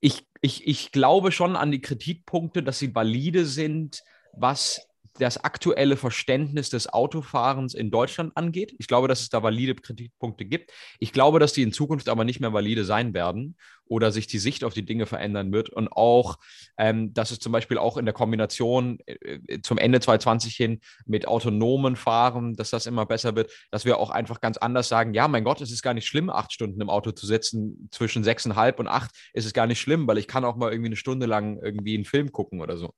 ich, 0.00 0.26
ich, 0.42 0.66
ich 0.66 0.92
glaube 0.92 1.32
schon 1.32 1.56
an 1.56 1.70
die 1.70 1.80
Kritikpunkte, 1.80 2.62
dass 2.62 2.78
sie 2.78 2.94
valide 2.94 3.46
sind, 3.46 4.02
was 4.32 4.86
das 5.18 5.38
aktuelle 5.38 5.96
Verständnis 5.96 6.70
des 6.70 6.92
Autofahrens 6.92 7.74
in 7.74 7.90
Deutschland 7.90 8.36
angeht. 8.36 8.74
Ich 8.78 8.88
glaube, 8.88 9.06
dass 9.06 9.20
es 9.20 9.28
da 9.28 9.42
valide 9.42 9.74
Kritikpunkte 9.74 10.44
gibt. 10.44 10.72
Ich 10.98 11.12
glaube, 11.12 11.38
dass 11.38 11.52
die 11.52 11.62
in 11.62 11.72
Zukunft 11.72 12.08
aber 12.08 12.24
nicht 12.24 12.40
mehr 12.40 12.52
valide 12.52 12.84
sein 12.84 13.14
werden 13.14 13.56
oder 13.86 14.10
sich 14.10 14.26
die 14.26 14.38
Sicht 14.38 14.64
auf 14.64 14.74
die 14.74 14.84
Dinge 14.84 15.06
verändern 15.06 15.52
wird. 15.52 15.70
Und 15.70 15.88
auch, 15.88 16.38
ähm, 16.78 17.14
dass 17.14 17.30
es 17.30 17.38
zum 17.38 17.52
Beispiel 17.52 17.78
auch 17.78 17.96
in 17.96 18.06
der 18.06 18.14
Kombination 18.14 18.98
äh, 19.06 19.60
zum 19.62 19.78
Ende 19.78 20.00
2020 20.00 20.56
hin 20.56 20.80
mit 21.06 21.28
autonomen 21.28 21.94
Fahren, 21.94 22.54
dass 22.54 22.70
das 22.70 22.86
immer 22.86 23.06
besser 23.06 23.36
wird, 23.36 23.52
dass 23.70 23.84
wir 23.84 23.98
auch 23.98 24.10
einfach 24.10 24.40
ganz 24.40 24.56
anders 24.56 24.88
sagen, 24.88 25.14
ja, 25.14 25.28
mein 25.28 25.44
Gott, 25.44 25.60
es 25.60 25.70
ist 25.70 25.82
gar 25.82 25.94
nicht 25.94 26.06
schlimm, 26.06 26.28
acht 26.28 26.52
Stunden 26.52 26.80
im 26.80 26.90
Auto 26.90 27.12
zu 27.12 27.26
sitzen. 27.26 27.88
Zwischen 27.92 28.24
sechseinhalb 28.24 28.80
und 28.80 28.88
acht 28.88 29.10
ist 29.32 29.44
es 29.44 29.52
gar 29.52 29.66
nicht 29.66 29.80
schlimm, 29.80 30.08
weil 30.08 30.18
ich 30.18 30.26
kann 30.26 30.44
auch 30.44 30.56
mal 30.56 30.72
irgendwie 30.72 30.88
eine 30.88 30.96
Stunde 30.96 31.26
lang 31.26 31.60
irgendwie 31.62 31.94
einen 31.94 32.04
Film 32.04 32.32
gucken 32.32 32.60
oder 32.60 32.76
so. 32.76 32.94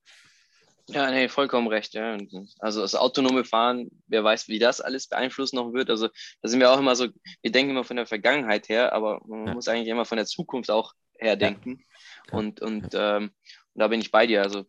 Ja, 0.89 1.11
nee, 1.11 1.29
vollkommen 1.29 1.67
recht. 1.67 1.95
Ja. 1.95 2.17
Also 2.61 2.81
das 2.81 2.95
autonome 2.95 3.45
Fahren, 3.45 3.91
wer 4.07 4.23
weiß, 4.23 4.49
wie 4.49 4.59
das 4.59 4.81
alles 4.81 5.09
beeinflussen 5.09 5.57
noch 5.57 5.73
wird. 5.73 5.91
Also 5.91 6.09
da 6.43 6.49
sind 6.49 6.61
wir 6.61 6.71
auch 6.71 6.79
immer 6.79 6.95
so, 6.95 7.09
wir 7.43 7.51
denken 7.51 7.73
immer 7.73 7.85
von 7.85 7.97
der 7.97 8.07
Vergangenheit 8.07 8.69
her, 8.69 8.93
aber 8.93 9.21
man 9.27 9.47
ja. 9.49 9.55
muss 9.55 9.69
eigentlich 9.69 9.89
immer 9.89 10.05
von 10.05 10.17
der 10.17 10.27
Zukunft 10.27 10.71
auch 10.71 10.93
her 11.19 11.37
denken. 11.37 11.85
Ja. 12.31 12.39
Und, 12.39 12.61
und, 12.61 12.91
ähm, 12.95 13.33
und 13.75 13.81
da 13.81 13.89
bin 13.89 14.01
ich 14.01 14.13
bei 14.13 14.27
dir. 14.27 14.43
Also 14.43 14.65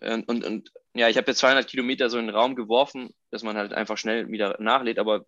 äh, 0.00 0.14
und, 0.14 0.28
und, 0.28 0.44
und 0.44 0.72
ja, 0.94 1.08
ich 1.08 1.16
habe 1.16 1.30
jetzt 1.30 1.38
200 1.38 1.66
Kilometer 1.66 2.08
so 2.10 2.18
in 2.18 2.26
den 2.26 2.34
Raum 2.34 2.54
geworfen, 2.54 3.14
dass 3.30 3.42
man 3.42 3.56
halt 3.56 3.72
einfach 3.72 3.98
schnell 3.98 4.30
wieder 4.30 4.56
nachlädt, 4.60 4.98
aber 4.98 5.24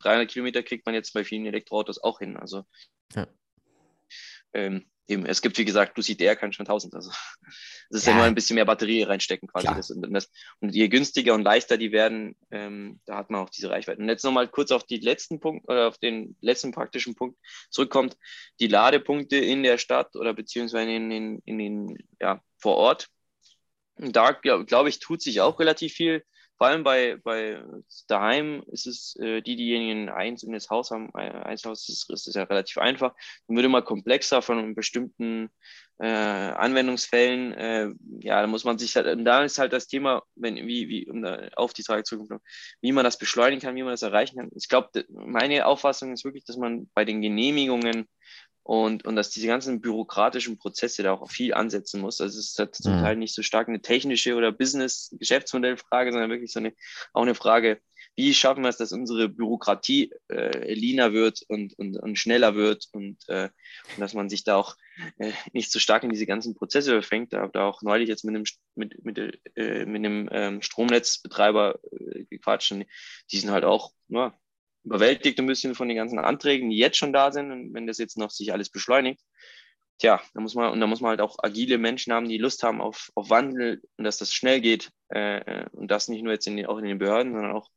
300 0.00 0.22
äh, 0.22 0.26
Kilometer 0.26 0.62
kriegt 0.62 0.86
man 0.86 0.94
jetzt 0.94 1.12
bei 1.12 1.24
vielen 1.24 1.46
Elektroautos 1.46 2.02
auch 2.02 2.20
hin. 2.20 2.36
Also 2.36 2.64
ja. 3.14 3.26
ähm, 4.52 4.86
eben, 5.10 5.26
es 5.26 5.42
gibt, 5.42 5.58
wie 5.58 5.64
gesagt, 5.64 5.96
Lucid 5.96 6.20
Air 6.20 6.36
kann 6.36 6.52
schon 6.52 6.66
1000. 6.66 6.94
Also, 6.94 7.10
das 7.90 8.00
ist 8.00 8.06
ja, 8.06 8.14
nur 8.14 8.24
ein 8.24 8.34
bisschen 8.34 8.54
mehr 8.54 8.64
Batterie 8.64 9.02
reinstecken 9.02 9.48
quasi. 9.48 9.66
Das, 9.66 9.90
und, 9.90 10.10
das, 10.12 10.30
und 10.60 10.74
je 10.74 10.88
günstiger 10.88 11.34
und 11.34 11.42
leichter 11.42 11.76
die 11.76 11.92
werden, 11.92 12.36
ähm, 12.50 13.00
da 13.06 13.16
hat 13.16 13.30
man 13.30 13.42
auch 13.42 13.50
diese 13.50 13.70
Reichweite. 13.70 14.00
Und 14.00 14.08
jetzt 14.08 14.24
nochmal 14.24 14.48
kurz 14.48 14.70
auf 14.70 14.84
die 14.84 14.98
letzten 14.98 15.40
Punkt 15.40 15.68
oder 15.68 15.88
auf 15.88 15.98
den 15.98 16.36
letzten 16.40 16.72
praktischen 16.72 17.14
Punkt 17.14 17.38
zurückkommt. 17.70 18.16
Die 18.60 18.68
Ladepunkte 18.68 19.36
in 19.36 19.62
der 19.62 19.78
Stadt 19.78 20.14
oder 20.16 20.32
beziehungsweise 20.32 20.90
in 20.90 21.10
den, 21.10 21.42
in 21.44 21.58
den 21.58 21.98
ja, 22.20 22.40
vor 22.58 22.76
Ort. 22.76 23.08
Und 23.96 24.16
da, 24.16 24.30
glaube 24.32 24.64
glaub 24.64 24.86
ich, 24.86 24.98
tut 25.00 25.20
sich 25.20 25.40
auch 25.40 25.58
relativ 25.58 25.92
viel 25.92 26.24
vor 26.60 26.66
allem 26.66 26.84
bei, 26.84 27.16
bei 27.16 27.64
daheim 28.06 28.62
ist 28.66 28.86
es, 28.86 29.16
äh, 29.16 29.40
die, 29.40 29.56
diejenigen 29.56 30.10
eins 30.10 30.42
in 30.42 30.52
das 30.52 30.68
Haus 30.68 30.90
haben, 30.90 31.08
ein 31.14 31.32
Einzelhaus, 31.32 31.88
ist, 31.88 32.10
ist 32.10 32.34
ja 32.34 32.42
relativ 32.42 32.76
einfach. 32.76 33.14
Dann 33.46 33.56
wird 33.56 33.64
immer 33.64 33.80
komplexer 33.80 34.42
von 34.42 34.74
bestimmten 34.74 35.48
äh, 36.00 36.06
Anwendungsfällen. 36.06 37.54
Äh, 37.54 37.88
ja, 38.20 38.42
da 38.42 38.46
muss 38.46 38.64
man 38.64 38.76
sich 38.76 38.94
halt, 38.94 39.06
und 39.06 39.24
da 39.24 39.42
ist 39.42 39.58
halt 39.58 39.72
das 39.72 39.86
Thema, 39.86 40.22
wenn, 40.34 40.56
wie, 40.56 40.90
wie, 40.90 41.08
um 41.08 41.22
da 41.22 41.48
auf 41.56 41.72
die 41.72 41.82
Frage 41.82 42.02
zurückzukommen, 42.02 42.44
wie 42.82 42.92
man 42.92 43.04
das 43.04 43.16
beschleunigen 43.16 43.62
kann, 43.62 43.74
wie 43.74 43.82
man 43.82 43.94
das 43.94 44.02
erreichen 44.02 44.36
kann. 44.36 44.50
Ich 44.54 44.68
glaube, 44.68 45.06
meine 45.08 45.64
Auffassung 45.64 46.12
ist 46.12 46.26
wirklich, 46.26 46.44
dass 46.44 46.58
man 46.58 46.90
bei 46.92 47.06
den 47.06 47.22
Genehmigungen 47.22 48.06
und, 48.62 49.04
und 49.04 49.16
dass 49.16 49.30
diese 49.30 49.46
ganzen 49.46 49.80
bürokratischen 49.80 50.58
Prozesse 50.58 51.02
da 51.02 51.12
auch 51.12 51.30
viel 51.30 51.54
ansetzen 51.54 52.00
muss. 52.00 52.20
Also 52.20 52.38
es 52.38 52.50
ist 52.50 52.58
halt 52.58 52.74
zum 52.74 52.96
mhm. 52.96 53.00
Teil 53.00 53.16
nicht 53.16 53.34
so 53.34 53.42
stark 53.42 53.68
eine 53.68 53.82
technische 53.82 54.34
oder 54.34 54.52
Business-Geschäftsmodellfrage, 54.52 56.12
sondern 56.12 56.30
wirklich 56.30 56.52
so 56.52 56.60
eine, 56.60 56.74
auch 57.12 57.22
eine 57.22 57.34
Frage, 57.34 57.80
wie 58.16 58.34
schaffen 58.34 58.62
wir 58.62 58.68
es, 58.68 58.76
dass 58.76 58.92
unsere 58.92 59.28
Bürokratie 59.28 60.12
äh, 60.28 60.74
leaner 60.74 61.12
wird 61.12 61.42
und, 61.48 61.78
und, 61.78 61.96
und 61.96 62.18
schneller 62.18 62.54
wird 62.54 62.86
und, 62.92 63.16
äh, 63.28 63.48
und 63.94 64.00
dass 64.00 64.14
man 64.14 64.28
sich 64.28 64.44
da 64.44 64.56
auch 64.56 64.76
äh, 65.18 65.32
nicht 65.52 65.72
so 65.72 65.78
stark 65.78 66.02
in 66.02 66.10
diese 66.10 66.26
ganzen 66.26 66.54
Prozesse 66.54 66.90
verfängt. 66.90 67.32
Da 67.32 67.40
habe 67.40 67.52
da 67.52 67.64
auch 67.64 67.82
neulich 67.82 68.08
jetzt 68.08 68.24
mit 68.24 68.34
einem, 68.34 68.44
mit, 68.74 69.04
mit, 69.04 69.40
äh, 69.56 69.86
mit 69.86 70.04
einem 70.04 70.28
ähm, 70.32 70.62
Stromnetzbetreiber 70.62 71.78
äh, 71.92 72.24
gequatscht 72.24 72.72
und 72.72 72.86
die 73.30 73.38
sind 73.38 73.50
halt 73.50 73.64
auch, 73.64 73.92
ja, 74.08 74.38
überwältigt 74.84 75.38
ein 75.38 75.46
bisschen 75.46 75.74
von 75.74 75.88
den 75.88 75.96
ganzen 75.96 76.18
Anträgen, 76.18 76.70
die 76.70 76.78
jetzt 76.78 76.96
schon 76.96 77.12
da 77.12 77.32
sind. 77.32 77.52
Und 77.52 77.74
wenn 77.74 77.86
das 77.86 77.98
jetzt 77.98 78.16
noch 78.18 78.30
sich 78.30 78.52
alles 78.52 78.70
beschleunigt, 78.70 79.20
tja, 79.98 80.20
da 80.34 80.40
muss 80.40 80.54
man, 80.54 80.72
und 80.72 80.80
da 80.80 80.86
muss 80.86 81.00
man 81.00 81.10
halt 81.10 81.20
auch 81.20 81.36
agile 81.42 81.78
Menschen 81.78 82.12
haben, 82.12 82.28
die 82.28 82.38
Lust 82.38 82.62
haben 82.62 82.80
auf, 82.80 83.10
auf 83.14 83.30
Wandel 83.30 83.82
und 83.96 84.04
dass 84.04 84.18
das 84.18 84.32
schnell 84.32 84.60
geht. 84.60 84.90
Äh, 85.08 85.66
und 85.72 85.90
das 85.90 86.08
nicht 86.08 86.22
nur 86.22 86.32
jetzt 86.32 86.46
in 86.46 86.56
den, 86.56 86.66
auch 86.66 86.78
in 86.78 86.86
den 86.86 86.98
Behörden, 86.98 87.32
sondern 87.32 87.52
auch 87.52 87.68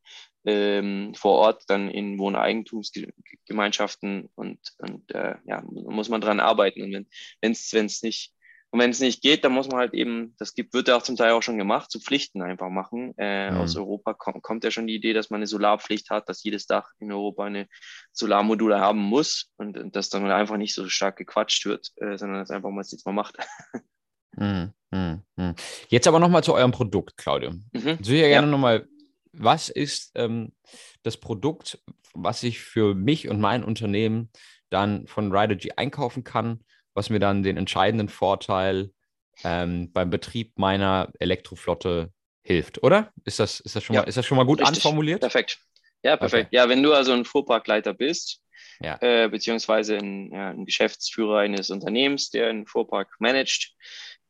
ähm, 0.45 1.13
vor 1.15 1.39
Ort 1.39 1.63
dann 1.67 1.89
in 1.89 2.19
Wohneigentumsgemeinschaften 2.19 4.29
und, 4.35 4.59
und 4.77 5.11
äh, 5.13 5.35
ja, 5.45 5.63
muss 5.65 6.09
man 6.09 6.21
dran 6.21 6.39
arbeiten. 6.39 6.83
Und 6.83 7.07
wenn 7.41 7.51
es 7.51 8.03
nicht 8.03 8.33
und 8.73 8.79
wenn 8.79 8.89
es 8.89 8.99
nicht 8.99 9.21
geht, 9.21 9.43
dann 9.43 9.51
muss 9.51 9.67
man 9.67 9.77
halt 9.77 9.93
eben, 9.93 10.33
das 10.39 10.55
gibt, 10.55 10.73
wird 10.73 10.87
ja 10.87 10.97
auch 10.97 11.03
zum 11.03 11.15
Teil 11.15 11.33
auch 11.33 11.43
schon 11.43 11.59
gemacht, 11.59 11.91
zu 11.91 11.99
Pflichten 11.99 12.41
einfach 12.41 12.69
machen. 12.69 13.13
Äh, 13.19 13.51
mhm. 13.51 13.57
Aus 13.57 13.75
Europa 13.75 14.15
kommt, 14.15 14.41
kommt 14.41 14.63
ja 14.63 14.71
schon 14.71 14.87
die 14.87 14.95
Idee, 14.95 15.13
dass 15.13 15.29
man 15.29 15.37
eine 15.37 15.45
Solarpflicht 15.45 16.09
hat, 16.09 16.27
dass 16.27 16.43
jedes 16.43 16.65
Dach 16.65 16.89
in 16.97 17.11
Europa 17.11 17.43
eine 17.43 17.67
Solarmodule 18.13 18.79
haben 18.79 18.97
muss 18.97 19.51
und, 19.57 19.77
und 19.77 19.95
dass 19.95 20.09
dann 20.09 20.25
einfach 20.31 20.57
nicht 20.57 20.73
so 20.73 20.89
stark 20.89 21.17
gequatscht 21.17 21.67
wird, 21.67 21.91
äh, 21.97 22.17
sondern 22.17 22.39
dass 22.39 22.49
einfach 22.49 22.71
mal 22.71 22.81
es 22.81 22.91
jetzt 22.91 23.05
mal 23.05 23.13
macht. 23.13 23.37
Mhm. 24.35 24.73
Mhm. 24.89 25.55
Jetzt 25.89 26.07
aber 26.07 26.19
nochmal 26.19 26.43
zu 26.43 26.55
eurem 26.55 26.71
Produkt, 26.71 27.17
Claudio. 27.17 27.51
Mhm. 27.51 27.99
Ich 28.01 28.07
würde 28.07 28.21
ja 28.21 28.27
gerne 28.29 28.47
ja. 28.47 28.51
nochmal, 28.51 28.87
was 29.31 29.69
ist 29.69 30.11
ähm, 30.15 30.53
das 31.03 31.17
Produkt, 31.17 31.77
was 32.15 32.41
ich 32.41 32.59
für 32.61 32.95
mich 32.95 33.29
und 33.29 33.39
mein 33.39 33.63
Unternehmen 33.63 34.31
dann 34.71 35.05
von 35.05 35.31
Ridergy 35.31 35.73
einkaufen 35.75 36.23
kann? 36.23 36.63
Was 36.93 37.09
mir 37.09 37.19
dann 37.19 37.43
den 37.43 37.57
entscheidenden 37.57 38.09
Vorteil 38.09 38.91
ähm, 39.43 39.91
beim 39.91 40.09
Betrieb 40.09 40.57
meiner 40.57 41.11
Elektroflotte 41.19 42.11
hilft, 42.43 42.83
oder? 42.83 43.11
Ist 43.25 43.39
das, 43.39 43.59
ist 43.59 43.75
das, 43.75 43.83
schon, 43.83 43.95
ja. 43.95 44.01
mal, 44.01 44.07
ist 44.07 44.17
das 44.17 44.25
schon 44.25 44.37
mal 44.37 44.45
gut 44.45 44.59
Richtig. 44.59 44.77
anformuliert? 44.77 45.21
Perfekt. 45.21 45.59
Ja, 46.03 46.17
perfekt. 46.17 46.47
Okay. 46.47 46.55
Ja, 46.55 46.67
wenn 46.69 46.83
du 46.83 46.93
also 46.93 47.13
ein 47.13 47.25
Fuhrparkleiter 47.25 47.93
bist, 47.93 48.41
ja. 48.81 48.97
äh, 49.01 49.29
beziehungsweise 49.29 49.97
ein, 49.97 50.31
ja, 50.31 50.49
ein, 50.49 50.65
Geschäftsführer 50.65 51.39
eines 51.39 51.69
Unternehmens, 51.69 52.29
der 52.29 52.49
einen 52.49 52.67
Fuhrpark 52.67 53.15
managt, 53.19 53.73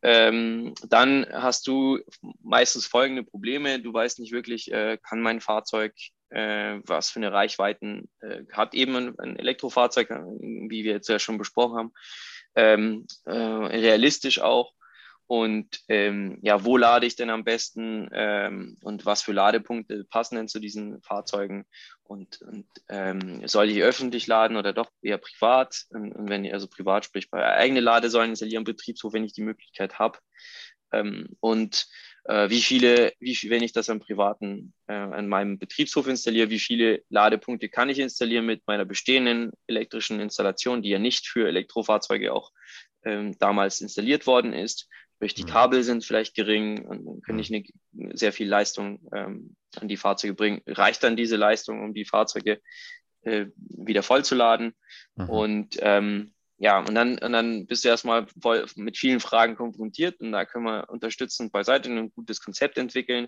ähm, 0.04 0.74
dann 0.88 1.26
hast 1.32 1.66
du 1.66 2.00
meistens 2.44 2.86
folgende 2.86 3.24
Probleme. 3.24 3.80
Du 3.80 3.94
weißt 3.94 4.20
nicht 4.20 4.34
wirklich, 4.34 4.72
äh, 4.72 4.98
kann 5.02 5.22
mein 5.22 5.42
Fahrzeug, 5.42 5.94
äh, 6.30 6.80
was 6.86 7.10
für 7.10 7.20
eine 7.20 7.32
Reichweiten 7.32 8.10
äh, 8.20 8.44
hat 8.52 8.76
eben 8.76 8.96
ein, 8.96 9.20
ein 9.20 9.40
Elektrofahrzeug, 9.40 10.10
wie 10.10 10.84
wir 10.84 10.92
jetzt 10.92 11.10
ja 11.10 11.20
schon 11.20 11.38
besprochen 11.38 11.78
haben 11.78 11.94
ähm, 12.56 13.08
äh, 13.26 13.32
realistisch 13.32 14.40
auch. 14.40 14.74
Und 15.26 15.80
ähm, 15.88 16.38
ja, 16.42 16.66
wo 16.66 16.78
lade 16.78 17.06
ich 17.08 17.16
denn 17.16 17.30
am 17.30 17.44
besten 17.44 18.10
ähm, 18.14 18.78
und 18.82 19.06
was 19.06 19.22
für 19.24 19.32
Ladepunkte 19.32 20.04
passen 20.04 20.36
denn 20.36 20.48
zu 20.48 20.60
diesen 20.60 21.02
Fahrzeugen? 21.02 21.66
Und, 22.04 22.42
und 22.42 22.68
ähm, 22.90 23.48
soll 23.48 23.70
ich 23.70 23.82
öffentlich 23.82 24.28
laden 24.28 24.58
oder 24.58 24.74
doch 24.74 24.92
eher 25.02 25.18
privat? 25.18 25.86
Und, 25.90 26.30
wenn 26.30 26.44
ihr 26.44 26.54
also 26.54 26.68
privat, 26.68 27.06
sprich 27.06 27.32
bei 27.32 27.44
eigene 27.44 27.80
Ladesäulen 27.80 28.32
installieren, 28.32 28.66
Betriebshof, 28.66 29.14
wenn 29.14 29.24
ich 29.24 29.34
die 29.34 29.42
Möglichkeit 29.42 29.98
habe. 29.98 30.20
Ähm, 30.92 31.30
und 31.40 31.88
wie 32.26 32.62
viele, 32.62 33.14
wie 33.20 33.38
wenn 33.50 33.64
ich 33.64 33.74
das 33.74 33.90
am 33.90 34.00
privaten, 34.00 34.74
äh, 34.88 34.94
an 34.94 35.28
meinem 35.28 35.60
Betriebshof 35.60 36.08
installiere, 36.08 36.50
wie 36.50 36.60
viele 36.60 37.04
Ladepunkte 37.10 37.70
kann 37.70 37.90
ich 37.90 38.00
installieren 38.00 38.46
mit 38.46 38.62
meiner 38.66 38.86
bestehenden 38.86 39.52
elektrischen 39.68 40.20
Installation, 40.20 40.82
die 40.82 40.90
ja 40.90 41.00
nicht 41.00 41.28
für 41.28 41.48
Elektrofahrzeuge 41.48 42.34
auch 42.34 42.52
ähm, 43.04 43.38
damals 43.40 43.82
installiert 43.82 44.26
worden 44.26 44.54
ist. 44.54 44.88
Sprich, 45.16 45.34
die 45.34 45.44
mhm. 45.44 45.48
Kabel 45.48 45.84
sind 45.84 46.04
vielleicht 46.04 46.36
gering 46.36 46.86
und 46.86 47.06
dann 47.06 47.22
kann 47.22 47.40
ich 47.40 47.50
mhm. 47.50 47.64
eine, 48.00 48.18
sehr 48.18 48.34
viel 48.34 48.48
Leistung 48.48 49.08
ähm, 49.14 49.56
an 49.76 49.88
die 49.88 49.98
Fahrzeuge 49.98 50.34
bringen. 50.34 50.62
Reicht 50.68 51.04
dann 51.04 51.16
diese 51.16 51.36
Leistung, 51.36 51.84
um 51.84 51.94
die 51.94 52.06
Fahrzeuge 52.06 52.62
äh, 53.22 53.48
wieder 53.56 54.04
vollzuladen? 54.04 54.74
Mhm. 55.16 55.30
Und 55.30 55.78
ähm, 55.80 56.34
ja, 56.64 56.80
und 56.80 56.96
dann, 56.96 57.18
und 57.18 57.34
dann 57.34 57.66
bist 57.66 57.84
du 57.84 57.90
erstmal 57.90 58.26
voll 58.42 58.66
mit 58.78 58.98
vielen 58.98 59.20
Fragen 59.20 59.58
konfrontiert 59.58 60.22
und 60.22 60.32
da 60.32 60.46
können 60.46 60.64
wir 60.64 60.90
unterstützend 60.90 61.52
beiseite 61.52 61.90
ein 61.90 62.10
gutes 62.14 62.40
Konzept 62.40 62.78
entwickeln, 62.78 63.28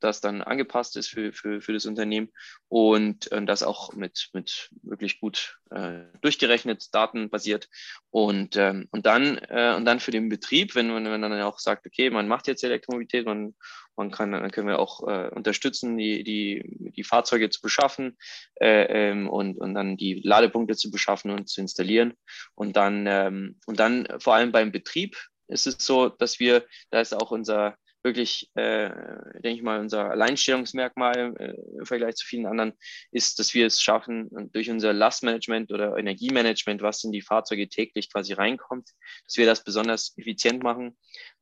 das 0.00 0.20
dann 0.20 0.42
angepasst 0.42 0.96
ist 0.96 1.08
für, 1.08 1.32
für, 1.32 1.60
für 1.60 1.72
das 1.72 1.86
Unternehmen 1.86 2.30
und, 2.68 3.28
und 3.28 3.46
das 3.46 3.62
auch 3.62 3.92
mit, 3.94 4.30
mit 4.32 4.70
wirklich 4.82 5.20
gut 5.20 5.58
äh, 5.70 6.00
durchgerechnet, 6.20 6.94
datenbasiert. 6.94 7.68
Und, 8.10 8.56
ähm, 8.56 8.88
und, 8.90 9.06
dann, 9.06 9.38
äh, 9.38 9.74
und 9.76 9.84
dann 9.84 10.00
für 10.00 10.10
den 10.10 10.28
Betrieb, 10.28 10.74
wenn 10.74 10.88
man, 10.88 11.04
wenn 11.04 11.20
man 11.20 11.30
dann 11.30 11.42
auch 11.42 11.58
sagt, 11.58 11.86
okay, 11.86 12.10
man 12.10 12.28
macht 12.28 12.48
jetzt 12.48 12.64
Elektromobilität, 12.64 13.26
man, 13.26 13.54
man 13.96 14.10
kann, 14.10 14.32
dann 14.32 14.50
können 14.50 14.68
wir 14.68 14.78
auch 14.78 15.06
äh, 15.06 15.28
unterstützen, 15.28 15.96
die, 15.96 16.24
die, 16.24 16.92
die 16.96 17.04
Fahrzeuge 17.04 17.50
zu 17.50 17.60
beschaffen 17.60 18.16
äh, 18.60 19.10
ähm, 19.10 19.28
und, 19.28 19.58
und 19.58 19.74
dann 19.74 19.96
die 19.96 20.20
Ladepunkte 20.24 20.76
zu 20.76 20.90
beschaffen 20.90 21.30
und 21.30 21.48
zu 21.48 21.60
installieren. 21.60 22.14
Und 22.54 22.76
dann, 22.76 23.06
ähm, 23.06 23.58
und 23.66 23.78
dann 23.78 24.08
vor 24.18 24.34
allem 24.34 24.52
beim 24.52 24.72
Betrieb 24.72 25.16
ist 25.48 25.66
es 25.66 25.84
so, 25.84 26.08
dass 26.08 26.40
wir, 26.40 26.64
da 26.90 27.00
ist 27.00 27.12
auch 27.12 27.30
unser 27.30 27.76
wirklich, 28.02 28.50
äh, 28.54 28.90
denke 29.34 29.50
ich 29.50 29.62
mal, 29.62 29.80
unser 29.80 30.10
Alleinstellungsmerkmal 30.10 31.34
äh, 31.38 31.78
im 31.78 31.86
Vergleich 31.86 32.16
zu 32.16 32.26
vielen 32.26 32.46
anderen 32.46 32.72
ist, 33.10 33.38
dass 33.38 33.54
wir 33.54 33.66
es 33.66 33.80
schaffen, 33.82 34.28
durch 34.52 34.70
unser 34.70 34.92
Lastmanagement 34.92 35.72
oder 35.72 35.96
Energiemanagement, 35.96 36.82
was 36.82 37.04
in 37.04 37.12
die 37.12 37.22
Fahrzeuge 37.22 37.68
täglich 37.68 38.10
quasi 38.12 38.32
reinkommt, 38.32 38.88
dass 39.26 39.36
wir 39.36 39.46
das 39.46 39.64
besonders 39.64 40.16
effizient 40.16 40.62
machen, 40.62 40.96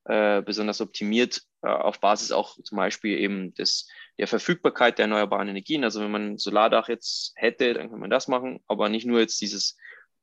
äh, 0.05 0.43
besonders 0.43 0.81
optimiert 0.81 1.43
äh, 1.63 1.69
auf 1.69 2.01
Basis 2.01 2.33
auch 2.33 2.57
zum 2.63 2.77
Beispiel 2.77 3.19
eben 3.19 3.55
des, 3.55 3.89
der 4.19 4.27
Verfügbarkeit 4.27 4.99
der 4.99 5.05
erneuerbaren 5.05 5.49
Energien. 5.49 5.85
Also 5.85 6.01
wenn 6.01 6.11
man 6.11 6.33
ein 6.33 6.39
Solardach 6.39 6.89
jetzt 6.89 7.33
hätte, 7.37 7.75
dann 7.75 7.91
kann 7.91 8.01
man 8.01 8.11
das 8.11 8.27
machen, 8.27 8.61
aber 8.67 8.89
nicht 8.89 9.07
nur 9.07 9.21
jetzt 9.21 9.41
dieses 9.41 9.77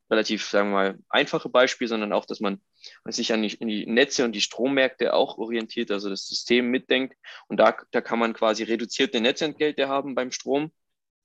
relativ, 0.10 0.48
sagen 0.48 0.70
wir 0.70 0.74
mal, 0.74 1.00
einfache 1.10 1.50
Beispiel, 1.50 1.88
sondern 1.88 2.14
auch, 2.14 2.26
dass 2.26 2.40
man 2.40 2.62
sich 3.06 3.34
an 3.34 3.42
die, 3.42 3.58
die, 3.58 3.86
Netze 3.86 4.26
und 4.26 4.34
die 4.34 4.42
Strommärkte 4.42 5.14
auch 5.14 5.38
orientiert, 5.38 5.92
also 5.92 6.10
das 6.10 6.28
System 6.28 6.70
mitdenkt. 6.70 7.16
Und 7.48 7.58
da, 7.58 7.76
da 7.92 8.02
kann 8.02 8.20
man 8.20 8.34
quasi 8.34 8.64
reduzierte 8.64 9.22
Netzentgelte 9.22 9.88
haben 9.88 10.16
beim 10.16 10.32
Strom. 10.32 10.72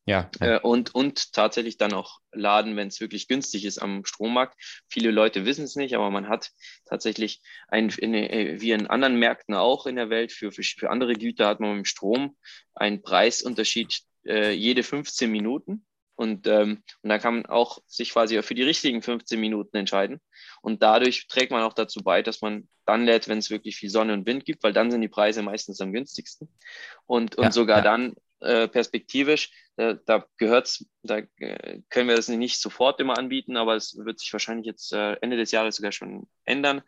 Ja. 0.06 0.30
Äh, 0.40 0.58
und, 0.58 0.94
und 0.94 1.32
tatsächlich 1.32 1.76
dann 1.76 1.92
auch 1.92 2.18
laden, 2.32 2.74
wenn 2.76 2.88
es 2.88 3.00
wirklich 3.00 3.28
günstig 3.28 3.64
ist 3.64 3.78
am 3.78 4.04
Strommarkt. 4.04 4.56
Viele 4.88 5.10
Leute 5.10 5.44
wissen 5.44 5.64
es 5.64 5.76
nicht, 5.76 5.94
aber 5.94 6.10
man 6.10 6.28
hat 6.28 6.50
tatsächlich 6.86 7.42
ein, 7.68 7.90
in, 7.90 8.14
äh, 8.14 8.60
wie 8.60 8.72
in 8.72 8.86
anderen 8.88 9.16
Märkten 9.18 9.54
auch 9.54 9.86
in 9.86 9.96
der 9.96 10.10
Welt, 10.10 10.32
für, 10.32 10.52
für, 10.52 10.62
für 10.62 10.90
andere 10.90 11.14
Güter 11.14 11.46
hat 11.46 11.60
man 11.60 11.70
mit 11.70 11.78
dem 11.78 11.84
Strom 11.84 12.36
einen 12.74 13.02
Preisunterschied 13.02 14.00
äh, 14.26 14.52
jede 14.52 14.82
15 14.82 15.30
Minuten. 15.30 15.86
Und, 16.20 16.46
ähm, 16.46 16.82
und 17.00 17.08
da 17.08 17.18
kann 17.18 17.36
man 17.36 17.46
auch 17.46 17.78
sich 17.86 18.12
quasi 18.12 18.42
für 18.42 18.54
die 18.54 18.62
richtigen 18.62 19.00
15 19.00 19.40
Minuten 19.40 19.74
entscheiden. 19.78 20.20
Und 20.60 20.82
dadurch 20.82 21.28
trägt 21.28 21.50
man 21.50 21.62
auch 21.62 21.72
dazu 21.72 22.02
bei, 22.02 22.20
dass 22.20 22.42
man 22.42 22.68
dann 22.84 23.06
lädt, 23.06 23.26
wenn 23.26 23.38
es 23.38 23.48
wirklich 23.48 23.76
viel 23.76 23.88
Sonne 23.88 24.12
und 24.12 24.26
Wind 24.26 24.44
gibt, 24.44 24.62
weil 24.62 24.74
dann 24.74 24.90
sind 24.90 25.00
die 25.00 25.08
Preise 25.08 25.40
meistens 25.40 25.80
am 25.80 25.94
günstigsten. 25.94 26.50
Und, 27.06 27.36
und 27.36 27.44
ja, 27.44 27.52
sogar 27.52 27.78
ja. 27.78 27.84
dann 27.84 28.16
äh, 28.40 28.68
perspektivisch, 28.68 29.50
äh, 29.76 29.96
da 30.04 30.26
gehört's, 30.36 30.84
da 31.02 31.22
äh, 31.38 31.80
können 31.88 32.10
wir 32.10 32.16
das 32.16 32.28
nicht 32.28 32.60
sofort 32.60 33.00
immer 33.00 33.16
anbieten, 33.16 33.56
aber 33.56 33.76
es 33.76 33.96
wird 33.96 34.18
sich 34.18 34.30
wahrscheinlich 34.34 34.66
jetzt 34.66 34.92
äh, 34.92 35.14
Ende 35.22 35.38
des 35.38 35.52
Jahres 35.52 35.76
sogar 35.76 35.92
schon 35.92 36.28
ändern. 36.44 36.82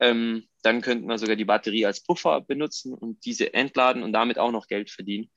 Ähm, 0.00 0.48
dann 0.62 0.80
könnten 0.80 1.06
wir 1.06 1.18
sogar 1.18 1.36
die 1.36 1.44
Batterie 1.44 1.86
als 1.86 2.02
Puffer 2.02 2.40
benutzen 2.40 2.94
und 2.94 3.24
diese 3.24 3.54
entladen 3.54 4.02
und 4.02 4.12
damit 4.12 4.38
auch 4.38 4.50
noch 4.50 4.66
Geld 4.66 4.90
verdienen. 4.90 5.30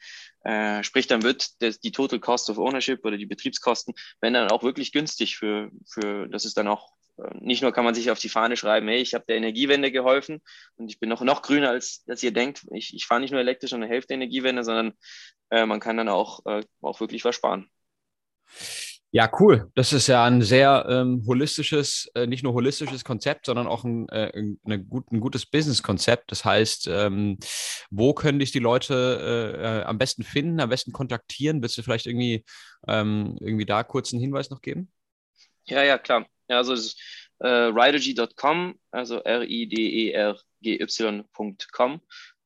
Äh, 0.44 0.84
sprich, 0.84 1.08
dann 1.08 1.24
wird 1.24 1.62
das, 1.62 1.80
die 1.80 1.92
Total 1.92 2.20
Cost 2.20 2.50
of 2.50 2.58
Ownership 2.58 3.06
oder 3.06 3.18
die 3.18 3.26
Betriebskosten, 3.26 3.94
wenn 4.20 4.34
dann 4.34 4.50
auch 4.50 4.64
wirklich 4.64 4.92
günstig 4.92 5.38
für, 5.38 5.72
für 5.88 6.28
das 6.28 6.46
ist 6.46 6.58
dann 6.58 6.68
auch 6.68 6.92
äh, 7.18 7.30
nicht 7.40 7.62
nur 7.62 7.72
kann 7.72 7.86
man 7.86 7.96
sich 7.96 8.12
auf 8.12 8.20
die 8.20 8.30
Fahne 8.30 8.58
schreiben, 8.58 8.88
hey, 8.88 9.02
ich 9.02 9.14
habe 9.14 9.26
der 9.28 9.38
Energiewende 9.38 9.92
geholfen 9.92 10.42
und 10.76 10.90
ich 10.90 11.00
bin 11.00 11.10
noch, 11.10 11.22
noch 11.22 11.42
grüner, 11.42 11.70
als, 11.70 12.04
als 12.08 12.24
ihr 12.24 12.32
denkt. 12.32 12.66
Ich, 12.74 12.94
ich 12.94 13.06
fahre 13.06 13.22
nicht 13.22 13.32
nur 13.32 13.40
elektrisch 13.40 13.74
und 13.74 13.84
eine 13.84 13.92
Hälfte 13.92 14.14
Energiewende, 14.14 14.64
sondern 14.64 14.94
äh, 15.50 15.66
man 15.66 15.80
kann 15.80 15.98
dann 15.98 16.10
auch, 16.10 16.46
äh, 16.46 16.64
auch 16.82 17.00
wirklich 17.00 17.24
was 17.26 17.36
sparen. 17.36 17.70
Ja, 19.14 19.30
cool. 19.42 19.70
Das 19.76 19.92
ist 19.92 20.08
ja 20.08 20.24
ein 20.24 20.42
sehr 20.42 20.86
ähm, 20.88 21.22
holistisches, 21.28 22.10
äh, 22.16 22.28
nicht 22.28 22.44
nur 22.44 22.54
holistisches 22.54 23.04
Konzept, 23.04 23.46
sondern 23.46 23.68
auch 23.68 23.84
ein, 23.84 24.08
äh, 24.08 24.32
gut, 24.90 25.12
ein 25.12 25.20
gutes 25.20 25.46
Business-Konzept. 25.46 26.32
Das 26.32 26.46
heißt, 26.46 26.88
ähm, 26.88 27.38
wo 27.90 28.14
können 28.14 28.40
dich 28.40 28.54
die 28.54 28.60
Leute 28.60 29.58
äh, 29.60 29.80
äh, 29.80 29.84
am 29.84 29.98
besten 29.98 30.24
finden, 30.24 30.62
am 30.62 30.70
besten 30.70 30.94
kontaktieren? 30.94 31.62
Willst 31.62 31.78
du 31.78 31.84
vielleicht 31.84 32.06
irgendwie, 32.08 32.46
ähm, 32.88 33.36
irgendwie 33.42 33.66
da 33.66 33.84
kurz 33.84 34.14
einen 34.14 34.22
Hinweis 34.22 34.50
noch 34.50 34.62
geben? 34.62 34.90
Ja, 35.66 35.84
ja, 35.84 35.98
klar. 35.98 36.26
Ja, 36.48 36.60
also 36.60 36.74
äh, 37.40 37.48
ridergy.com, 37.48 38.80
also 38.92 39.18
R-I-D-E-R-G-Y.com. 39.18 40.42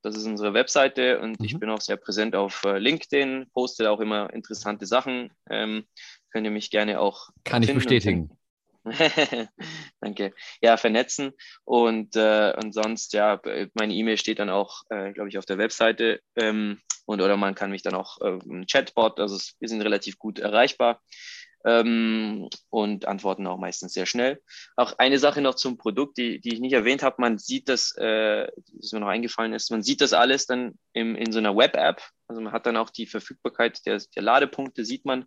Das 0.02 0.16
ist 0.16 0.26
unsere 0.26 0.54
Webseite 0.54 1.20
und 1.20 1.40
mhm. 1.40 1.46
ich 1.46 1.60
bin 1.60 1.70
auch 1.70 1.82
sehr 1.82 1.98
präsent 1.98 2.36
auf 2.36 2.64
äh, 2.64 2.78
LinkedIn, 2.78 3.48
poste 3.54 3.90
auch 3.90 4.00
immer 4.00 4.32
interessante 4.34 4.86
Sachen. 4.86 5.34
Ähm, 5.50 5.86
könnt 6.36 6.46
ihr 6.46 6.52
mich 6.52 6.70
gerne 6.70 7.00
auch. 7.00 7.30
Kann 7.46 7.64
ich 7.64 7.74
bestätigen. 7.74 8.30
Danke. 10.02 10.34
Ja, 10.62 10.76
vernetzen 10.76 11.32
und, 11.64 12.18
äh, 12.18 12.54
und 12.62 12.74
sonst, 12.74 13.14
ja, 13.14 13.40
meine 13.74 13.94
E-Mail 13.94 14.18
steht 14.18 14.40
dann 14.40 14.50
auch, 14.50 14.82
äh, 14.90 15.14
glaube 15.14 15.30
ich, 15.30 15.38
auf 15.38 15.46
der 15.46 15.58
Webseite 15.58 16.20
ähm, 16.36 16.82
und 17.06 17.22
oder 17.22 17.38
man 17.38 17.56
kann 17.56 17.72
mich 17.72 17.84
dann 17.84 17.96
auch 17.96 18.20
äh, 18.20 18.38
im 18.44 18.66
Chatbot, 18.68 19.22
also 19.22 19.40
wir 19.60 19.70
sind 19.70 19.82
relativ 19.82 20.20
gut 20.20 20.40
erreichbar 20.40 21.02
ähm, 21.66 22.50
und 22.70 23.08
antworten 23.08 23.48
auch 23.48 23.58
meistens 23.58 23.94
sehr 23.94 24.06
schnell. 24.06 24.42
Auch 24.76 24.94
eine 25.00 25.18
Sache 25.18 25.42
noch 25.42 25.56
zum 25.56 25.78
Produkt, 25.78 26.18
die, 26.18 26.40
die 26.40 26.54
ich 26.54 26.60
nicht 26.60 26.74
erwähnt 26.74 27.02
habe, 27.02 27.16
man 27.20 27.38
sieht 27.38 27.70
das, 27.70 27.96
äh, 27.98 28.48
das 28.74 28.92
mir 28.92 29.00
noch 29.00 29.08
eingefallen 29.08 29.54
ist, 29.54 29.72
man 29.72 29.82
sieht 29.82 30.02
das 30.02 30.14
alles 30.14 30.46
dann 30.46 30.78
im, 30.94 31.16
in 31.16 31.32
so 31.32 31.40
einer 31.40 31.58
Web-App. 31.58 32.02
Also 32.28 32.42
man 32.42 32.54
hat 32.54 32.66
dann 32.66 32.78
auch 32.78 32.90
die 32.90 33.06
Verfügbarkeit 33.06 33.86
der, 33.86 34.02
der 34.16 34.24
Ladepunkte, 34.24 34.86
sieht 34.86 35.06
man. 35.06 35.26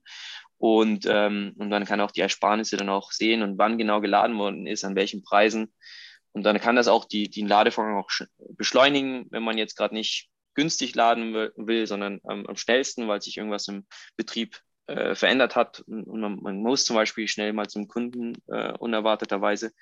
Und, 0.58 1.06
ähm, 1.08 1.54
und 1.56 1.70
dann 1.70 1.84
kann 1.84 2.00
auch 2.00 2.10
die 2.10 2.20
Ersparnisse 2.20 2.76
dann 2.76 2.88
auch 2.88 3.12
sehen 3.12 3.42
und 3.42 3.58
wann 3.58 3.78
genau 3.78 4.00
geladen 4.00 4.36
worden 4.38 4.66
ist, 4.66 4.84
an 4.84 4.96
welchen 4.96 5.22
Preisen. 5.22 5.72
Und 6.32 6.42
dann 6.42 6.60
kann 6.60 6.76
das 6.76 6.88
auch 6.88 7.04
die, 7.04 7.30
den 7.30 7.48
Ladevorgang 7.48 7.96
auch 7.96 8.10
beschleunigen, 8.56 9.26
wenn 9.30 9.42
man 9.42 9.56
jetzt 9.56 9.76
gerade 9.76 9.94
nicht 9.94 10.28
günstig 10.54 10.94
laden 10.96 11.34
will, 11.34 11.86
sondern 11.86 12.20
ähm, 12.28 12.46
am 12.46 12.56
schnellsten, 12.56 13.06
weil 13.06 13.22
sich 13.22 13.36
irgendwas 13.36 13.68
im 13.68 13.86
Betrieb 14.16 14.60
äh, 14.88 15.14
verändert 15.14 15.54
hat 15.54 15.80
und 15.86 16.20
man, 16.20 16.40
man, 16.40 16.56
muss 16.62 16.84
zum 16.84 16.96
Beispiel 16.96 17.28
schnell 17.28 17.52
mal 17.52 17.68
zum 17.68 17.86
Kunden 17.86 18.32
äh, 18.48 18.72
unerwarteterweise. 18.72 19.72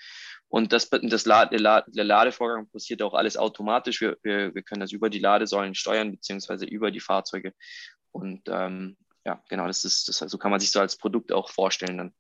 Und 0.49 0.72
das, 0.72 0.91
das 0.91 1.24
La 1.24 1.47
der, 1.47 1.85
der, 1.87 2.05
Ladevorgang 2.05 2.68
passiert 2.68 3.03
auch 3.03 3.14
alles 3.14 3.37
automatisch. 3.37 4.01
Wir, 4.01 4.16
wir, 4.22 4.55
wir 4.55 4.62
können 4.62 4.81
das 4.81 4.93
über 4.93 5.09
die 5.09 5.18
Ladesäulen 5.18 5.74
steuern, 5.74 6.12
beziehungsweise 6.12 6.66
über 6.66 6.91
die 6.91 7.01
Fahrzeuge. 7.01 7.53
Und 8.12 8.43
ähm, 8.49 8.97
ja, 9.27 9.43
genau, 9.49 9.66
das 9.66 9.85
ist, 9.85 10.09
das, 10.09 10.18
so 10.18 10.39
kann 10.39 10.53
man 10.53 10.61
sich 10.61 10.70
so 10.70 10.79
als 10.79 10.97
Produkt 10.97 11.33
auch 11.33 11.51
vorstellen 11.51 11.99
dann. 11.99 12.14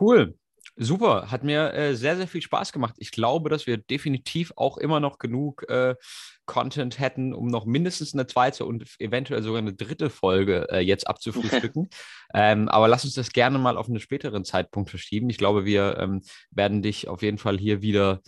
Cool. 0.00 0.34
Super, 0.76 1.30
hat 1.30 1.42
mir 1.42 1.74
äh, 1.74 1.94
sehr, 1.94 2.16
sehr 2.16 2.28
viel 2.28 2.40
Spaß 2.40 2.72
gemacht. 2.72 2.94
Ich 2.98 3.10
glaube, 3.10 3.50
dass 3.50 3.66
wir 3.66 3.76
definitiv 3.76 4.52
auch 4.56 4.78
immer 4.78 5.00
noch 5.00 5.18
genug 5.18 5.68
äh, 5.68 5.96
Content 6.46 6.98
hätten, 6.98 7.34
um 7.34 7.48
noch 7.48 7.66
mindestens 7.66 8.14
eine 8.14 8.26
zweite 8.26 8.64
und 8.64 8.86
eventuell 8.98 9.42
sogar 9.42 9.58
eine 9.58 9.74
dritte 9.74 10.08
Folge 10.08 10.68
äh, 10.70 10.78
jetzt 10.78 11.06
abzufrühstücken. 11.06 11.90
ähm, 12.34 12.68
aber 12.68 12.88
lass 12.88 13.04
uns 13.04 13.14
das 13.14 13.32
gerne 13.32 13.58
mal 13.58 13.76
auf 13.76 13.88
einen 13.88 14.00
späteren 14.00 14.44
Zeitpunkt 14.44 14.88
verschieben. 14.88 15.28
Ich 15.28 15.38
glaube, 15.38 15.66
wir 15.66 15.98
ähm, 15.98 16.22
werden 16.50 16.80
dich 16.80 17.08
auf 17.08 17.20
jeden 17.20 17.38
Fall 17.38 17.58
hier 17.58 17.82
wieder, 17.82 18.20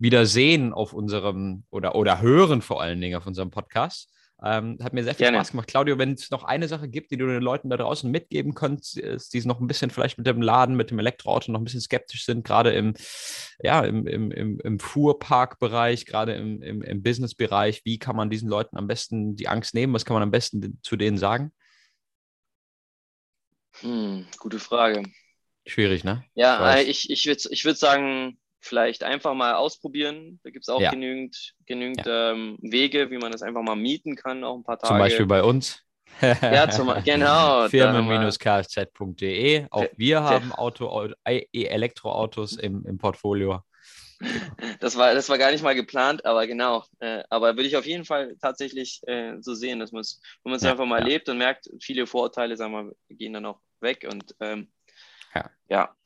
wieder 0.00 0.26
sehen 0.26 0.72
auf 0.72 0.92
unserem 0.92 1.64
oder, 1.70 1.94
oder 1.94 2.20
hören 2.20 2.62
vor 2.62 2.82
allen 2.82 3.00
Dingen 3.00 3.16
auf 3.16 3.26
unserem 3.26 3.50
Podcast. 3.50 4.10
Ähm, 4.42 4.78
hat 4.82 4.94
mir 4.94 5.04
sehr 5.04 5.14
viel 5.14 5.24
Gerne. 5.24 5.38
Spaß 5.38 5.50
gemacht. 5.50 5.68
Claudio, 5.68 5.98
wenn 5.98 6.12
es 6.12 6.30
noch 6.30 6.44
eine 6.44 6.66
Sache 6.66 6.88
gibt, 6.88 7.10
die 7.10 7.18
du 7.18 7.26
den 7.26 7.42
Leuten 7.42 7.68
da 7.68 7.76
draußen 7.76 8.10
mitgeben 8.10 8.54
könntest, 8.54 9.34
die 9.34 9.44
noch 9.44 9.60
ein 9.60 9.66
bisschen 9.66 9.90
vielleicht 9.90 10.16
mit 10.16 10.26
dem 10.26 10.40
Laden, 10.40 10.76
mit 10.76 10.90
dem 10.90 10.98
Elektroauto 10.98 11.52
noch 11.52 11.60
ein 11.60 11.64
bisschen 11.64 11.82
skeptisch 11.82 12.24
sind, 12.24 12.44
gerade 12.44 12.70
im, 12.70 12.94
ja, 13.62 13.84
im, 13.84 14.06
im, 14.06 14.30
im, 14.30 14.60
im 14.60 14.78
Fuhrparkbereich, 14.78 16.06
gerade 16.06 16.34
im, 16.34 16.62
im, 16.62 16.82
im 16.82 17.02
Businessbereich, 17.02 17.82
wie 17.84 17.98
kann 17.98 18.16
man 18.16 18.30
diesen 18.30 18.48
Leuten 18.48 18.76
am 18.78 18.86
besten 18.86 19.36
die 19.36 19.48
Angst 19.48 19.74
nehmen? 19.74 19.92
Was 19.92 20.06
kann 20.06 20.14
man 20.14 20.22
am 20.22 20.30
besten 20.30 20.78
zu 20.82 20.96
denen 20.96 21.18
sagen? 21.18 21.52
Hm, 23.80 24.26
gute 24.38 24.58
Frage. 24.58 25.02
Schwierig, 25.66 26.02
ne? 26.04 26.24
Ja, 26.34 26.78
ich, 26.80 27.10
ich, 27.10 27.10
ich 27.10 27.26
würde 27.26 27.42
ich 27.50 27.64
würd 27.64 27.76
sagen, 27.76 28.38
vielleicht 28.60 29.02
einfach 29.02 29.34
mal 29.34 29.54
ausprobieren. 29.54 30.38
Da 30.44 30.50
gibt 30.50 30.64
es 30.64 30.68
auch 30.68 30.80
ja. 30.80 30.90
genügend, 30.90 31.54
genügend 31.66 32.06
ja. 32.06 32.32
ähm, 32.32 32.58
Wege, 32.60 33.10
wie 33.10 33.18
man 33.18 33.32
das 33.32 33.42
einfach 33.42 33.62
mal 33.62 33.76
mieten 33.76 34.16
kann, 34.16 34.44
auch 34.44 34.56
ein 34.56 34.64
paar 34.64 34.78
Tage. 34.78 34.88
Zum 34.88 34.98
Beispiel 34.98 35.26
bei 35.26 35.42
uns. 35.42 35.82
ja, 36.42 36.68
zum, 36.68 36.92
genau. 37.04 37.68
Firmen-kfz.de. 37.68 39.66
Auch 39.70 39.86
wir 39.96 40.22
haben 40.22 40.52
Auto, 40.52 41.08
Elektroautos 41.24 42.56
im, 42.56 42.84
im 42.86 42.98
Portfolio. 42.98 43.62
Das 44.80 44.96
war, 44.96 45.14
das 45.14 45.30
war 45.30 45.38
gar 45.38 45.50
nicht 45.50 45.62
mal 45.64 45.74
geplant, 45.74 46.26
aber 46.26 46.46
genau. 46.46 46.84
Äh, 46.98 47.22
aber 47.30 47.56
würde 47.56 47.68
ich 47.68 47.76
auf 47.78 47.86
jeden 47.86 48.04
Fall 48.04 48.36
tatsächlich 48.40 49.00
äh, 49.06 49.36
so 49.40 49.54
sehen, 49.54 49.78
dass 49.78 49.92
man 49.92 50.02
es, 50.02 50.20
wenn 50.42 50.50
man 50.50 50.58
es 50.58 50.62
ja, 50.62 50.72
einfach 50.72 50.84
mal 50.84 51.00
ja. 51.00 51.06
lebt 51.06 51.30
und 51.30 51.38
merkt, 51.38 51.70
viele 51.80 52.06
Vorurteile, 52.06 52.56
sagen 52.56 52.72
wir, 52.72 52.92
gehen 53.16 53.32
dann 53.32 53.46
auch 53.46 53.60
weg. 53.80 54.06
Und 54.10 54.34
ähm, 54.40 54.70
ja. 55.34 55.50
ja. 55.68 55.96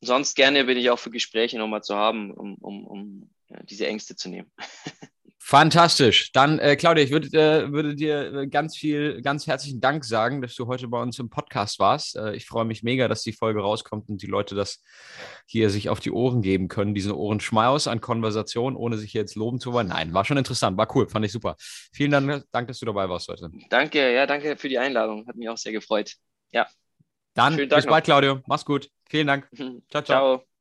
Sonst 0.00 0.34
gerne 0.34 0.64
bin 0.64 0.76
ich 0.76 0.90
auch 0.90 0.98
für 0.98 1.10
Gespräche 1.10 1.58
nochmal 1.58 1.82
zu 1.82 1.96
haben, 1.96 2.30
um, 2.30 2.56
um, 2.56 2.86
um 2.86 3.30
ja, 3.48 3.62
diese 3.62 3.86
Ängste 3.86 4.16
zu 4.16 4.28
nehmen. 4.28 4.50
Fantastisch. 5.48 6.32
Dann, 6.32 6.58
äh, 6.58 6.74
Claudia, 6.74 7.04
ich 7.04 7.12
würde, 7.12 7.28
äh, 7.28 7.70
würde 7.70 7.94
dir 7.94 8.34
äh, 8.34 8.46
ganz 8.48 8.76
viel, 8.76 9.22
ganz 9.22 9.46
herzlichen 9.46 9.80
Dank 9.80 10.04
sagen, 10.04 10.42
dass 10.42 10.56
du 10.56 10.66
heute 10.66 10.88
bei 10.88 11.00
uns 11.00 11.20
im 11.20 11.30
Podcast 11.30 11.78
warst. 11.78 12.16
Äh, 12.16 12.34
ich 12.34 12.46
freue 12.46 12.64
mich 12.64 12.82
mega, 12.82 13.06
dass 13.06 13.22
die 13.22 13.32
Folge 13.32 13.60
rauskommt 13.60 14.08
und 14.08 14.20
die 14.20 14.26
Leute 14.26 14.56
das 14.56 14.82
hier 15.46 15.70
sich 15.70 15.88
auf 15.88 16.00
die 16.00 16.10
Ohren 16.10 16.42
geben 16.42 16.66
können, 16.66 16.96
diesen 16.96 17.12
Ohrenschmaus 17.12 17.86
an 17.86 18.00
Konversation, 18.00 18.74
ohne 18.74 18.98
sich 18.98 19.12
jetzt 19.12 19.36
loben 19.36 19.60
zu 19.60 19.72
wollen. 19.72 19.86
Nein, 19.86 20.12
war 20.12 20.24
schon 20.24 20.36
interessant, 20.36 20.76
war 20.78 20.92
cool, 20.96 21.08
fand 21.08 21.24
ich 21.24 21.30
super. 21.30 21.54
Vielen 21.92 22.10
Dank, 22.10 22.44
Dank 22.50 22.66
dass 22.66 22.80
du 22.80 22.86
dabei 22.86 23.08
warst 23.08 23.28
heute. 23.28 23.48
Danke, 23.70 24.12
ja, 24.12 24.26
danke 24.26 24.56
für 24.56 24.68
die 24.68 24.80
Einladung. 24.80 25.28
Hat 25.28 25.36
mich 25.36 25.48
auch 25.48 25.58
sehr 25.58 25.70
gefreut. 25.70 26.16
Ja. 26.50 26.66
Dann 27.36 27.56
bis 27.56 27.86
bald, 27.86 28.04
Claudio. 28.04 28.40
Mach's 28.46 28.64
gut. 28.64 28.90
Vielen 29.08 29.26
Dank. 29.28 29.48
ciao. 29.54 29.80
ciao. 29.90 30.02
ciao. 30.02 30.55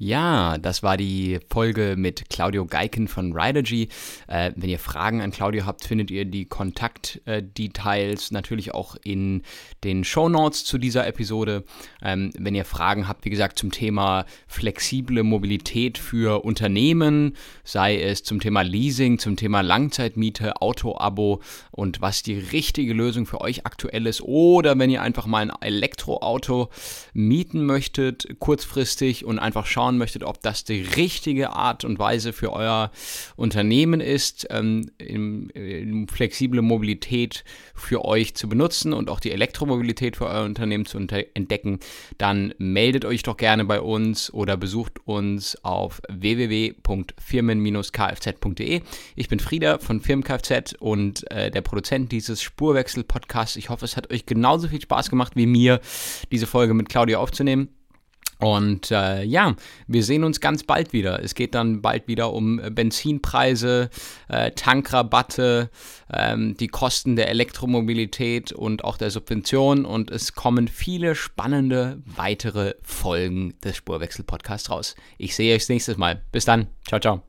Ja, 0.00 0.58
das 0.58 0.84
war 0.84 0.96
die 0.96 1.40
Folge 1.50 1.96
mit 1.98 2.30
Claudio 2.30 2.66
Geiken 2.66 3.08
von 3.08 3.32
Ridergy. 3.32 3.88
Äh, 4.28 4.52
wenn 4.54 4.70
ihr 4.70 4.78
Fragen 4.78 5.20
an 5.20 5.32
Claudio 5.32 5.66
habt, 5.66 5.84
findet 5.84 6.12
ihr 6.12 6.24
die 6.24 6.44
Kontaktdetails 6.44 8.30
natürlich 8.30 8.72
auch 8.72 8.94
in 9.02 9.42
den 9.82 10.04
Show 10.04 10.28
Notes 10.28 10.64
zu 10.64 10.78
dieser 10.78 11.04
Episode. 11.08 11.64
Ähm, 12.00 12.30
wenn 12.38 12.54
ihr 12.54 12.64
Fragen 12.64 13.08
habt, 13.08 13.24
wie 13.24 13.30
gesagt, 13.30 13.58
zum 13.58 13.72
Thema 13.72 14.24
flexible 14.46 15.24
Mobilität 15.24 15.98
für 15.98 16.44
Unternehmen, 16.44 17.34
sei 17.64 18.00
es 18.00 18.22
zum 18.22 18.38
Thema 18.38 18.62
Leasing, 18.62 19.18
zum 19.18 19.34
Thema 19.34 19.62
Langzeitmiete, 19.62 20.62
Autoabo 20.62 21.42
und 21.72 22.00
was 22.00 22.22
die 22.22 22.38
richtige 22.38 22.92
Lösung 22.92 23.26
für 23.26 23.40
euch 23.40 23.66
aktuell 23.66 24.06
ist, 24.06 24.20
oder 24.20 24.78
wenn 24.78 24.90
ihr 24.90 25.02
einfach 25.02 25.26
mal 25.26 25.50
ein 25.50 25.60
Elektroauto 25.60 26.68
mieten 27.14 27.66
möchtet, 27.66 28.38
kurzfristig 28.38 29.24
und 29.24 29.40
einfach 29.40 29.66
schauen, 29.66 29.87
schauen 29.88 29.98
möchtet, 29.98 30.22
ob 30.22 30.40
das 30.42 30.64
die 30.64 30.82
richtige 30.82 31.50
Art 31.50 31.84
und 31.84 31.98
Weise 31.98 32.34
für 32.34 32.52
euer 32.52 32.92
Unternehmen 33.36 34.00
ist, 34.00 34.46
ähm, 34.50 34.90
in, 34.98 35.48
in 35.50 36.08
flexible 36.08 36.62
Mobilität 36.62 37.44
für 37.74 38.04
euch 38.04 38.34
zu 38.34 38.48
benutzen 38.48 38.92
und 38.92 39.08
auch 39.08 39.20
die 39.20 39.30
Elektromobilität 39.32 40.16
für 40.16 40.26
euer 40.26 40.44
Unternehmen 40.44 40.84
zu 40.84 40.98
entdecken, 40.98 41.78
dann 42.18 42.52
meldet 42.58 43.06
euch 43.06 43.22
doch 43.22 43.38
gerne 43.38 43.64
bei 43.64 43.80
uns 43.80 44.32
oder 44.32 44.56
besucht 44.56 45.06
uns 45.06 45.56
auf 45.64 46.00
www.firmen-kfz.de. 46.08 48.82
Ich 49.16 49.28
bin 49.28 49.40
Frieda 49.40 49.78
von 49.78 50.00
Firmen-Kfz 50.00 50.74
und 50.78 51.28
äh, 51.30 51.50
der 51.50 51.62
Produzent 51.62 52.12
dieses 52.12 52.42
Spurwechsel-Podcasts. 52.42 53.56
Ich 53.56 53.70
hoffe, 53.70 53.86
es 53.86 53.96
hat 53.96 54.12
euch 54.12 54.26
genauso 54.26 54.68
viel 54.68 54.82
Spaß 54.82 55.08
gemacht 55.08 55.32
wie 55.34 55.46
mir, 55.46 55.80
diese 56.30 56.46
Folge 56.46 56.74
mit 56.74 56.90
Claudia 56.90 57.18
aufzunehmen. 57.18 57.68
Und 58.38 58.90
äh, 58.92 59.24
ja, 59.24 59.56
wir 59.86 60.04
sehen 60.04 60.22
uns 60.22 60.40
ganz 60.40 60.62
bald 60.62 60.92
wieder. 60.92 61.22
Es 61.22 61.34
geht 61.34 61.54
dann 61.54 61.82
bald 61.82 62.06
wieder 62.06 62.32
um 62.32 62.60
Benzinpreise, 62.70 63.90
äh, 64.28 64.52
Tankrabatte, 64.52 65.70
ähm, 66.12 66.56
die 66.56 66.68
Kosten 66.68 67.16
der 67.16 67.28
Elektromobilität 67.30 68.52
und 68.52 68.84
auch 68.84 68.96
der 68.96 69.10
Subvention. 69.10 69.84
Und 69.84 70.10
es 70.10 70.34
kommen 70.34 70.68
viele 70.68 71.16
spannende 71.16 72.00
weitere 72.04 72.74
Folgen 72.82 73.54
des 73.64 73.76
Spurwechsel-Podcasts 73.76 74.70
raus. 74.70 74.94
Ich 75.18 75.34
sehe 75.34 75.54
euch 75.54 75.62
das 75.62 75.68
nächste 75.68 75.98
Mal. 75.98 76.22
Bis 76.30 76.44
dann. 76.44 76.68
Ciao, 76.86 77.00
ciao. 77.00 77.22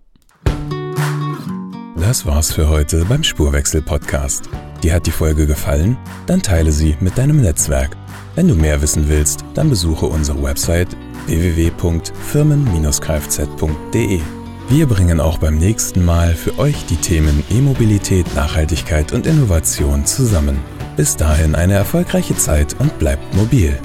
Das 1.96 2.26
war's 2.26 2.52
für 2.54 2.70
heute 2.70 3.04
beim 3.06 3.24
Spurwechsel-Podcast. 3.24 4.50
Dir 4.84 4.94
hat 4.94 5.06
die 5.06 5.12
Folge 5.12 5.48
gefallen? 5.48 5.98
Dann 6.28 6.42
teile 6.42 6.72
sie 6.72 6.96
mit 7.02 7.18
deinem 7.18 7.42
Netzwerk. 7.42 7.98
Wenn 8.40 8.48
du 8.48 8.56
mehr 8.56 8.82
wissen 8.82 9.10
willst, 9.10 9.44
dann 9.54 9.70
besuche 9.70 10.06
unsere 10.06 10.42
Website 10.42 10.96
www.firmen-kfz.de. 11.26 14.22
Wir 14.70 14.88
bringen 14.88 15.20
auch 15.20 15.40
beim 15.40 15.58
nächsten 15.58 16.06
Mal 16.06 16.36
für 16.36 16.58
euch 16.58 16.86
die 16.86 16.96
Themen 16.96 17.44
E-Mobilität, 17.50 18.34
Nachhaltigkeit 18.36 19.12
und 19.12 19.28
Innovation 19.28 20.06
zusammen. 20.06 20.58
Bis 20.96 21.18
dahin 21.18 21.54
eine 21.54 21.74
erfolgreiche 21.74 22.38
Zeit 22.38 22.78
und 22.80 22.98
bleibt 22.98 23.36
mobil. 23.36 23.78